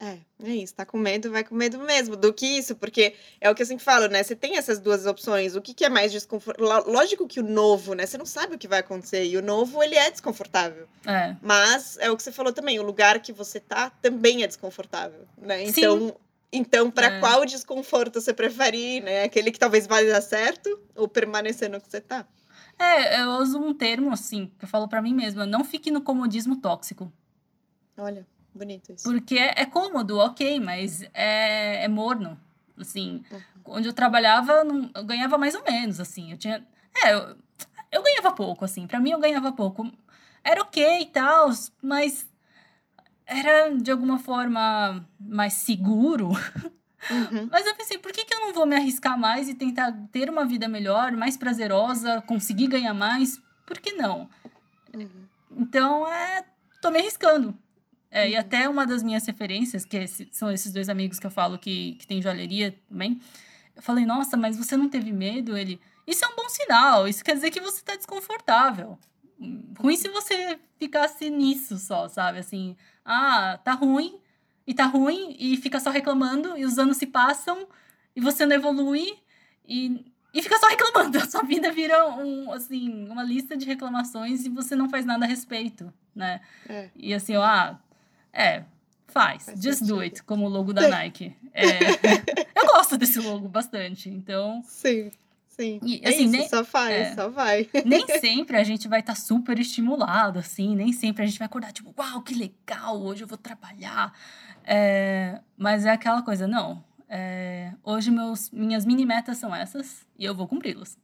É, 0.00 0.18
é 0.44 0.54
isso, 0.54 0.76
tá 0.76 0.86
com 0.86 0.96
medo, 0.96 1.28
vai 1.28 1.42
com 1.42 1.56
medo 1.56 1.76
mesmo, 1.80 2.16
do 2.16 2.32
que 2.32 2.46
isso, 2.46 2.76
porque 2.76 3.16
é 3.40 3.50
o 3.50 3.54
que 3.54 3.62
eu 3.62 3.66
sempre 3.66 3.84
falo, 3.84 4.06
né? 4.06 4.22
Você 4.22 4.36
tem 4.36 4.56
essas 4.56 4.78
duas 4.78 5.06
opções, 5.06 5.56
o 5.56 5.60
que, 5.60 5.74
que 5.74 5.84
é 5.84 5.88
mais 5.88 6.12
desconfortável? 6.12 6.84
Lógico 6.86 7.26
que 7.26 7.40
o 7.40 7.42
novo, 7.42 7.94
né? 7.94 8.06
Você 8.06 8.16
não 8.16 8.24
sabe 8.24 8.54
o 8.54 8.58
que 8.58 8.68
vai 8.68 8.78
acontecer, 8.78 9.24
e 9.24 9.36
o 9.36 9.42
novo, 9.42 9.82
ele 9.82 9.96
é 9.96 10.08
desconfortável. 10.08 10.86
É. 11.04 11.34
Mas 11.42 11.98
é 11.98 12.08
o 12.12 12.16
que 12.16 12.22
você 12.22 12.30
falou 12.30 12.52
também, 12.52 12.78
o 12.78 12.84
lugar 12.84 13.18
que 13.18 13.32
você 13.32 13.58
tá 13.58 13.90
também 13.90 14.44
é 14.44 14.46
desconfortável, 14.46 15.26
né? 15.36 15.64
Então, 15.64 15.98
Sim. 15.98 16.14
Então, 16.50 16.90
para 16.90 17.16
é. 17.16 17.20
qual 17.20 17.44
desconforto 17.44 18.20
você 18.20 18.32
prefere 18.32 18.78
ir, 18.78 19.02
né? 19.02 19.24
Aquele 19.24 19.50
que 19.50 19.58
talvez 19.58 19.86
vai 19.86 20.06
dar 20.06 20.22
certo 20.22 20.80
ou 20.94 21.06
permanecer 21.08 21.68
no 21.68 21.80
que 21.80 21.90
você 21.90 22.00
tá? 22.00 22.26
É, 22.78 23.20
eu 23.22 23.30
uso 23.32 23.58
um 23.58 23.74
termo 23.74 24.12
assim, 24.12 24.50
que 24.58 24.64
eu 24.64 24.68
falo 24.68 24.88
para 24.88 25.02
mim 25.02 25.12
mesma, 25.12 25.44
não 25.44 25.64
fique 25.64 25.90
no 25.90 26.00
comodismo 26.00 26.56
tóxico. 26.56 27.12
Olha, 27.96 28.24
bonito 28.58 28.92
isso. 28.92 29.04
Porque 29.04 29.38
é, 29.38 29.54
é 29.56 29.64
cômodo, 29.64 30.18
ok, 30.18 30.60
mas 30.60 31.02
é, 31.14 31.84
é 31.84 31.88
morno. 31.88 32.38
Assim, 32.76 33.24
uhum. 33.30 33.40
onde 33.76 33.88
eu 33.88 33.92
trabalhava, 33.92 34.62
não, 34.64 34.90
eu 34.94 35.04
ganhava 35.04 35.38
mais 35.38 35.54
ou 35.54 35.64
menos, 35.64 36.00
assim. 36.00 36.30
Eu 36.32 36.36
tinha. 36.36 36.64
É, 37.04 37.14
eu, 37.14 37.36
eu 37.90 38.02
ganhava 38.02 38.32
pouco, 38.32 38.64
assim. 38.64 38.86
para 38.86 39.00
mim, 39.00 39.10
eu 39.10 39.18
ganhava 39.18 39.52
pouco. 39.52 39.90
Era 40.44 40.62
ok 40.62 41.00
e 41.02 41.06
tal, 41.06 41.50
mas 41.82 42.28
era 43.26 43.74
de 43.74 43.90
alguma 43.90 44.18
forma 44.18 45.06
mais 45.20 45.54
seguro. 45.54 46.28
Uhum. 47.10 47.48
Mas 47.52 47.64
eu 47.64 47.76
pensei, 47.76 47.96
por 47.96 48.10
que, 48.10 48.24
que 48.24 48.34
eu 48.34 48.40
não 48.40 48.52
vou 48.52 48.66
me 48.66 48.74
arriscar 48.74 49.16
mais 49.16 49.48
e 49.48 49.54
tentar 49.54 49.92
ter 50.10 50.28
uma 50.28 50.44
vida 50.44 50.66
melhor, 50.66 51.12
mais 51.12 51.36
prazerosa, 51.36 52.20
conseguir 52.22 52.66
ganhar 52.66 52.92
mais? 52.92 53.40
Por 53.64 53.78
que 53.78 53.92
não? 53.92 54.28
Uhum. 54.92 55.08
Então, 55.56 56.08
é, 56.08 56.44
tô 56.82 56.90
me 56.90 56.98
arriscando. 56.98 57.56
É, 58.10 58.24
uhum. 58.24 58.30
E 58.30 58.36
até 58.36 58.68
uma 58.68 58.86
das 58.86 59.02
minhas 59.02 59.26
referências, 59.26 59.84
que 59.84 60.06
são 60.32 60.50
esses 60.50 60.72
dois 60.72 60.88
amigos 60.88 61.18
que 61.18 61.26
eu 61.26 61.30
falo 61.30 61.58
que, 61.58 61.94
que 61.94 62.06
tem 62.06 62.22
joalheria 62.22 62.76
também, 62.88 63.20
eu 63.76 63.82
falei, 63.82 64.04
nossa, 64.04 64.36
mas 64.36 64.56
você 64.56 64.76
não 64.76 64.88
teve 64.88 65.12
medo? 65.12 65.56
Ele, 65.56 65.80
isso 66.06 66.24
é 66.24 66.28
um 66.28 66.36
bom 66.36 66.48
sinal, 66.48 67.06
isso 67.06 67.24
quer 67.24 67.34
dizer 67.34 67.50
que 67.50 67.60
você 67.60 67.78
está 67.78 67.94
desconfortável. 67.94 68.98
Ruim 69.78 69.96
se 69.96 70.08
você 70.08 70.58
ficasse 70.78 71.30
nisso 71.30 71.78
só, 71.78 72.08
sabe? 72.08 72.38
Assim, 72.38 72.76
ah, 73.04 73.58
tá 73.62 73.72
ruim, 73.72 74.18
e 74.66 74.74
tá 74.74 74.84
ruim, 74.84 75.36
e 75.38 75.56
fica 75.56 75.78
só 75.78 75.90
reclamando, 75.90 76.58
e 76.58 76.64
os 76.64 76.78
anos 76.78 76.96
se 76.96 77.06
passam, 77.06 77.68
e 78.16 78.20
você 78.20 78.44
não 78.44 78.56
evolui, 78.56 79.16
e, 79.64 80.04
e 80.34 80.42
fica 80.42 80.58
só 80.58 80.66
reclamando. 80.66 81.18
A 81.22 81.26
sua 81.26 81.42
vida 81.42 81.70
vira 81.70 82.08
um, 82.08 82.50
assim, 82.52 83.08
uma 83.08 83.22
lista 83.22 83.56
de 83.56 83.64
reclamações 83.64 84.44
e 84.44 84.48
você 84.48 84.74
não 84.74 84.88
faz 84.88 85.04
nada 85.04 85.24
a 85.24 85.28
respeito, 85.28 85.92
né? 86.14 86.40
É. 86.68 86.90
E 86.96 87.14
assim, 87.14 87.36
ó, 87.36 87.44
ah, 87.44 87.78
é, 88.32 88.64
faz, 89.06 89.44
faz 89.44 89.62
just 89.62 89.78
sentido. 89.80 89.96
do 89.96 90.00
it, 90.00 90.22
como 90.22 90.46
o 90.46 90.48
logo 90.48 90.72
da 90.72 90.88
Nike. 90.88 91.34
É, 91.52 91.64
eu 92.54 92.66
gosto 92.66 92.96
desse 92.96 93.18
logo 93.20 93.48
bastante, 93.48 94.08
então... 94.08 94.62
Sim. 94.64 95.10
Sim. 95.48 95.80
E, 95.82 96.00
é 96.04 96.10
assim, 96.10 96.18
é 96.18 96.22
isso, 96.22 96.30
nem, 96.30 96.48
só 96.48 96.64
faz, 96.64 96.94
é, 96.94 97.14
só 97.16 97.28
vai. 97.28 97.68
Nem 97.84 98.06
sempre 98.20 98.56
a 98.56 98.62
gente 98.62 98.86
vai 98.86 99.00
estar 99.00 99.14
tá 99.14 99.20
super 99.20 99.58
estimulado, 99.58 100.38
assim, 100.38 100.76
nem 100.76 100.92
sempre 100.92 101.24
a 101.24 101.26
gente 101.26 101.36
vai 101.36 101.46
acordar, 101.46 101.72
tipo, 101.72 101.92
uau, 101.98 102.22
que 102.22 102.32
legal, 102.32 103.02
hoje 103.02 103.24
eu 103.24 103.26
vou 103.26 103.36
trabalhar. 103.36 104.16
É, 104.64 105.40
mas 105.56 105.84
é 105.84 105.90
aquela 105.90 106.22
coisa, 106.22 106.46
não. 106.46 106.84
É, 107.08 107.72
hoje 107.82 108.10
meus, 108.10 108.50
minhas 108.50 108.84
mini 108.84 109.04
metas 109.04 109.38
são 109.38 109.52
essas 109.52 110.06
e 110.16 110.24
eu 110.24 110.34
vou 110.34 110.46
cumpri-las. 110.46 110.96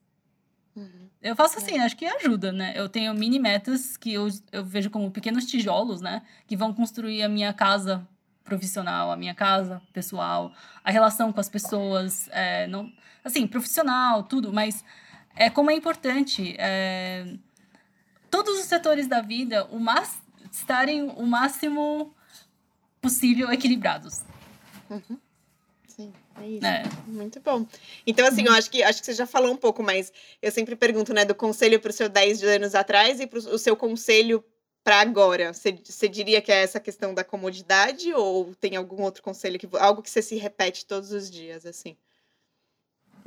Uhum. 0.77 1.09
Eu 1.22 1.37
faço 1.37 1.59
assim, 1.59 1.79
acho 1.79 1.97
que 1.97 2.05
ajuda, 2.05 2.53
né? 2.53 2.72
Eu 2.77 2.89
tenho 2.89 3.14
mini 3.14 3.39
metas 3.39 3.97
que 3.97 4.12
eu, 4.12 4.29
eu 4.53 4.64
vejo 4.64 4.91
como 4.91 5.11
pequenos 5.11 5.47
tijolos, 5.47 6.01
né? 6.01 6.22
Que 6.47 6.57
vão 6.57 6.72
construir 6.72 7.22
a 7.22 7.29
minha 7.29 7.53
casa 7.53 8.07
profissional, 8.43 9.11
a 9.11 9.16
minha 9.16 9.35
casa 9.35 9.81
pessoal, 9.93 10.53
a 10.83 10.91
relação 10.91 11.33
com 11.33 11.41
as 11.41 11.49
pessoas, 11.49 12.29
é, 12.31 12.66
não, 12.66 12.93
assim, 13.25 13.47
profissional, 13.47 14.22
tudo, 14.22 14.53
mas 14.53 14.85
é 15.35 15.49
como 15.49 15.70
é 15.70 15.75
importante 15.75 16.55
é, 16.59 17.37
todos 18.31 18.59
os 18.59 18.66
setores 18.66 19.07
da 19.07 19.20
vida 19.20 19.64
o 19.70 19.81
mas, 19.81 20.20
estarem 20.53 21.11
o 21.11 21.27
máximo 21.27 22.14
possível 23.01 23.51
equilibrados. 23.51 24.22
Uhum. 24.91 25.18
É 26.41 26.49
isso. 26.49 26.66
É. 26.66 26.82
Muito 27.07 27.41
bom. 27.41 27.66
Então, 28.07 28.26
assim, 28.26 28.43
uhum. 28.43 28.49
eu 28.49 28.53
acho 28.55 28.70
que 28.70 28.82
acho 28.82 29.01
que 29.01 29.07
você 29.07 29.14
já 29.14 29.26
falou 29.26 29.53
um 29.53 29.57
pouco, 29.57 29.82
mas 29.82 30.12
eu 30.43 30.51
sempre 30.51 30.74
pergunto, 30.76 31.12
né, 31.14 31.24
do 31.24 31.35
conselho 31.35 31.80
para 31.80 31.91
o 31.91 31.93
seu 31.93 32.09
10 32.09 32.43
anos 32.43 32.74
atrás 32.74 33.20
e 33.20 33.26
para 33.26 33.39
o 33.39 33.59
seu 33.59 33.76
conselho 33.76 34.45
para 34.85 35.01
agora? 35.01 35.53
Você, 35.53 35.78
você 35.82 36.09
diria 36.09 36.43
que 36.43 36.53
é 36.53 36.62
essa 36.62 36.78
questão 36.78 37.14
da 37.14 37.24
comodidade 37.24 38.12
ou 38.12 38.55
tem 38.57 38.76
algum 38.76 39.03
outro 39.03 39.22
conselho 39.22 39.59
que 39.59 39.68
algo 39.78 40.03
que 40.03 40.11
você 40.11 40.20
se 40.20 40.37
repete 40.37 40.85
todos 40.85 41.11
os 41.11 41.30
dias 41.30 41.64
assim? 41.64 41.97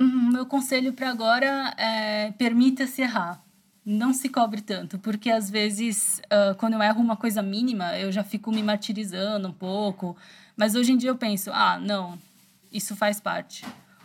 Uhum, 0.00 0.30
meu 0.32 0.46
conselho 0.46 0.92
para 0.92 1.10
agora 1.10 1.74
é 1.76 2.30
permita-se 2.38 3.02
errar. 3.02 3.44
Não 3.84 4.12
se 4.12 4.28
cobre 4.28 4.60
tanto, 4.60 4.98
porque 4.98 5.30
às 5.30 5.48
vezes, 5.48 6.20
uh, 6.26 6.54
quando 6.56 6.74
eu 6.74 6.82
erro 6.82 7.00
uma 7.00 7.16
coisa 7.16 7.42
mínima, 7.42 7.98
eu 7.98 8.12
já 8.12 8.22
fico 8.22 8.52
me 8.52 8.62
martirizando 8.62 9.48
um 9.48 9.52
pouco. 9.52 10.14
Mas 10.54 10.74
hoje 10.74 10.92
em 10.92 10.96
dia 10.96 11.08
eu 11.10 11.16
penso, 11.16 11.50
ah, 11.52 11.78
não, 11.78 12.18
isso 12.72 12.96
faz 12.96 13.20
parte. 13.20 13.64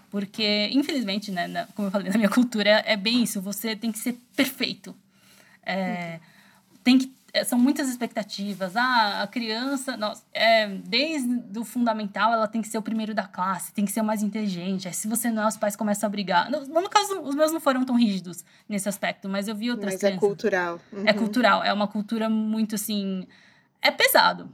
Porque, 0.10 0.70
infelizmente, 0.72 1.32
né, 1.32 1.48
na, 1.48 1.66
como 1.68 1.88
eu 1.88 1.92
falei, 1.92 2.12
na 2.12 2.18
minha 2.18 2.30
cultura 2.30 2.84
é 2.86 2.96
bem 2.96 3.24
isso, 3.24 3.42
você 3.42 3.76
tem 3.76 3.92
que 3.92 4.00
ser 4.00 4.14
perfeito. 4.36 4.96
É. 5.66 6.20
Tem 6.84 7.00
que 7.00 7.12
é, 7.34 7.44
são 7.44 7.58
muitas 7.58 7.90
expectativas. 7.90 8.76
Ah, 8.76 9.24
a 9.24 9.28
criança, 9.28 9.98
nossa, 9.98 10.24
é, 10.32 10.68
desde 10.68 11.58
o 11.58 11.66
fundamental, 11.66 12.32
ela 12.32 12.48
tem 12.48 12.62
que 12.62 12.68
ser 12.68 12.78
o 12.78 12.82
primeiro 12.82 13.16
da 13.16 13.24
classe, 13.24 13.74
tem 13.74 13.84
que 13.84 13.92
ser 13.92 14.02
o 14.02 14.04
mais 14.04 14.22
inteligente. 14.22 14.88
Aí, 14.88 14.94
se 14.94 15.08
você 15.08 15.32
não 15.32 15.42
é, 15.42 15.48
os 15.48 15.58
pais 15.58 15.76
começam 15.76 16.06
a 16.06 16.12
brigar. 16.12 16.52
No, 16.52 16.64
no 16.64 16.88
caso, 16.88 17.22
os 17.22 17.34
meus 17.34 17.52
não 17.52 17.60
foram 17.60 17.84
tão 17.84 17.96
rígidos 17.96 18.46
nesse 18.70 18.88
aspecto, 18.88 19.28
mas 19.28 19.48
eu 19.48 19.56
vi 19.56 19.72
outras 19.72 19.94
mas 19.94 20.04
é 20.04 20.08
crianças. 20.10 20.24
é 20.24 20.28
cultural. 20.28 20.80
Uhum. 20.92 21.04
É 21.08 21.14
cultural, 21.14 21.64
é 21.64 21.74
uma 21.74 21.88
cultura 21.88 22.30
muito 22.30 22.76
assim. 22.76 23.26
É 23.82 23.90
pesado. 23.90 24.48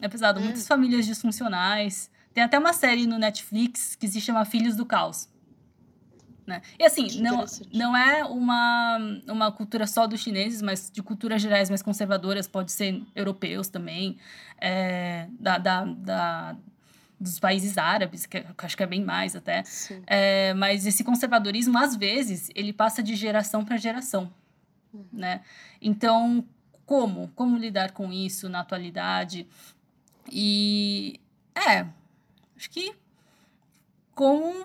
É 0.00 0.08
pesado. 0.08 0.40
É. 0.40 0.42
Muitas 0.42 0.66
famílias 0.66 1.06
disfuncionais. 1.06 2.10
Tem 2.34 2.44
até 2.44 2.58
uma 2.58 2.72
série 2.72 3.06
no 3.06 3.18
Netflix 3.18 3.94
que 3.94 4.08
se 4.08 4.20
chama 4.20 4.44
Filhos 4.44 4.76
do 4.76 4.84
Caos 4.84 5.28
né? 6.46 6.60
E 6.78 6.84
assim, 6.84 7.20
não, 7.20 7.44
não 7.72 7.96
é 7.96 8.24
uma, 8.24 8.98
uma 9.26 9.52
cultura 9.52 9.86
só 9.86 10.06
dos 10.06 10.20
chineses, 10.20 10.60
mas 10.60 10.90
de 10.90 11.02
culturas 11.02 11.40
gerais 11.40 11.68
mais 11.68 11.82
conservadoras, 11.82 12.46
pode 12.46 12.72
ser 12.72 13.02
europeus 13.14 13.68
também, 13.68 14.18
é, 14.60 15.26
da, 15.38 15.58
da, 15.58 15.84
da, 15.84 16.56
dos 17.18 17.38
países 17.40 17.78
árabes, 17.78 18.26
que 18.26 18.44
acho 18.58 18.76
que 18.76 18.82
é 18.82 18.86
bem 18.86 19.02
mais 19.02 19.34
até. 19.34 19.62
É, 20.06 20.52
mas 20.54 20.86
esse 20.86 21.02
conservadorismo, 21.02 21.78
às 21.78 21.96
vezes, 21.96 22.50
ele 22.54 22.72
passa 22.72 23.02
de 23.02 23.14
geração 23.14 23.64
para 23.64 23.76
geração. 23.76 24.32
Uhum. 24.92 25.04
Né? 25.12 25.40
Então, 25.80 26.44
como? 26.84 27.28
Como 27.34 27.56
lidar 27.56 27.92
com 27.92 28.12
isso 28.12 28.48
na 28.48 28.60
atualidade? 28.60 29.46
E 30.30 31.20
é, 31.54 31.86
acho 32.56 32.70
que 32.70 32.94
com 34.14 34.64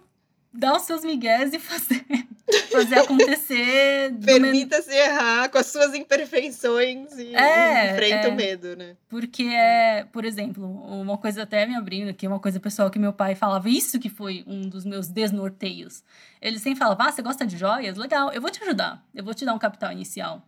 dar 0.53 0.75
os 0.75 0.83
seus 0.83 1.03
migués 1.03 1.53
e 1.53 1.59
fazer, 1.59 2.05
fazer 2.71 2.99
acontecer. 2.99 4.13
Permita-se 4.23 4.91
errar 4.91 5.49
com 5.49 5.57
as 5.57 5.67
suas 5.67 5.93
imperfeições 5.93 7.17
e 7.17 7.35
é, 7.35 7.91
enfrenta 7.91 8.27
é, 8.27 8.31
o 8.31 8.35
medo, 8.35 8.75
né? 8.75 8.97
Porque 9.07 9.43
é, 9.43 10.05
por 10.11 10.25
exemplo, 10.25 10.65
uma 10.65 11.17
coisa 11.17 11.43
até 11.43 11.65
me 11.65 11.75
abrindo 11.75 12.09
aqui, 12.09 12.27
uma 12.27 12.39
coisa 12.39 12.59
pessoal 12.59 12.89
que 12.89 12.99
meu 12.99 13.13
pai 13.13 13.35
falava, 13.35 13.69
isso 13.69 13.99
que 13.99 14.09
foi 14.09 14.43
um 14.47 14.61
dos 14.61 14.85
meus 14.85 15.07
desnorteios. 15.07 16.03
Ele 16.41 16.57
sempre 16.57 16.79
falava, 16.79 17.05
ah, 17.05 17.11
você 17.11 17.21
gosta 17.21 17.45
de 17.45 17.57
joias? 17.57 17.97
Legal, 17.97 18.31
eu 18.31 18.41
vou 18.41 18.49
te 18.49 18.63
ajudar, 18.63 19.05
eu 19.13 19.23
vou 19.23 19.33
te 19.33 19.45
dar 19.45 19.53
um 19.53 19.59
capital 19.59 19.91
inicial, 19.91 20.43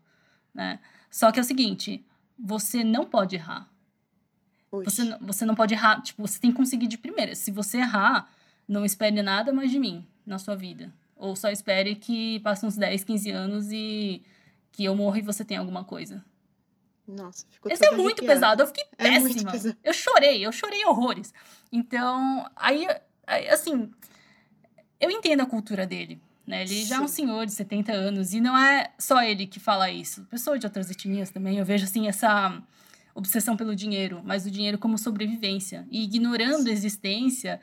né? 0.54 0.80
Só 1.10 1.32
que 1.32 1.39
é 1.39 1.42
o 1.42 1.46
seguinte, 1.46 2.04
você 2.39 2.84
não 2.84 3.06
pode 3.06 3.36
errar. 3.36 3.71
Você, 4.72 5.18
você 5.20 5.46
não 5.46 5.54
pode 5.56 5.74
errar, 5.74 6.02
tipo, 6.02 6.26
você 6.26 6.40
tem 6.40 6.50
que 6.52 6.58
conseguir 6.58 6.88
de 6.88 6.98
primeira. 6.98 7.36
Se 7.36 7.52
você 7.52 7.80
errar, 7.80 8.30
não 8.68 8.86
espere 8.86 9.22
nada 9.22 9.52
mais 9.52 9.70
de 9.70 9.78
mim 9.80 10.06
na 10.26 10.40
sua 10.40 10.56
vida. 10.56 10.94
Ou 11.16 11.36
só 11.36 11.50
espere 11.52 11.96
que 11.96 12.40
passe 12.40 12.66
uns 12.66 12.78
10, 12.78 13.04
15 13.04 13.30
anos 13.32 13.72
e 13.72 14.24
que 14.72 14.86
eu 14.86 14.96
morra 14.96 15.20
e 15.20 15.22
você 15.22 15.44
tem 15.44 15.58
alguma 15.58 15.84
coisa. 15.84 16.24
Nossa, 17.08 17.46
ficou 17.50 17.70
Esse 17.72 17.86
é 17.86 17.92
muito 17.92 18.20
arrepiada. 18.20 18.34
pesado, 18.34 18.62
eu 18.64 18.68
fiquei 18.68 18.86
É 18.98 19.04
péssima. 19.20 19.52
eu 19.84 19.94
chorei, 19.94 20.46
eu 20.46 20.52
chorei 20.52 20.86
horrores. 20.86 21.34
Então, 21.72 22.50
aí, 22.56 22.88
aí, 23.28 23.50
assim, 23.50 23.92
eu 25.00 25.12
entendo 25.12 25.42
a 25.42 25.46
cultura 25.46 25.86
dele. 25.86 26.22
Né? 26.48 26.64
Ele 26.64 26.86
já 26.86 26.96
é 26.96 27.00
um 27.00 27.08
Sim. 27.08 27.26
senhor 27.28 27.46
de 27.46 27.52
70 27.52 27.92
anos 27.92 28.34
e 28.34 28.40
não 28.42 28.58
é 28.58 28.92
só 28.98 29.22
ele 29.22 29.46
que 29.46 29.60
fala 29.60 29.92
isso. 29.92 30.24
Pessoas 30.26 30.60
de 30.60 30.66
outras 30.66 30.90
etnias 30.90 31.30
também, 31.30 31.58
eu 31.58 31.66
vejo 31.66 31.84
assim 31.84 32.08
essa 32.08 32.62
obsessão 33.14 33.57
pelo 33.57 33.76
dinheiro, 33.76 34.22
mas 34.24 34.45
o 34.45 34.51
dinheiro 34.51 34.78
como 34.78 34.97
sobrevivência 34.97 35.86
e 35.89 36.03
ignorando 36.03 36.68
a 36.68 36.72
existência 36.72 37.59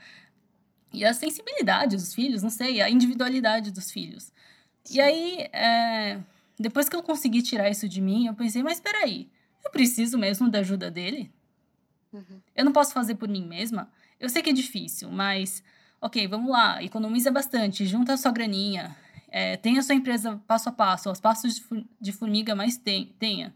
e 0.92 1.04
a 1.04 1.12
sensibilidade 1.12 1.96
dos 1.96 2.14
filhos, 2.14 2.42
não 2.42 2.50
sei, 2.50 2.80
a 2.80 2.88
individualidade 2.90 3.70
dos 3.70 3.90
filhos. 3.90 4.32
E 4.90 5.00
aí, 5.00 5.48
é, 5.52 6.18
depois 6.58 6.88
que 6.88 6.96
eu 6.96 7.02
consegui 7.02 7.42
tirar 7.42 7.68
isso 7.68 7.88
de 7.88 8.00
mim, 8.00 8.26
eu 8.26 8.34
pensei, 8.34 8.62
mas 8.62 8.80
peraí, 8.80 9.28
eu 9.64 9.70
preciso 9.70 10.16
mesmo 10.18 10.50
da 10.50 10.60
ajuda 10.60 10.90
dele? 10.90 11.30
Uhum. 12.12 12.40
Eu 12.56 12.64
não 12.64 12.72
posso 12.72 12.92
fazer 12.92 13.16
por 13.16 13.28
mim 13.28 13.46
mesma? 13.46 13.90
Eu 14.18 14.28
sei 14.28 14.42
que 14.42 14.50
é 14.50 14.52
difícil, 14.52 15.10
mas, 15.10 15.62
ok, 16.00 16.26
vamos 16.26 16.50
lá, 16.50 16.82
economiza 16.82 17.30
bastante, 17.30 17.84
junta 17.86 18.14
a 18.14 18.16
sua 18.16 18.32
graninha, 18.32 18.96
é, 19.30 19.56
tenha 19.58 19.80
a 19.80 19.82
sua 19.82 19.94
empresa 19.94 20.40
passo 20.46 20.70
a 20.70 20.72
passo, 20.72 21.08
aos 21.10 21.20
passos 21.20 21.62
de 22.00 22.12
formiga, 22.12 22.54
mas 22.54 22.76
tem, 22.78 23.14
tenha, 23.18 23.54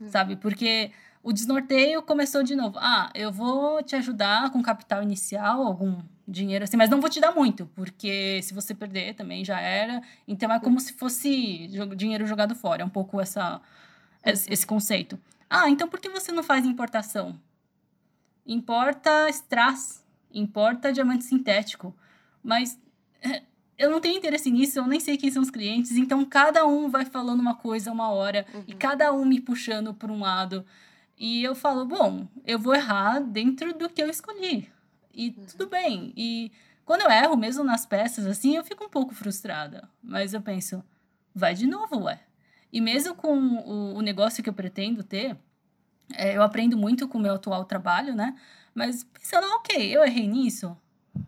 Uhum. 0.00 0.10
sabe? 0.10 0.36
Porque 0.36 0.90
o 1.28 1.32
desnorteio 1.32 2.02
começou 2.02 2.42
de 2.44 2.54
novo. 2.54 2.78
Ah, 2.78 3.10
eu 3.12 3.32
vou 3.32 3.82
te 3.82 3.96
ajudar 3.96 4.50
com 4.52 4.62
capital 4.62 5.02
inicial, 5.02 5.62
algum 5.64 5.98
dinheiro 6.26 6.62
assim, 6.64 6.76
mas 6.76 6.88
não 6.88 7.00
vou 7.00 7.10
te 7.10 7.20
dar 7.20 7.32
muito, 7.34 7.66
porque 7.74 8.40
se 8.42 8.54
você 8.54 8.72
perder 8.74 9.14
também 9.14 9.44
já 9.44 9.60
era. 9.60 10.00
Então 10.28 10.52
é 10.52 10.60
como 10.60 10.78
se 10.78 10.92
fosse 10.92 11.68
dinheiro 11.96 12.26
jogado 12.26 12.54
fora, 12.54 12.82
é 12.82 12.84
um 12.84 12.88
pouco 12.88 13.20
essa, 13.20 13.60
esse, 14.24 14.52
esse 14.52 14.64
conceito. 14.64 15.18
Ah, 15.50 15.68
então 15.68 15.88
por 15.88 15.98
que 15.98 16.08
você 16.08 16.30
não 16.30 16.44
faz 16.44 16.64
importação? 16.64 17.36
Importa 18.46 19.28
strass, 19.30 20.04
importa 20.32 20.92
diamante 20.92 21.24
sintético, 21.24 21.92
mas 22.42 22.78
eh, 23.20 23.42
eu 23.76 23.90
não 23.90 24.00
tenho 24.00 24.16
interesse 24.16 24.48
nisso, 24.50 24.78
eu 24.78 24.86
nem 24.86 25.00
sei 25.00 25.16
quem 25.16 25.30
são 25.32 25.42
os 25.42 25.50
clientes, 25.50 25.90
então 25.96 26.24
cada 26.24 26.64
um 26.64 26.88
vai 26.88 27.04
falando 27.04 27.40
uma 27.40 27.56
coisa 27.56 27.90
uma 27.90 28.10
hora 28.10 28.46
e 28.68 28.72
Uhum. 28.72 28.78
cada 28.78 29.12
um 29.12 29.24
me 29.24 29.40
puxando 29.40 29.92
por 29.92 30.08
um 30.10 30.20
lado. 30.20 30.64
E 31.16 31.42
eu 31.42 31.54
falo, 31.54 31.86
bom, 31.86 32.28
eu 32.44 32.58
vou 32.58 32.74
errar 32.74 33.20
dentro 33.20 33.72
do 33.72 33.88
que 33.88 34.02
eu 34.02 34.10
escolhi. 34.10 34.70
E 35.14 35.30
tudo 35.30 35.66
bem. 35.66 36.12
E 36.16 36.52
quando 36.84 37.02
eu 37.02 37.10
erro, 37.10 37.36
mesmo 37.36 37.64
nas 37.64 37.86
peças, 37.86 38.26
assim, 38.26 38.56
eu 38.56 38.64
fico 38.64 38.84
um 38.84 38.88
pouco 38.88 39.14
frustrada. 39.14 39.88
Mas 40.02 40.34
eu 40.34 40.42
penso, 40.42 40.84
vai 41.34 41.54
de 41.54 41.66
novo, 41.66 42.02
ué. 42.02 42.20
E 42.70 42.80
mesmo 42.80 43.14
com 43.14 43.38
o, 43.38 43.94
o 43.94 44.02
negócio 44.02 44.42
que 44.42 44.50
eu 44.50 44.54
pretendo 44.54 45.02
ter, 45.02 45.36
é, 46.14 46.36
eu 46.36 46.42
aprendo 46.42 46.76
muito 46.76 47.08
com 47.08 47.18
o 47.18 47.20
meu 47.20 47.34
atual 47.34 47.64
trabalho, 47.64 48.14
né? 48.14 48.36
Mas 48.74 49.04
pensando, 49.04 49.46
ok, 49.54 49.96
eu 49.96 50.04
errei 50.04 50.28
nisso, 50.28 50.76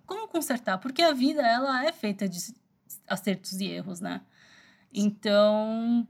como 0.06 0.28
consertar? 0.28 0.78
Porque 0.78 1.02
a 1.02 1.12
vida, 1.12 1.40
ela 1.40 1.84
é 1.84 1.92
feita 1.92 2.28
de 2.28 2.38
acertos 3.06 3.52
e 3.60 3.66
erros, 3.66 4.00
né? 4.00 4.20
Então, 4.92 6.06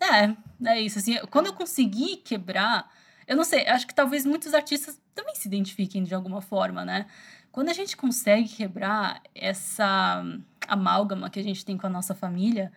é, 0.00 0.36
é 0.64 0.80
isso. 0.80 0.98
Assim, 0.98 1.16
quando 1.30 1.46
eu 1.46 1.52
consegui 1.52 2.16
quebrar, 2.16 2.90
eu 3.26 3.36
não 3.36 3.44
sei, 3.44 3.66
acho 3.66 3.86
que 3.86 3.94
talvez 3.94 4.24
muitos 4.24 4.54
artistas 4.54 5.00
também 5.14 5.34
se 5.34 5.46
identifiquem 5.46 6.02
de 6.02 6.14
alguma 6.14 6.40
forma, 6.40 6.84
né? 6.84 7.06
Quando 7.52 7.68
a 7.68 7.72
gente 7.72 7.96
consegue 7.96 8.48
quebrar 8.48 9.22
essa 9.34 10.24
amálgama 10.68 11.28
que 11.28 11.40
a 11.40 11.42
gente 11.42 11.64
tem 11.64 11.76
com 11.76 11.86
a 11.86 11.90
nossa 11.90 12.14
família, 12.14 12.72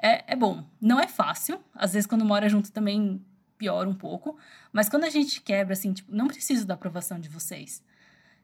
é, 0.00 0.32
é 0.32 0.36
bom. 0.36 0.64
Não 0.80 0.98
é 1.00 1.06
fácil. 1.06 1.60
Às 1.74 1.92
vezes, 1.92 2.06
quando 2.06 2.24
mora 2.24 2.48
junto, 2.48 2.72
também 2.72 3.24
piora 3.56 3.88
um 3.88 3.94
pouco. 3.94 4.36
Mas 4.72 4.88
quando 4.88 5.04
a 5.04 5.10
gente 5.10 5.40
quebra, 5.40 5.72
assim, 5.72 5.92
tipo, 5.92 6.14
não 6.14 6.26
preciso 6.26 6.66
da 6.66 6.74
aprovação 6.74 7.18
de 7.18 7.28
vocês. 7.28 7.82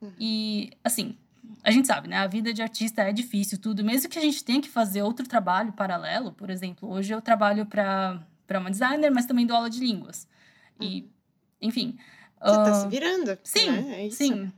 Uhum. 0.01 0.13
E, 0.19 0.71
assim, 0.83 1.19
a 1.63 1.71
gente 1.71 1.87
sabe, 1.87 2.09
né? 2.09 2.19
A 2.19 2.27
vida 2.27 2.53
de 2.53 2.63
artista 2.63 3.03
é 3.03 3.13
difícil, 3.13 3.59
tudo. 3.59 3.85
Mesmo 3.85 4.09
que 4.09 4.19
a 4.19 4.23
gente 4.23 4.45
tenha 4.45 4.61
que 4.61 4.69
fazer 4.69 5.03
outro 5.03 5.27
trabalho 5.27 5.73
paralelo, 5.73 6.33
por 6.33 6.51
exemplo, 6.51 6.91
hoje 6.91 7.13
eu 7.13 7.21
trabalho 7.21 7.67
para 7.67 8.25
uma 8.59 8.71
designer, 8.71 9.11
mas 9.11 9.27
também 9.27 9.47
dou 9.47 9.57
aula 9.57 9.71
de 9.71 9.81
línguas. 9.81 10.29
E, 10.81 11.09
enfim. 11.61 11.97
Você 12.41 12.57
tá 12.57 12.71
ah, 12.71 12.75
se 12.75 12.89
virando. 12.89 13.39
Sim, 13.45 13.71
né? 13.71 13.95
É 13.95 14.07
isso. 14.07 14.17
sim. 14.17 14.53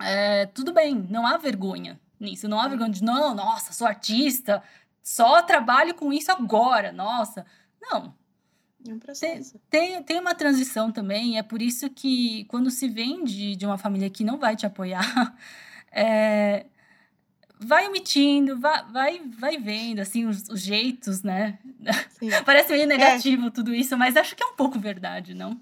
É, 0.00 0.46
tudo 0.46 0.72
bem, 0.72 1.06
não 1.08 1.26
há 1.26 1.36
vergonha 1.36 2.00
nisso. 2.18 2.48
Não 2.48 2.58
há 2.58 2.68
vergonha 2.68 2.90
de, 2.90 3.02
não, 3.02 3.34
nossa, 3.34 3.72
sou 3.72 3.86
artista, 3.86 4.62
só 5.02 5.42
trabalho 5.42 5.94
com 5.94 6.12
isso 6.12 6.32
agora, 6.32 6.90
nossa. 6.92 7.46
Não, 7.80 8.14
É 8.88 8.92
um 8.92 8.98
processo. 8.98 9.60
tem, 9.70 10.02
tem 10.02 10.18
uma 10.18 10.34
transição 10.34 10.90
também, 10.90 11.38
é 11.38 11.42
por 11.42 11.62
isso 11.62 11.88
que 11.90 12.44
quando 12.46 12.70
se 12.70 12.88
vem 12.88 13.22
de, 13.24 13.54
de 13.54 13.66
uma 13.66 13.78
família 13.78 14.10
que 14.10 14.24
não 14.24 14.38
vai 14.38 14.56
te 14.56 14.66
apoiar, 14.66 15.36
é, 15.94 16.66
vai 17.58 17.86
omitindo, 17.86 18.58
vai, 18.58 18.84
vai, 18.92 19.22
vai 19.38 19.56
vendo, 19.56 20.00
assim, 20.00 20.26
os, 20.26 20.48
os 20.48 20.60
jeitos, 20.60 21.22
né? 21.22 21.58
Parece 22.44 22.72
meio 22.72 22.86
negativo 22.86 23.50
tudo 23.50 23.74
isso, 23.74 23.96
mas 23.96 24.16
acho 24.16 24.34
que 24.34 24.42
é 24.42 24.46
um 24.46 24.56
pouco 24.56 24.78
verdade, 24.78 25.34
não? 25.34 25.58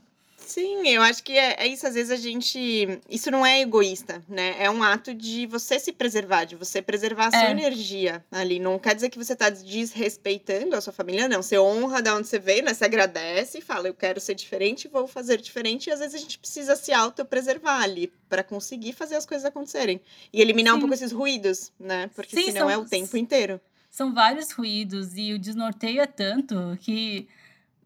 Sim, 0.54 0.86
eu 0.88 1.00
acho 1.00 1.22
que 1.24 1.32
é, 1.32 1.54
é 1.60 1.66
isso. 1.66 1.86
Às 1.86 1.94
vezes 1.94 2.10
a 2.10 2.16
gente. 2.16 3.00
Isso 3.08 3.30
não 3.30 3.44
é 3.46 3.60
egoísta, 3.62 4.22
né? 4.28 4.54
É 4.58 4.70
um 4.70 4.82
ato 4.82 5.14
de 5.14 5.46
você 5.46 5.78
se 5.78 5.92
preservar, 5.92 6.44
de 6.44 6.56
você 6.56 6.82
preservar 6.82 7.28
a 7.28 7.30
sua 7.30 7.48
É. 7.48 7.50
energia 7.52 8.22
ali. 8.30 8.58
Não 8.58 8.78
quer 8.78 8.94
dizer 8.94 9.08
que 9.08 9.16
você 9.16 9.34
tá 9.34 9.48
desrespeitando 9.48 10.76
a 10.76 10.80
sua 10.82 10.92
família, 10.92 11.26
não. 11.26 11.42
Você 11.42 11.58
honra 11.58 12.02
da 12.02 12.14
onde 12.14 12.28
você 12.28 12.38
veio, 12.38 12.64
né? 12.64 12.74
Você 12.74 12.84
agradece 12.84 13.58
e 13.58 13.62
fala, 13.62 13.88
eu 13.88 13.94
quero 13.94 14.20
ser 14.20 14.34
diferente, 14.34 14.88
vou 14.88 15.06
fazer 15.06 15.40
diferente. 15.40 15.86
E 15.88 15.90
às 15.92 16.00
vezes 16.00 16.14
a 16.14 16.18
gente 16.18 16.38
precisa 16.38 16.76
se 16.76 16.92
autopreservar 16.92 17.80
ali 17.82 18.12
para 18.28 18.44
conseguir 18.44 18.92
fazer 18.92 19.14
as 19.16 19.24
coisas 19.24 19.46
acontecerem. 19.46 20.02
E 20.32 20.40
eliminar 20.42 20.74
um 20.74 20.76
Sim. 20.76 20.80
pouco 20.80 20.94
esses 20.94 21.12
ruídos, 21.12 21.72
né? 21.80 22.10
Porque 22.14 22.36
Sim, 22.36 22.44
senão 22.52 22.60
são- 22.62 22.70
é 22.70 22.76
o 22.76 22.84
tempo 22.84 23.16
inteiro. 23.16 23.58
São 23.90 24.12
vários 24.12 24.50
ruídos 24.52 25.16
e 25.16 25.32
o 25.32 25.38
desnorteio 25.38 26.00
é 26.02 26.06
tanto 26.06 26.76
que 26.80 27.26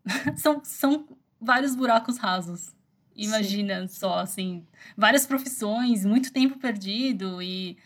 são, 0.36 0.60
são 0.64 1.06
vários 1.40 1.74
buracos 1.74 2.18
rasos. 2.18 2.74
Imagina 3.14 3.88
só, 3.88 4.18
assim, 4.18 4.66
várias 4.96 5.26
profissões, 5.26 6.04
muito 6.04 6.32
tempo 6.32 6.58
perdido 6.58 7.40
e, 7.40 7.78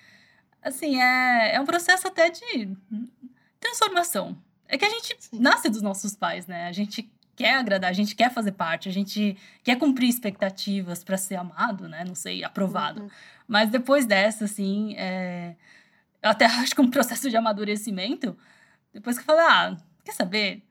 assim, 0.61 1.01
é, 1.01 1.55
é 1.55 1.61
um 1.61 1.65
processo 1.65 2.09
até 2.09 2.31
de 2.31 2.77
transformação. 3.61 4.37
É 4.67 4.77
que 4.77 4.85
a 4.85 4.89
gente 4.89 5.17
Sim. 5.19 5.39
nasce 5.39 5.69
dos 5.69 5.83
nossos 5.83 6.17
pais, 6.17 6.47
né? 6.47 6.67
A 6.67 6.73
gente 6.73 7.09
quer 7.37 7.55
agradar, 7.55 7.91
a 7.91 7.95
gente 7.95 8.15
quer 8.15 8.31
fazer 8.31 8.53
parte, 8.53 8.89
a 8.89 8.93
gente 8.93 9.37
quer 9.63 9.77
cumprir 9.77 10.09
expectativas 10.09 11.03
para 11.03 11.17
ser 11.17 11.37
amado, 11.37 11.89
né? 11.89 12.05
Não 12.05 12.15
sei, 12.15 12.45
aprovado. 12.45 13.03
Uhum. 13.03 13.11
Mas 13.47 13.71
depois 13.71 14.07
dessa, 14.07 14.45
assim, 14.45 14.95
é... 14.97 15.55
eu 16.23 16.31
até 16.31 16.45
acho 16.47 16.75
que 16.75 16.81
um 16.81 16.91
processo 16.91 17.31
de 17.31 17.37
amadurecimento, 17.37 18.37
depois 18.93 19.17
que 19.17 19.23
eu 19.23 19.27
falei, 19.27 19.45
ah, 19.45 19.77
quer 20.05 20.13
saber? 20.13 20.63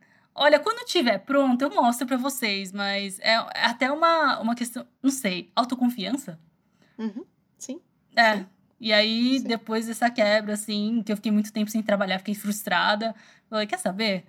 Olha, 0.41 0.57
quando 0.57 0.85
tiver 0.85 1.17
pronto, 1.17 1.61
eu 1.63 1.69
mostro 1.69 2.07
pra 2.07 2.15
vocês, 2.15 2.71
mas 2.71 3.19
é, 3.19 3.35
até 3.55 3.91
uma, 3.91 4.39
uma 4.39 4.55
questão, 4.55 4.87
não 5.03 5.11
sei, 5.11 5.51
autoconfiança? 5.53 6.39
Uhum. 6.97 7.25
Sim. 7.57 7.81
É. 8.15 8.37
Sim. 8.37 8.47
E 8.79 8.93
aí, 8.93 9.39
Sim. 9.39 9.45
depois 9.45 9.87
dessa 9.87 10.09
quebra, 10.09 10.53
assim, 10.53 11.03
que 11.03 11.11
eu 11.11 11.17
fiquei 11.17 11.29
muito 11.29 11.51
tempo 11.51 11.69
sem 11.69 11.83
trabalhar, 11.83 12.19
fiquei 12.19 12.35
frustrada. 12.35 13.13
Falei, 13.49 13.67
quer 13.67 13.79
saber? 13.79 14.25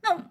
Não. 0.00 0.30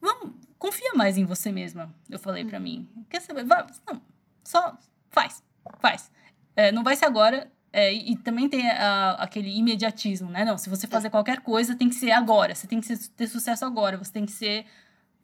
Vamos, 0.00 0.36
confia 0.56 0.92
mais 0.94 1.18
em 1.18 1.24
você 1.24 1.50
mesma, 1.50 1.92
eu 2.08 2.18
falei 2.20 2.44
pra 2.44 2.60
mim. 2.60 2.88
Quer 3.10 3.20
saber? 3.20 3.42
Vai, 3.42 3.66
não, 3.88 4.00
só 4.44 4.78
faz, 5.10 5.42
faz. 5.80 6.12
É, 6.54 6.70
não 6.70 6.84
vai 6.84 6.94
ser 6.94 7.06
agora. 7.06 7.50
É, 7.72 7.92
e, 7.94 8.12
e 8.12 8.16
também 8.16 8.48
tem 8.48 8.68
a- 8.70 9.12
aquele 9.20 9.50
imediatismo, 9.56 10.30
né? 10.30 10.44
Não, 10.44 10.58
se 10.58 10.68
você 10.68 10.86
fazer 10.86 11.10
qualquer 11.10 11.40
coisa, 11.40 11.74
tem 11.76 11.88
que 11.88 11.94
ser 11.94 12.10
agora. 12.10 12.54
Você 12.54 12.66
tem 12.66 12.80
que 12.80 12.86
ser- 12.86 13.08
ter 13.10 13.26
sucesso 13.26 13.64
agora. 13.64 13.96
Você 13.98 14.12
tem 14.12 14.26
que 14.26 14.32
ser 14.32 14.66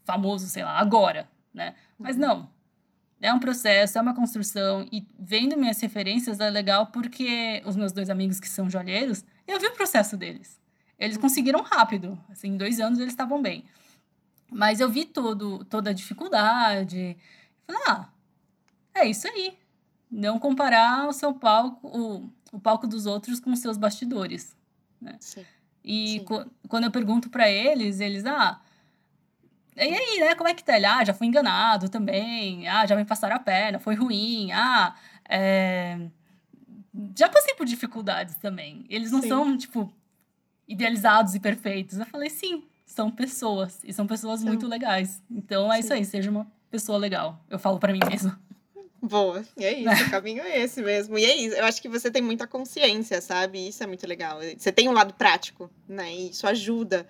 famoso, 0.04 0.46
sei 0.46 0.62
lá, 0.64 0.78
agora, 0.78 1.28
né? 1.52 1.74
Mas 1.98 2.16
Uhum. 2.16 2.22
não. 2.22 2.56
É 3.20 3.32
um 3.32 3.38
processo, 3.40 3.96
é 3.98 4.00
uma 4.00 4.14
construção. 4.14 4.86
E 4.92 5.06
vendo 5.18 5.56
minhas 5.56 5.80
referências 5.80 6.38
é 6.38 6.50
legal 6.50 6.88
porque 6.88 7.62
os 7.64 7.74
meus 7.74 7.90
dois 7.92 8.10
amigos 8.10 8.38
que 8.38 8.48
são 8.48 8.68
joalheiros, 8.70 9.24
eu 9.46 9.58
vi 9.58 9.66
o 9.66 9.72
processo 9.72 10.16
deles. 10.16 10.60
Eles 10.98 11.16
conseguiram 11.16 11.62
rápido. 11.62 12.18
Assim, 12.30 12.48
em 12.48 12.56
dois 12.56 12.78
anos 12.78 12.98
eles 12.98 13.12
estavam 13.12 13.40
bem. 13.42 13.64
Mas 14.50 14.80
eu 14.80 14.88
vi 14.88 15.04
todo, 15.06 15.64
toda 15.64 15.90
a 15.90 15.92
dificuldade. 15.92 17.16
Falei, 17.66 17.82
ah, 17.88 18.08
é 18.94 19.06
isso 19.06 19.26
aí. 19.26 19.58
Não 20.10 20.38
comparar 20.38 21.08
o 21.08 21.12
seu 21.12 21.34
palco, 21.34 21.88
o, 21.88 22.30
o 22.52 22.58
palco 22.60 22.86
dos 22.86 23.06
outros 23.06 23.40
com 23.40 23.54
seus 23.56 23.76
bastidores. 23.76 24.56
Sim. 25.20 25.44
E 25.84 26.18
Sim. 26.18 26.24
quando 26.68 26.84
eu 26.84 26.90
pergunto 26.90 27.30
pra 27.30 27.48
eles, 27.48 28.00
eles, 28.00 28.24
ah, 28.26 28.60
e 29.76 29.80
aí, 29.82 30.20
né, 30.20 30.34
como 30.34 30.48
é 30.48 30.54
que 30.54 30.64
tá? 30.64 30.76
Ele, 30.76 30.86
ah, 30.86 31.04
já 31.04 31.14
fui 31.14 31.26
enganado 31.26 31.88
também, 31.88 32.66
ah, 32.66 32.86
já 32.86 32.96
me 32.96 33.04
passaram 33.04 33.36
a 33.36 33.38
perna, 33.38 33.78
foi 33.78 33.94
ruim, 33.94 34.50
ah, 34.52 34.94
é, 35.28 35.98
já 37.16 37.28
passei 37.28 37.54
por 37.54 37.66
dificuldades 37.66 38.34
também. 38.36 38.84
Eles 38.88 39.10
não 39.12 39.20
Sim. 39.22 39.28
são, 39.28 39.56
tipo, 39.56 39.92
idealizados 40.66 41.34
e 41.34 41.40
perfeitos. 41.40 41.98
Eu 41.98 42.06
falei, 42.06 42.30
sim, 42.30 42.64
são 42.86 43.10
pessoas. 43.10 43.80
E 43.84 43.92
são 43.92 44.06
pessoas 44.06 44.40
São. 44.40 44.48
muito 44.48 44.66
legais. 44.66 45.22
Então 45.30 45.72
é 45.72 45.78
isso 45.78 45.88
Sim. 45.88 45.94
aí, 45.94 46.04
seja 46.04 46.30
uma 46.30 46.46
pessoa 46.70 46.98
legal. 46.98 47.44
Eu 47.50 47.58
falo 47.58 47.78
pra 47.78 47.92
mim 47.92 48.00
mesma. 48.08 48.38
Boa. 49.06 49.44
E 49.56 49.64
é 49.64 49.78
isso, 49.78 50.04
o 50.04 50.10
caminho 50.10 50.42
é 50.42 50.58
esse 50.60 50.82
mesmo. 50.82 51.16
E 51.16 51.24
é 51.24 51.36
isso. 51.36 51.54
Eu 51.54 51.64
acho 51.64 51.80
que 51.80 51.88
você 51.88 52.10
tem 52.10 52.20
muita 52.20 52.46
consciência, 52.46 53.20
sabe? 53.20 53.68
Isso 53.68 53.82
é 53.82 53.86
muito 53.86 54.06
legal. 54.06 54.40
Você 54.58 54.72
tem 54.72 54.88
um 54.88 54.92
lado 54.92 55.14
prático, 55.14 55.70
né? 55.88 56.12
E 56.12 56.30
isso 56.30 56.46
ajuda. 56.46 57.06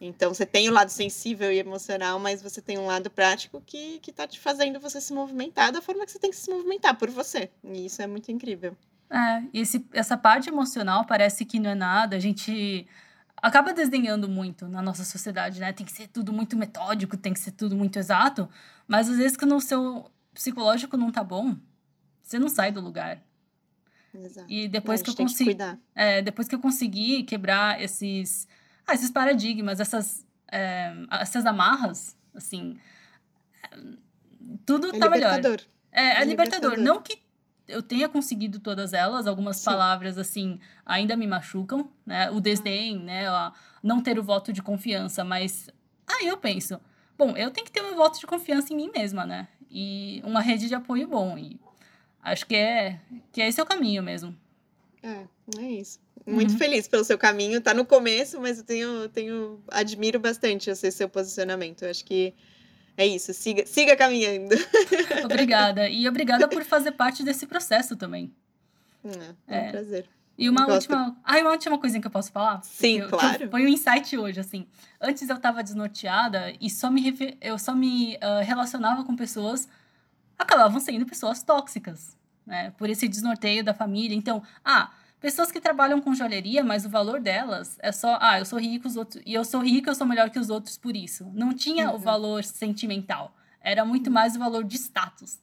Então, 0.00 0.32
você 0.32 0.46
tem 0.46 0.68
o 0.68 0.72
lado 0.72 0.88
sensível 0.88 1.52
e 1.52 1.58
emocional, 1.58 2.18
mas 2.18 2.40
você 2.40 2.62
tem 2.62 2.78
um 2.78 2.86
lado 2.86 3.10
prático 3.10 3.62
que, 3.66 3.98
que 3.98 4.10
tá 4.10 4.26
te 4.26 4.40
fazendo 4.40 4.80
você 4.80 5.00
se 5.00 5.12
movimentar 5.12 5.70
da 5.70 5.82
forma 5.82 6.06
que 6.06 6.12
você 6.12 6.18
tem 6.18 6.30
que 6.30 6.36
se 6.36 6.50
movimentar 6.50 6.96
por 6.96 7.10
você. 7.10 7.50
E 7.64 7.84
isso 7.84 8.00
é 8.00 8.06
muito 8.06 8.32
incrível. 8.32 8.74
É, 9.10 9.42
e 9.52 9.60
esse, 9.60 9.84
essa 9.92 10.16
parte 10.16 10.48
emocional 10.48 11.04
parece 11.04 11.44
que 11.44 11.58
não 11.58 11.70
é 11.70 11.74
nada. 11.74 12.16
A 12.16 12.20
gente 12.20 12.86
acaba 13.36 13.74
desdenhando 13.74 14.28
muito 14.28 14.68
na 14.68 14.80
nossa 14.80 15.04
sociedade, 15.04 15.60
né? 15.60 15.72
Tem 15.72 15.84
que 15.84 15.92
ser 15.92 16.06
tudo 16.06 16.32
muito 16.32 16.56
metódico, 16.56 17.16
tem 17.16 17.34
que 17.34 17.40
ser 17.40 17.50
tudo 17.50 17.76
muito 17.76 17.98
exato. 17.98 18.48
Mas 18.86 19.08
às 19.08 19.18
vezes, 19.18 19.36
quando 19.36 19.56
o 19.56 19.60
seu 19.60 20.10
psicológico 20.34 20.96
não 20.96 21.10
tá 21.10 21.22
bom, 21.24 21.56
você 22.22 22.38
não 22.38 22.48
sai 22.48 22.70
do 22.72 22.80
lugar. 22.80 23.22
Exato. 24.14 24.46
E 24.50 24.66
depois 24.68 25.02
que 25.02 25.10
eu 25.10 25.14
consegui. 25.14 25.56
É, 25.94 26.20
depois 26.22 26.48
que 26.48 26.54
eu 26.54 26.58
consegui 26.60 27.22
quebrar 27.22 27.80
esses, 27.80 28.48
ah, 28.86 28.94
esses 28.94 29.10
paradigmas, 29.10 29.78
essas, 29.78 30.26
é, 30.50 30.92
essas 31.12 31.46
amarras, 31.46 32.16
assim, 32.34 32.76
tudo 34.66 34.88
É 34.88 34.98
tá 34.98 35.08
melhor. 35.08 35.36
libertador. 35.36 35.60
É, 35.92 36.02
é 36.02 36.22
É 36.22 36.24
libertador. 36.24 36.70
libertador. 36.70 36.78
Não 36.78 37.00
que 37.02 37.18
eu 37.68 37.82
tenha 37.82 38.08
conseguido 38.08 38.58
todas 38.58 38.92
elas, 38.92 39.26
algumas 39.28 39.58
Sim. 39.58 39.66
palavras, 39.66 40.18
assim, 40.18 40.58
ainda 40.84 41.16
me 41.16 41.26
machucam, 41.26 41.88
né? 42.04 42.28
O 42.30 42.40
desdém, 42.40 42.98
né? 42.98 43.28
A 43.28 43.52
não 43.82 44.00
ter 44.02 44.18
o 44.18 44.22
voto 44.24 44.52
de 44.52 44.60
confiança, 44.60 45.22
mas 45.22 45.70
aí 46.06 46.26
eu 46.26 46.36
penso, 46.36 46.80
bom, 47.16 47.36
eu 47.36 47.50
tenho 47.52 47.64
que 47.64 47.70
ter 47.72 47.82
um 47.82 47.94
voto 47.94 48.18
de 48.18 48.26
confiança 48.26 48.72
em 48.72 48.76
mim 48.76 48.90
mesma, 48.92 49.24
né? 49.24 49.46
E 49.70 50.20
uma 50.24 50.40
rede 50.40 50.66
de 50.68 50.74
apoio 50.74 51.06
bom. 51.06 51.38
E 51.38 51.58
acho 52.22 52.46
que 52.46 52.56
é 52.56 52.98
que 53.32 53.40
esse 53.40 53.60
é 53.60 53.62
o 53.62 53.66
caminho 53.66 54.02
mesmo. 54.02 54.36
É, 55.02 55.24
é 55.58 55.70
isso. 55.70 55.98
Muito 56.26 56.52
Uhum. 56.52 56.58
feliz 56.58 56.86
pelo 56.86 57.04
seu 57.04 57.16
caminho. 57.16 57.60
Tá 57.60 57.72
no 57.72 57.84
começo, 57.86 58.40
mas 58.40 58.58
eu 58.58 58.64
tenho, 58.64 59.08
tenho 59.08 59.62
admiro 59.68 60.18
bastante 60.20 60.68
esse 60.70 60.90
seu 60.92 61.08
posicionamento. 61.08 61.82
Eu 61.82 61.90
acho 61.90 62.04
que 62.04 62.34
é 62.96 63.06
isso. 63.06 63.32
Siga, 63.32 63.64
siga 63.66 63.96
caminhando. 63.96 64.54
Obrigada. 65.24 65.88
E 65.88 66.06
obrigada 66.08 66.46
por 66.48 66.62
fazer 66.64 66.92
parte 66.92 67.22
desse 67.22 67.46
processo 67.46 67.96
também. 67.96 68.32
É, 69.04 69.08
é 69.56 69.60
um 69.60 69.64
É. 69.64 69.70
prazer. 69.70 70.06
E 70.38 70.48
uma 70.48 70.64
Gosto. 70.64 70.90
última. 70.92 71.16
Ah, 71.22 71.38
uma 71.38 71.50
última 71.50 71.78
coisinha 71.78 72.00
que 72.00 72.06
eu 72.06 72.10
posso 72.10 72.32
falar? 72.32 72.62
Sim, 72.62 73.00
eu- 73.00 73.08
claro. 73.08 73.50
Foi 73.50 73.64
um 73.64 73.68
insight 73.68 74.16
hoje, 74.16 74.40
assim. 74.40 74.66
Antes 75.00 75.28
eu 75.28 75.38
tava 75.38 75.62
desnorteada 75.62 76.52
e 76.60 76.70
só 76.70 76.90
me 76.90 77.00
refe- 77.02 77.36
eu 77.40 77.58
só 77.58 77.74
me 77.74 78.16
ah, 78.20 78.40
relacionava 78.42 79.04
com 79.04 79.14
pessoas. 79.14 79.68
Acabavam 80.38 80.80
sendo 80.80 81.04
pessoas 81.04 81.42
tóxicas, 81.42 82.16
né? 82.46 82.70
Por 82.78 82.88
esse 82.88 83.06
desnorteio 83.06 83.62
da 83.62 83.74
família. 83.74 84.16
Então, 84.16 84.42
ah, 84.64 84.90
pessoas 85.20 85.52
que 85.52 85.60
trabalham 85.60 86.00
com 86.00 86.14
joalheria, 86.14 86.64
mas 86.64 86.86
o 86.86 86.88
valor 86.88 87.20
delas 87.20 87.76
é 87.82 87.92
só, 87.92 88.16
ah, 88.22 88.38
eu 88.38 88.46
sou 88.46 88.58
rico, 88.58 88.88
os 88.88 88.96
outros, 88.96 89.22
e 89.26 89.34
eu 89.34 89.44
sou 89.44 89.60
rico, 89.60 89.90
eu 89.90 89.94
sou 89.94 90.06
melhor 90.06 90.30
que 90.30 90.38
os 90.38 90.48
outros 90.48 90.78
por 90.78 90.96
isso. 90.96 91.30
Não 91.34 91.52
tinha 91.52 91.90
o 91.90 91.94
Uhum. 91.94 91.98
valor 91.98 92.42
sentimental. 92.44 93.36
Era 93.60 93.84
muito 93.84 94.10
mais 94.10 94.34
o 94.34 94.38
valor 94.38 94.64
de 94.64 94.76
status. 94.78 95.38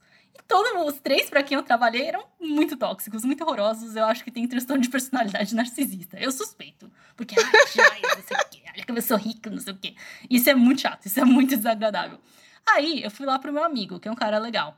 Todos 0.47 0.93
os 0.93 0.99
três 0.99 1.29
para 1.29 1.41
quem 1.43 1.55
eu 1.57 1.63
trabalhei 1.63 2.05
eram 2.05 2.23
muito 2.39 2.75
tóxicos, 2.77 3.23
muito 3.25 3.43
horrorosos. 3.43 3.95
Eu 3.95 4.05
acho 4.05 4.23
que 4.23 4.31
tem 4.31 4.47
transtorno 4.47 4.81
de 4.81 4.89
personalidade 4.89 5.55
narcisista. 5.55 6.17
Eu 6.19 6.31
suspeito. 6.31 6.91
Porque, 7.15 7.35
ai, 7.39 7.45
não 8.15 8.23
sei 8.23 8.37
o 8.37 8.49
quê. 8.49 8.63
Olha 8.75 8.85
como 8.85 8.97
eu 8.97 9.01
sou 9.01 9.17
rica, 9.17 9.49
não 9.49 9.59
sei 9.59 9.73
o 9.73 9.77
quê. 9.77 9.95
Isso 10.29 10.49
é 10.49 10.55
muito 10.55 10.81
chato, 10.81 11.05
isso 11.05 11.19
é 11.19 11.25
muito 11.25 11.55
desagradável. 11.55 12.19
Aí 12.65 13.01
eu 13.03 13.09
fui 13.09 13.25
lá 13.25 13.39
pro 13.39 13.51
meu 13.53 13.63
amigo, 13.63 13.99
que 13.99 14.07
é 14.07 14.11
um 14.11 14.15
cara 14.15 14.37
legal. 14.37 14.77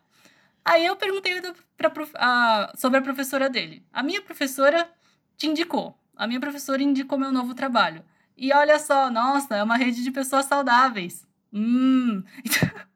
Aí 0.63 0.85
eu 0.85 0.95
perguntei 0.95 1.41
pra, 1.75 1.89
prof- 1.89 2.13
a- 2.15 2.71
sobre 2.77 2.99
a 2.99 3.01
professora 3.01 3.49
dele. 3.49 3.83
A 3.91 4.03
minha 4.03 4.21
professora 4.21 4.89
te 5.37 5.47
indicou. 5.47 5.97
A 6.15 6.27
minha 6.27 6.39
professora 6.39 6.81
indicou 6.83 7.17
meu 7.17 7.31
novo 7.31 7.53
trabalho. 7.55 8.03
E 8.37 8.53
olha 8.53 8.77
só, 8.79 9.09
nossa, 9.09 9.55
é 9.55 9.63
uma 9.63 9.75
rede 9.77 10.03
de 10.03 10.11
pessoas 10.11 10.45
saudáveis. 10.45 11.25
Hum. 11.51 12.23
São, 12.45 12.69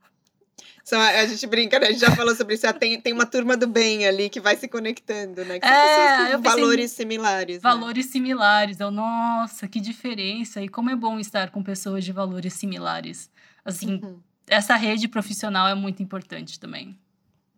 a, 0.91 1.21
a 1.21 1.25
gente 1.25 1.47
brinca, 1.47 1.79
né? 1.79 1.87
A 1.87 1.91
gente 1.91 2.01
já 2.01 2.11
falou 2.15 2.35
sobre 2.35 2.55
isso. 2.55 2.67
ah, 2.67 2.73
Tem, 2.73 2.99
tem 2.99 3.13
uma 3.13 3.25
turma 3.25 3.55
do 3.55 3.65
bem 3.67 4.05
ali 4.05 4.29
que 4.29 4.39
vai 4.41 4.57
se 4.57 4.67
conectando, 4.67 5.45
né? 5.45 5.59
Que 5.59 5.65
são 5.67 5.75
É, 5.75 6.17
pessoas 6.17 6.35
com 6.35 6.41
valores 6.41 6.91
similares. 6.91 7.55
né? 7.55 7.61
Valores 7.61 8.05
similares. 8.07 8.79
Eu, 8.79 8.91
nossa, 8.91 9.67
que 9.67 9.79
diferença. 9.79 10.61
E 10.61 10.67
como 10.67 10.89
é 10.89 10.95
bom 10.95 11.19
estar 11.19 11.51
com 11.51 11.63
pessoas 11.63 12.03
de 12.03 12.11
valores 12.11 12.53
similares. 12.53 13.29
Assim, 13.63 13.99
Uhum. 14.03 14.19
essa 14.45 14.75
rede 14.75 15.07
profissional 15.07 15.67
é 15.69 15.73
muito 15.75 16.03
importante 16.03 16.59
também. 16.59 16.97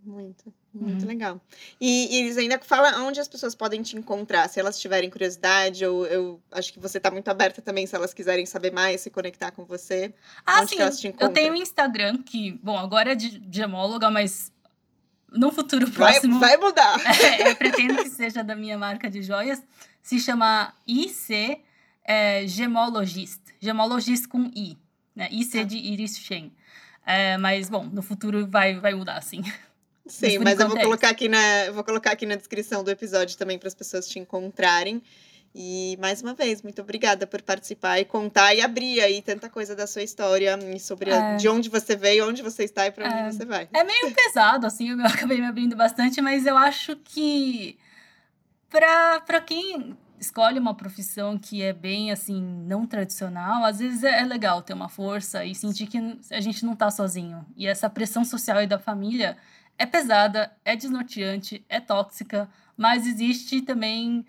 Muito, 0.05 0.53
muito 0.73 1.01
Uhum. 1.01 1.07
legal. 1.07 1.41
E, 1.81 2.15
e 2.15 2.19
eles 2.21 2.37
ainda 2.37 2.59
falam 2.59 3.07
onde 3.07 3.19
as 3.19 3.27
pessoas 3.27 3.55
podem 3.55 3.81
te 3.81 3.97
encontrar, 3.97 4.47
se 4.47 4.59
elas 4.59 4.79
tiverem 4.79 5.09
curiosidade, 5.09 5.83
ou 5.85 6.05
eu 6.05 6.39
acho 6.51 6.71
que 6.71 6.79
você 6.79 6.97
está 6.99 7.09
muito 7.09 7.27
aberta 7.27 7.61
também, 7.61 7.87
se 7.87 7.95
elas 7.95 8.13
quiserem 8.13 8.45
saber 8.45 8.71
mais, 8.71 9.01
se 9.01 9.09
conectar 9.09 9.49
com 9.51 9.65
você. 9.65 10.13
Ah, 10.45 10.61
Onde 10.61 10.69
sim. 10.71 10.79
elas 10.79 10.99
te 10.99 11.15
Eu 11.19 11.29
tenho 11.29 11.53
um 11.53 11.55
Instagram 11.55 12.17
que, 12.21 12.51
bom, 12.63 12.77
agora 12.77 13.13
é 13.13 13.15
de 13.15 13.41
gemóloga, 13.51 14.11
mas 14.11 14.51
no 15.31 15.51
futuro 15.51 15.87
Vai, 15.87 16.11
próximo. 16.13 16.39
vai 16.39 16.55
mudar. 16.57 16.95
É, 17.41 17.49
eu 17.49 17.55
pretendo 17.55 17.95
que 18.03 18.09
seja 18.09 18.43
da 18.43 18.55
minha 18.55 18.77
marca 18.77 19.09
de 19.09 19.23
joias. 19.23 19.61
Se 20.03 20.19
chama 20.19 20.71
IC 20.87 21.61
é, 22.03 22.45
Gemologist. 22.45 23.41
Gemologist 23.59 24.27
com 24.27 24.51
I. 24.55 24.77
Né? 25.15 25.27
IC 25.31 25.51
Tá. 25.59 25.63
de 25.63 25.77
Iris 25.77 26.17
Shen. 26.19 26.51
É, 27.07 27.37
mas, 27.37 27.69
bom, 27.69 27.83
no 27.85 28.01
futuro 28.01 28.47
vai, 28.47 28.79
vai 28.79 28.93
mudar, 28.93 29.21
sim. 29.21 29.41
Sim, 30.07 30.37
por 30.37 30.43
mas 30.43 30.59
eu 30.59 30.67
vou 30.67 30.77
é 30.77 30.83
colocar 30.83 31.09
aqui 31.09 31.27
na, 31.27 31.71
vou 31.73 31.83
colocar 31.83 32.11
aqui 32.11 32.25
na 32.25 32.35
descrição 32.35 32.83
do 32.83 32.91
episódio 32.91 33.37
também 33.37 33.57
para 33.57 33.67
as 33.67 33.73
pessoas 33.75 34.07
te 34.07 34.19
encontrarem. 34.19 35.01
E 35.57 35.97
mais 36.01 36.21
uma 36.21 36.33
vez, 36.33 36.61
muito 36.61 36.81
obrigada 36.81 37.25
por 37.25 37.41
participar 37.41 37.97
e 37.99 38.03
contar 38.05 38.53
e 38.53 38.61
abrir 38.61 38.99
aí 39.01 39.21
tanta 39.21 39.49
coisa 39.49 39.73
da 39.73 39.87
sua 39.87 40.03
história 40.03 40.59
e 40.75 40.79
sobre 40.79 41.11
a- 41.13 41.31
É. 41.31 41.35
de 41.37 41.47
onde 41.47 41.69
você 41.69 41.95
veio, 41.95 42.27
onde 42.27 42.41
você 42.41 42.65
está 42.65 42.85
e 42.85 42.91
para 42.91 43.05
onde 43.07 43.15
É. 43.19 43.31
você 43.31 43.45
vai. 43.45 43.69
É 43.73 43.83
meio 43.83 44.13
pesado, 44.13 44.67
assim, 44.67 44.89
eu 44.91 44.97
acabei 45.31 45.39
me 45.39 45.47
abrindo 45.47 45.75
bastante, 45.75 46.21
mas 46.21 46.45
eu 46.45 46.57
acho 46.57 46.97
que 46.97 47.77
pra 48.69 49.41
quem 49.45 49.97
escolhe 50.19 50.59
uma 50.59 50.73
profissão 50.75 51.37
que 51.37 51.61
é 51.61 51.71
bem, 51.71 52.11
assim, 52.11 52.41
não 52.67 52.85
tradicional, 52.85 53.63
às 53.63 53.79
vezes 53.79 54.03
é, 54.03 54.19
é 54.21 54.25
legal 54.25 54.61
ter 54.61 54.73
uma 54.73 54.89
força 54.89 55.45
e 55.45 55.55
sentir 55.55 55.87
que 55.87 55.97
a 56.31 56.41
gente 56.41 56.65
não 56.65 56.75
tá 56.75 56.91
sozinho. 56.91 57.45
E 57.55 57.65
essa 57.67 57.89
pressão 57.89 58.25
social 58.25 58.61
e 58.61 58.67
da 58.67 58.77
família 58.79 59.37
é 59.77 59.85
pesada, 59.85 60.51
é 60.63 60.75
desnorteante, 60.75 61.65
é 61.69 61.79
tóxica, 61.79 62.49
mas 62.77 63.05
existe 63.05 63.61
também 63.61 64.25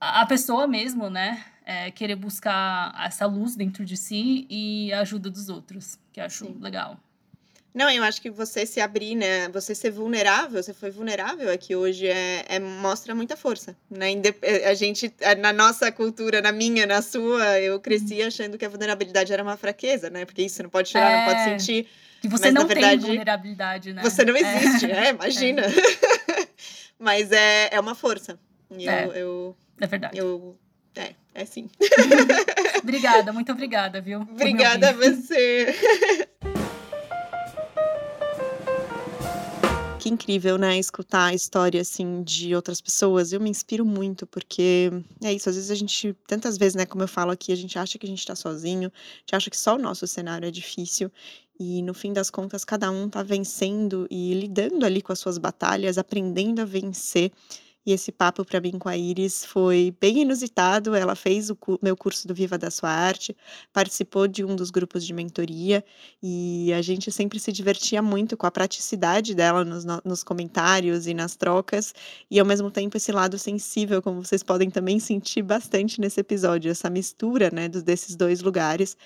a 0.00 0.24
pessoa 0.26 0.66
mesmo, 0.66 1.10
né? 1.10 1.44
é, 1.70 1.88
querer 1.92 2.16
buscar 2.16 2.92
essa 3.06 3.26
luz 3.26 3.54
dentro 3.54 3.84
de 3.84 3.96
si 3.96 4.44
e 4.50 4.92
a 4.92 5.00
ajuda 5.02 5.30
dos 5.30 5.48
outros, 5.48 5.96
que 6.12 6.18
eu 6.20 6.24
acho 6.24 6.46
Sim. 6.46 6.58
legal. 6.60 6.98
Não, 7.72 7.88
eu 7.88 8.02
acho 8.02 8.20
que 8.20 8.28
você 8.28 8.66
se 8.66 8.80
abrir, 8.80 9.14
né? 9.14 9.48
Você 9.50 9.76
ser 9.76 9.92
vulnerável, 9.92 10.60
você 10.60 10.74
foi 10.74 10.90
vulnerável 10.90 11.48
aqui 11.52 11.76
hoje, 11.76 12.08
é, 12.08 12.44
é- 12.48 12.58
mostra 12.58 13.14
muita 13.14 13.36
força, 13.36 13.76
né? 13.88 14.10
Eh, 14.42 14.68
A 14.68 14.74
gente, 14.74 15.14
eh, 15.20 15.36
na 15.36 15.52
nossa 15.52 15.92
cultura, 15.92 16.42
na 16.42 16.50
minha, 16.50 16.84
na 16.84 17.00
sua, 17.00 17.60
eu 17.60 17.78
cresci 17.78 18.20
achando 18.20 18.58
que 18.58 18.64
a 18.64 18.68
vulnerabilidade 18.68 19.32
era 19.32 19.40
uma 19.40 19.56
fraqueza, 19.56 20.10
né? 20.10 20.24
Porque 20.24 20.42
isso 20.42 20.60
não 20.64 20.70
pode 20.70 20.88
chorar, 20.88 21.12
não 21.18 21.22
pode 21.22 21.40
É. 21.42 21.44
sentir, 21.44 21.86
Que 22.20 22.28
você 22.28 22.46
Mas, 22.50 22.54
não 22.54 22.66
verdade, 22.66 22.98
tem 22.98 23.06
vulnerabilidade, 23.08 23.92
né? 23.92 24.02
você 24.02 24.24
não 24.24 24.36
É. 24.36 24.40
existe, 24.40 24.90
é, 24.90 25.10
imagina. 25.16 25.62
Mas 26.98 27.32
é, 27.32 27.68
é 27.72 27.80
uma 27.80 27.94
força. 27.94 28.38
E 28.70 28.84
Eu, 28.86 28.92
É. 28.92 29.10
eu, 29.22 29.56
É 29.80 29.86
verdade. 29.86 30.18
eu, 30.18 30.56
é, 30.94 31.14
é 31.34 31.44
sim. 31.46 31.68
Obrigada, 32.82 33.32
muito 33.32 33.50
obrigada, 33.52 34.00
viu? 34.00 34.20
Obrigada 34.20 34.90
a 34.90 34.92
você. 34.92 35.74
Que 40.00 40.08
incrível, 40.08 40.56
né? 40.56 40.78
Escutar 40.78 41.26
a 41.26 41.34
história 41.34 41.78
assim 41.82 42.22
de 42.22 42.54
outras 42.54 42.80
pessoas. 42.80 43.34
Eu 43.34 43.40
me 43.40 43.50
inspiro 43.50 43.84
muito, 43.84 44.26
porque 44.26 44.90
é 45.22 45.30
isso. 45.30 45.50
Às 45.50 45.56
vezes 45.56 45.70
a 45.70 45.74
gente, 45.74 46.16
tantas 46.26 46.56
vezes, 46.56 46.74
né? 46.74 46.86
Como 46.86 47.04
eu 47.04 47.08
falo 47.08 47.30
aqui, 47.30 47.52
a 47.52 47.56
gente 47.56 47.78
acha 47.78 47.98
que 47.98 48.06
a 48.06 48.08
gente 48.08 48.26
tá 48.26 48.34
sozinho, 48.34 48.88
a 48.88 49.18
gente 49.20 49.36
acha 49.36 49.50
que 49.50 49.58
só 49.58 49.74
o 49.74 49.78
nosso 49.78 50.06
cenário 50.06 50.48
é 50.48 50.50
difícil. 50.50 51.12
E 51.58 51.82
no 51.82 51.92
fim 51.92 52.14
das 52.14 52.30
contas, 52.30 52.64
cada 52.64 52.90
um 52.90 53.10
tá 53.10 53.22
vencendo 53.22 54.06
e 54.10 54.32
lidando 54.32 54.86
ali 54.86 55.02
com 55.02 55.12
as 55.12 55.18
suas 55.18 55.36
batalhas, 55.36 55.98
aprendendo 55.98 56.62
a 56.62 56.64
vencer. 56.64 57.30
E 57.86 57.92
esse 57.92 58.12
papo 58.12 58.44
para 58.44 58.60
mim 58.60 58.72
com 58.78 58.88
a 58.88 58.96
Iris 58.96 59.44
foi 59.44 59.94
bem 60.00 60.22
inusitado. 60.22 60.94
Ela 60.94 61.14
fez 61.14 61.48
o 61.50 61.56
cu 61.56 61.78
meu 61.82 61.96
curso 61.96 62.28
do 62.28 62.34
Viva 62.34 62.58
da 62.58 62.70
Sua 62.70 62.90
Arte, 62.90 63.34
participou 63.72 64.28
de 64.28 64.44
um 64.44 64.54
dos 64.54 64.70
grupos 64.70 65.04
de 65.04 65.14
mentoria 65.14 65.82
e 66.22 66.72
a 66.74 66.82
gente 66.82 67.10
sempre 67.10 67.38
se 67.40 67.50
divertia 67.52 68.02
muito 68.02 68.36
com 68.36 68.46
a 68.46 68.50
praticidade 68.50 69.34
dela 69.34 69.64
nos, 69.64 69.84
nos 70.04 70.22
comentários 70.22 71.06
e 71.06 71.14
nas 71.14 71.36
trocas, 71.36 71.94
e 72.30 72.38
ao 72.38 72.46
mesmo 72.46 72.70
tempo 72.70 72.96
esse 72.96 73.12
lado 73.12 73.38
sensível, 73.38 74.02
como 74.02 74.22
vocês 74.22 74.42
podem 74.42 74.70
também 74.70 74.98
sentir 75.00 75.42
bastante 75.42 76.00
nesse 76.00 76.20
episódio, 76.20 76.70
essa 76.70 76.90
mistura 76.90 77.50
né, 77.52 77.68
desses 77.68 78.14
dois 78.16 78.42
lugares. 78.42 78.96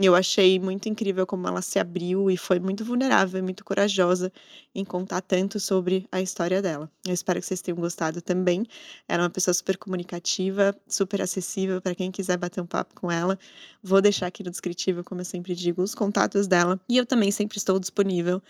Eu 0.00 0.14
achei 0.14 0.60
muito 0.60 0.88
incrível 0.88 1.26
como 1.26 1.48
ela 1.48 1.60
se 1.60 1.76
abriu 1.76 2.30
e 2.30 2.36
foi 2.36 2.60
muito 2.60 2.84
vulnerável 2.84 3.42
muito 3.42 3.64
corajosa 3.64 4.32
em 4.72 4.84
contar 4.84 5.20
tanto 5.20 5.58
sobre 5.58 6.06
a 6.12 6.20
história 6.22 6.62
dela. 6.62 6.88
Eu 7.04 7.12
espero 7.12 7.40
que 7.40 7.46
vocês 7.46 7.60
tenham 7.60 7.76
gostado 7.80 8.22
também. 8.22 8.64
Ela 9.08 9.22
é 9.22 9.24
uma 9.24 9.30
pessoa 9.30 9.52
super 9.52 9.76
comunicativa, 9.76 10.72
super 10.86 11.20
acessível 11.20 11.82
para 11.82 11.96
quem 11.96 12.12
quiser 12.12 12.36
bater 12.36 12.60
um 12.60 12.66
papo 12.66 12.94
com 12.94 13.10
ela. 13.10 13.36
Vou 13.82 14.00
deixar 14.00 14.28
aqui 14.28 14.44
no 14.44 14.52
descritivo, 14.52 15.02
como 15.02 15.20
eu 15.20 15.24
sempre 15.24 15.52
digo, 15.52 15.82
os 15.82 15.96
contatos 15.96 16.46
dela. 16.46 16.80
E 16.88 16.96
eu 16.96 17.04
também 17.04 17.32
sempre 17.32 17.58
estou 17.58 17.80
disponível 17.80 18.40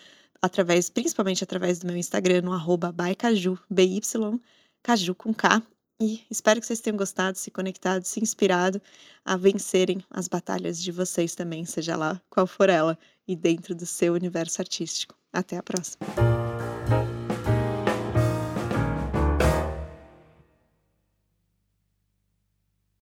através, 0.42 0.90
principalmente 0.90 1.42
através 1.42 1.78
do 1.78 1.86
meu 1.86 1.96
Instagram, 1.96 2.42
no 2.42 2.52
arroba 2.52 2.92
B-Y, 2.92 4.40
caju 4.82 5.14
com 5.14 5.32
K, 5.32 5.62
e 6.00 6.24
espero 6.30 6.60
que 6.60 6.66
vocês 6.66 6.80
tenham 6.80 6.96
gostado, 6.96 7.36
se 7.36 7.50
conectado, 7.50 8.04
se 8.04 8.20
inspirado 8.20 8.80
a 9.24 9.36
vencerem 9.36 10.04
as 10.10 10.28
batalhas 10.28 10.82
de 10.82 10.92
vocês 10.92 11.34
também, 11.34 11.64
seja 11.64 11.96
lá 11.96 12.20
qual 12.30 12.46
for 12.46 12.68
ela, 12.68 12.98
e 13.26 13.34
dentro 13.36 13.74
do 13.74 13.84
seu 13.84 14.14
universo 14.14 14.60
artístico. 14.62 15.14
Até 15.32 15.56
a 15.56 15.62
próxima! 15.62 16.37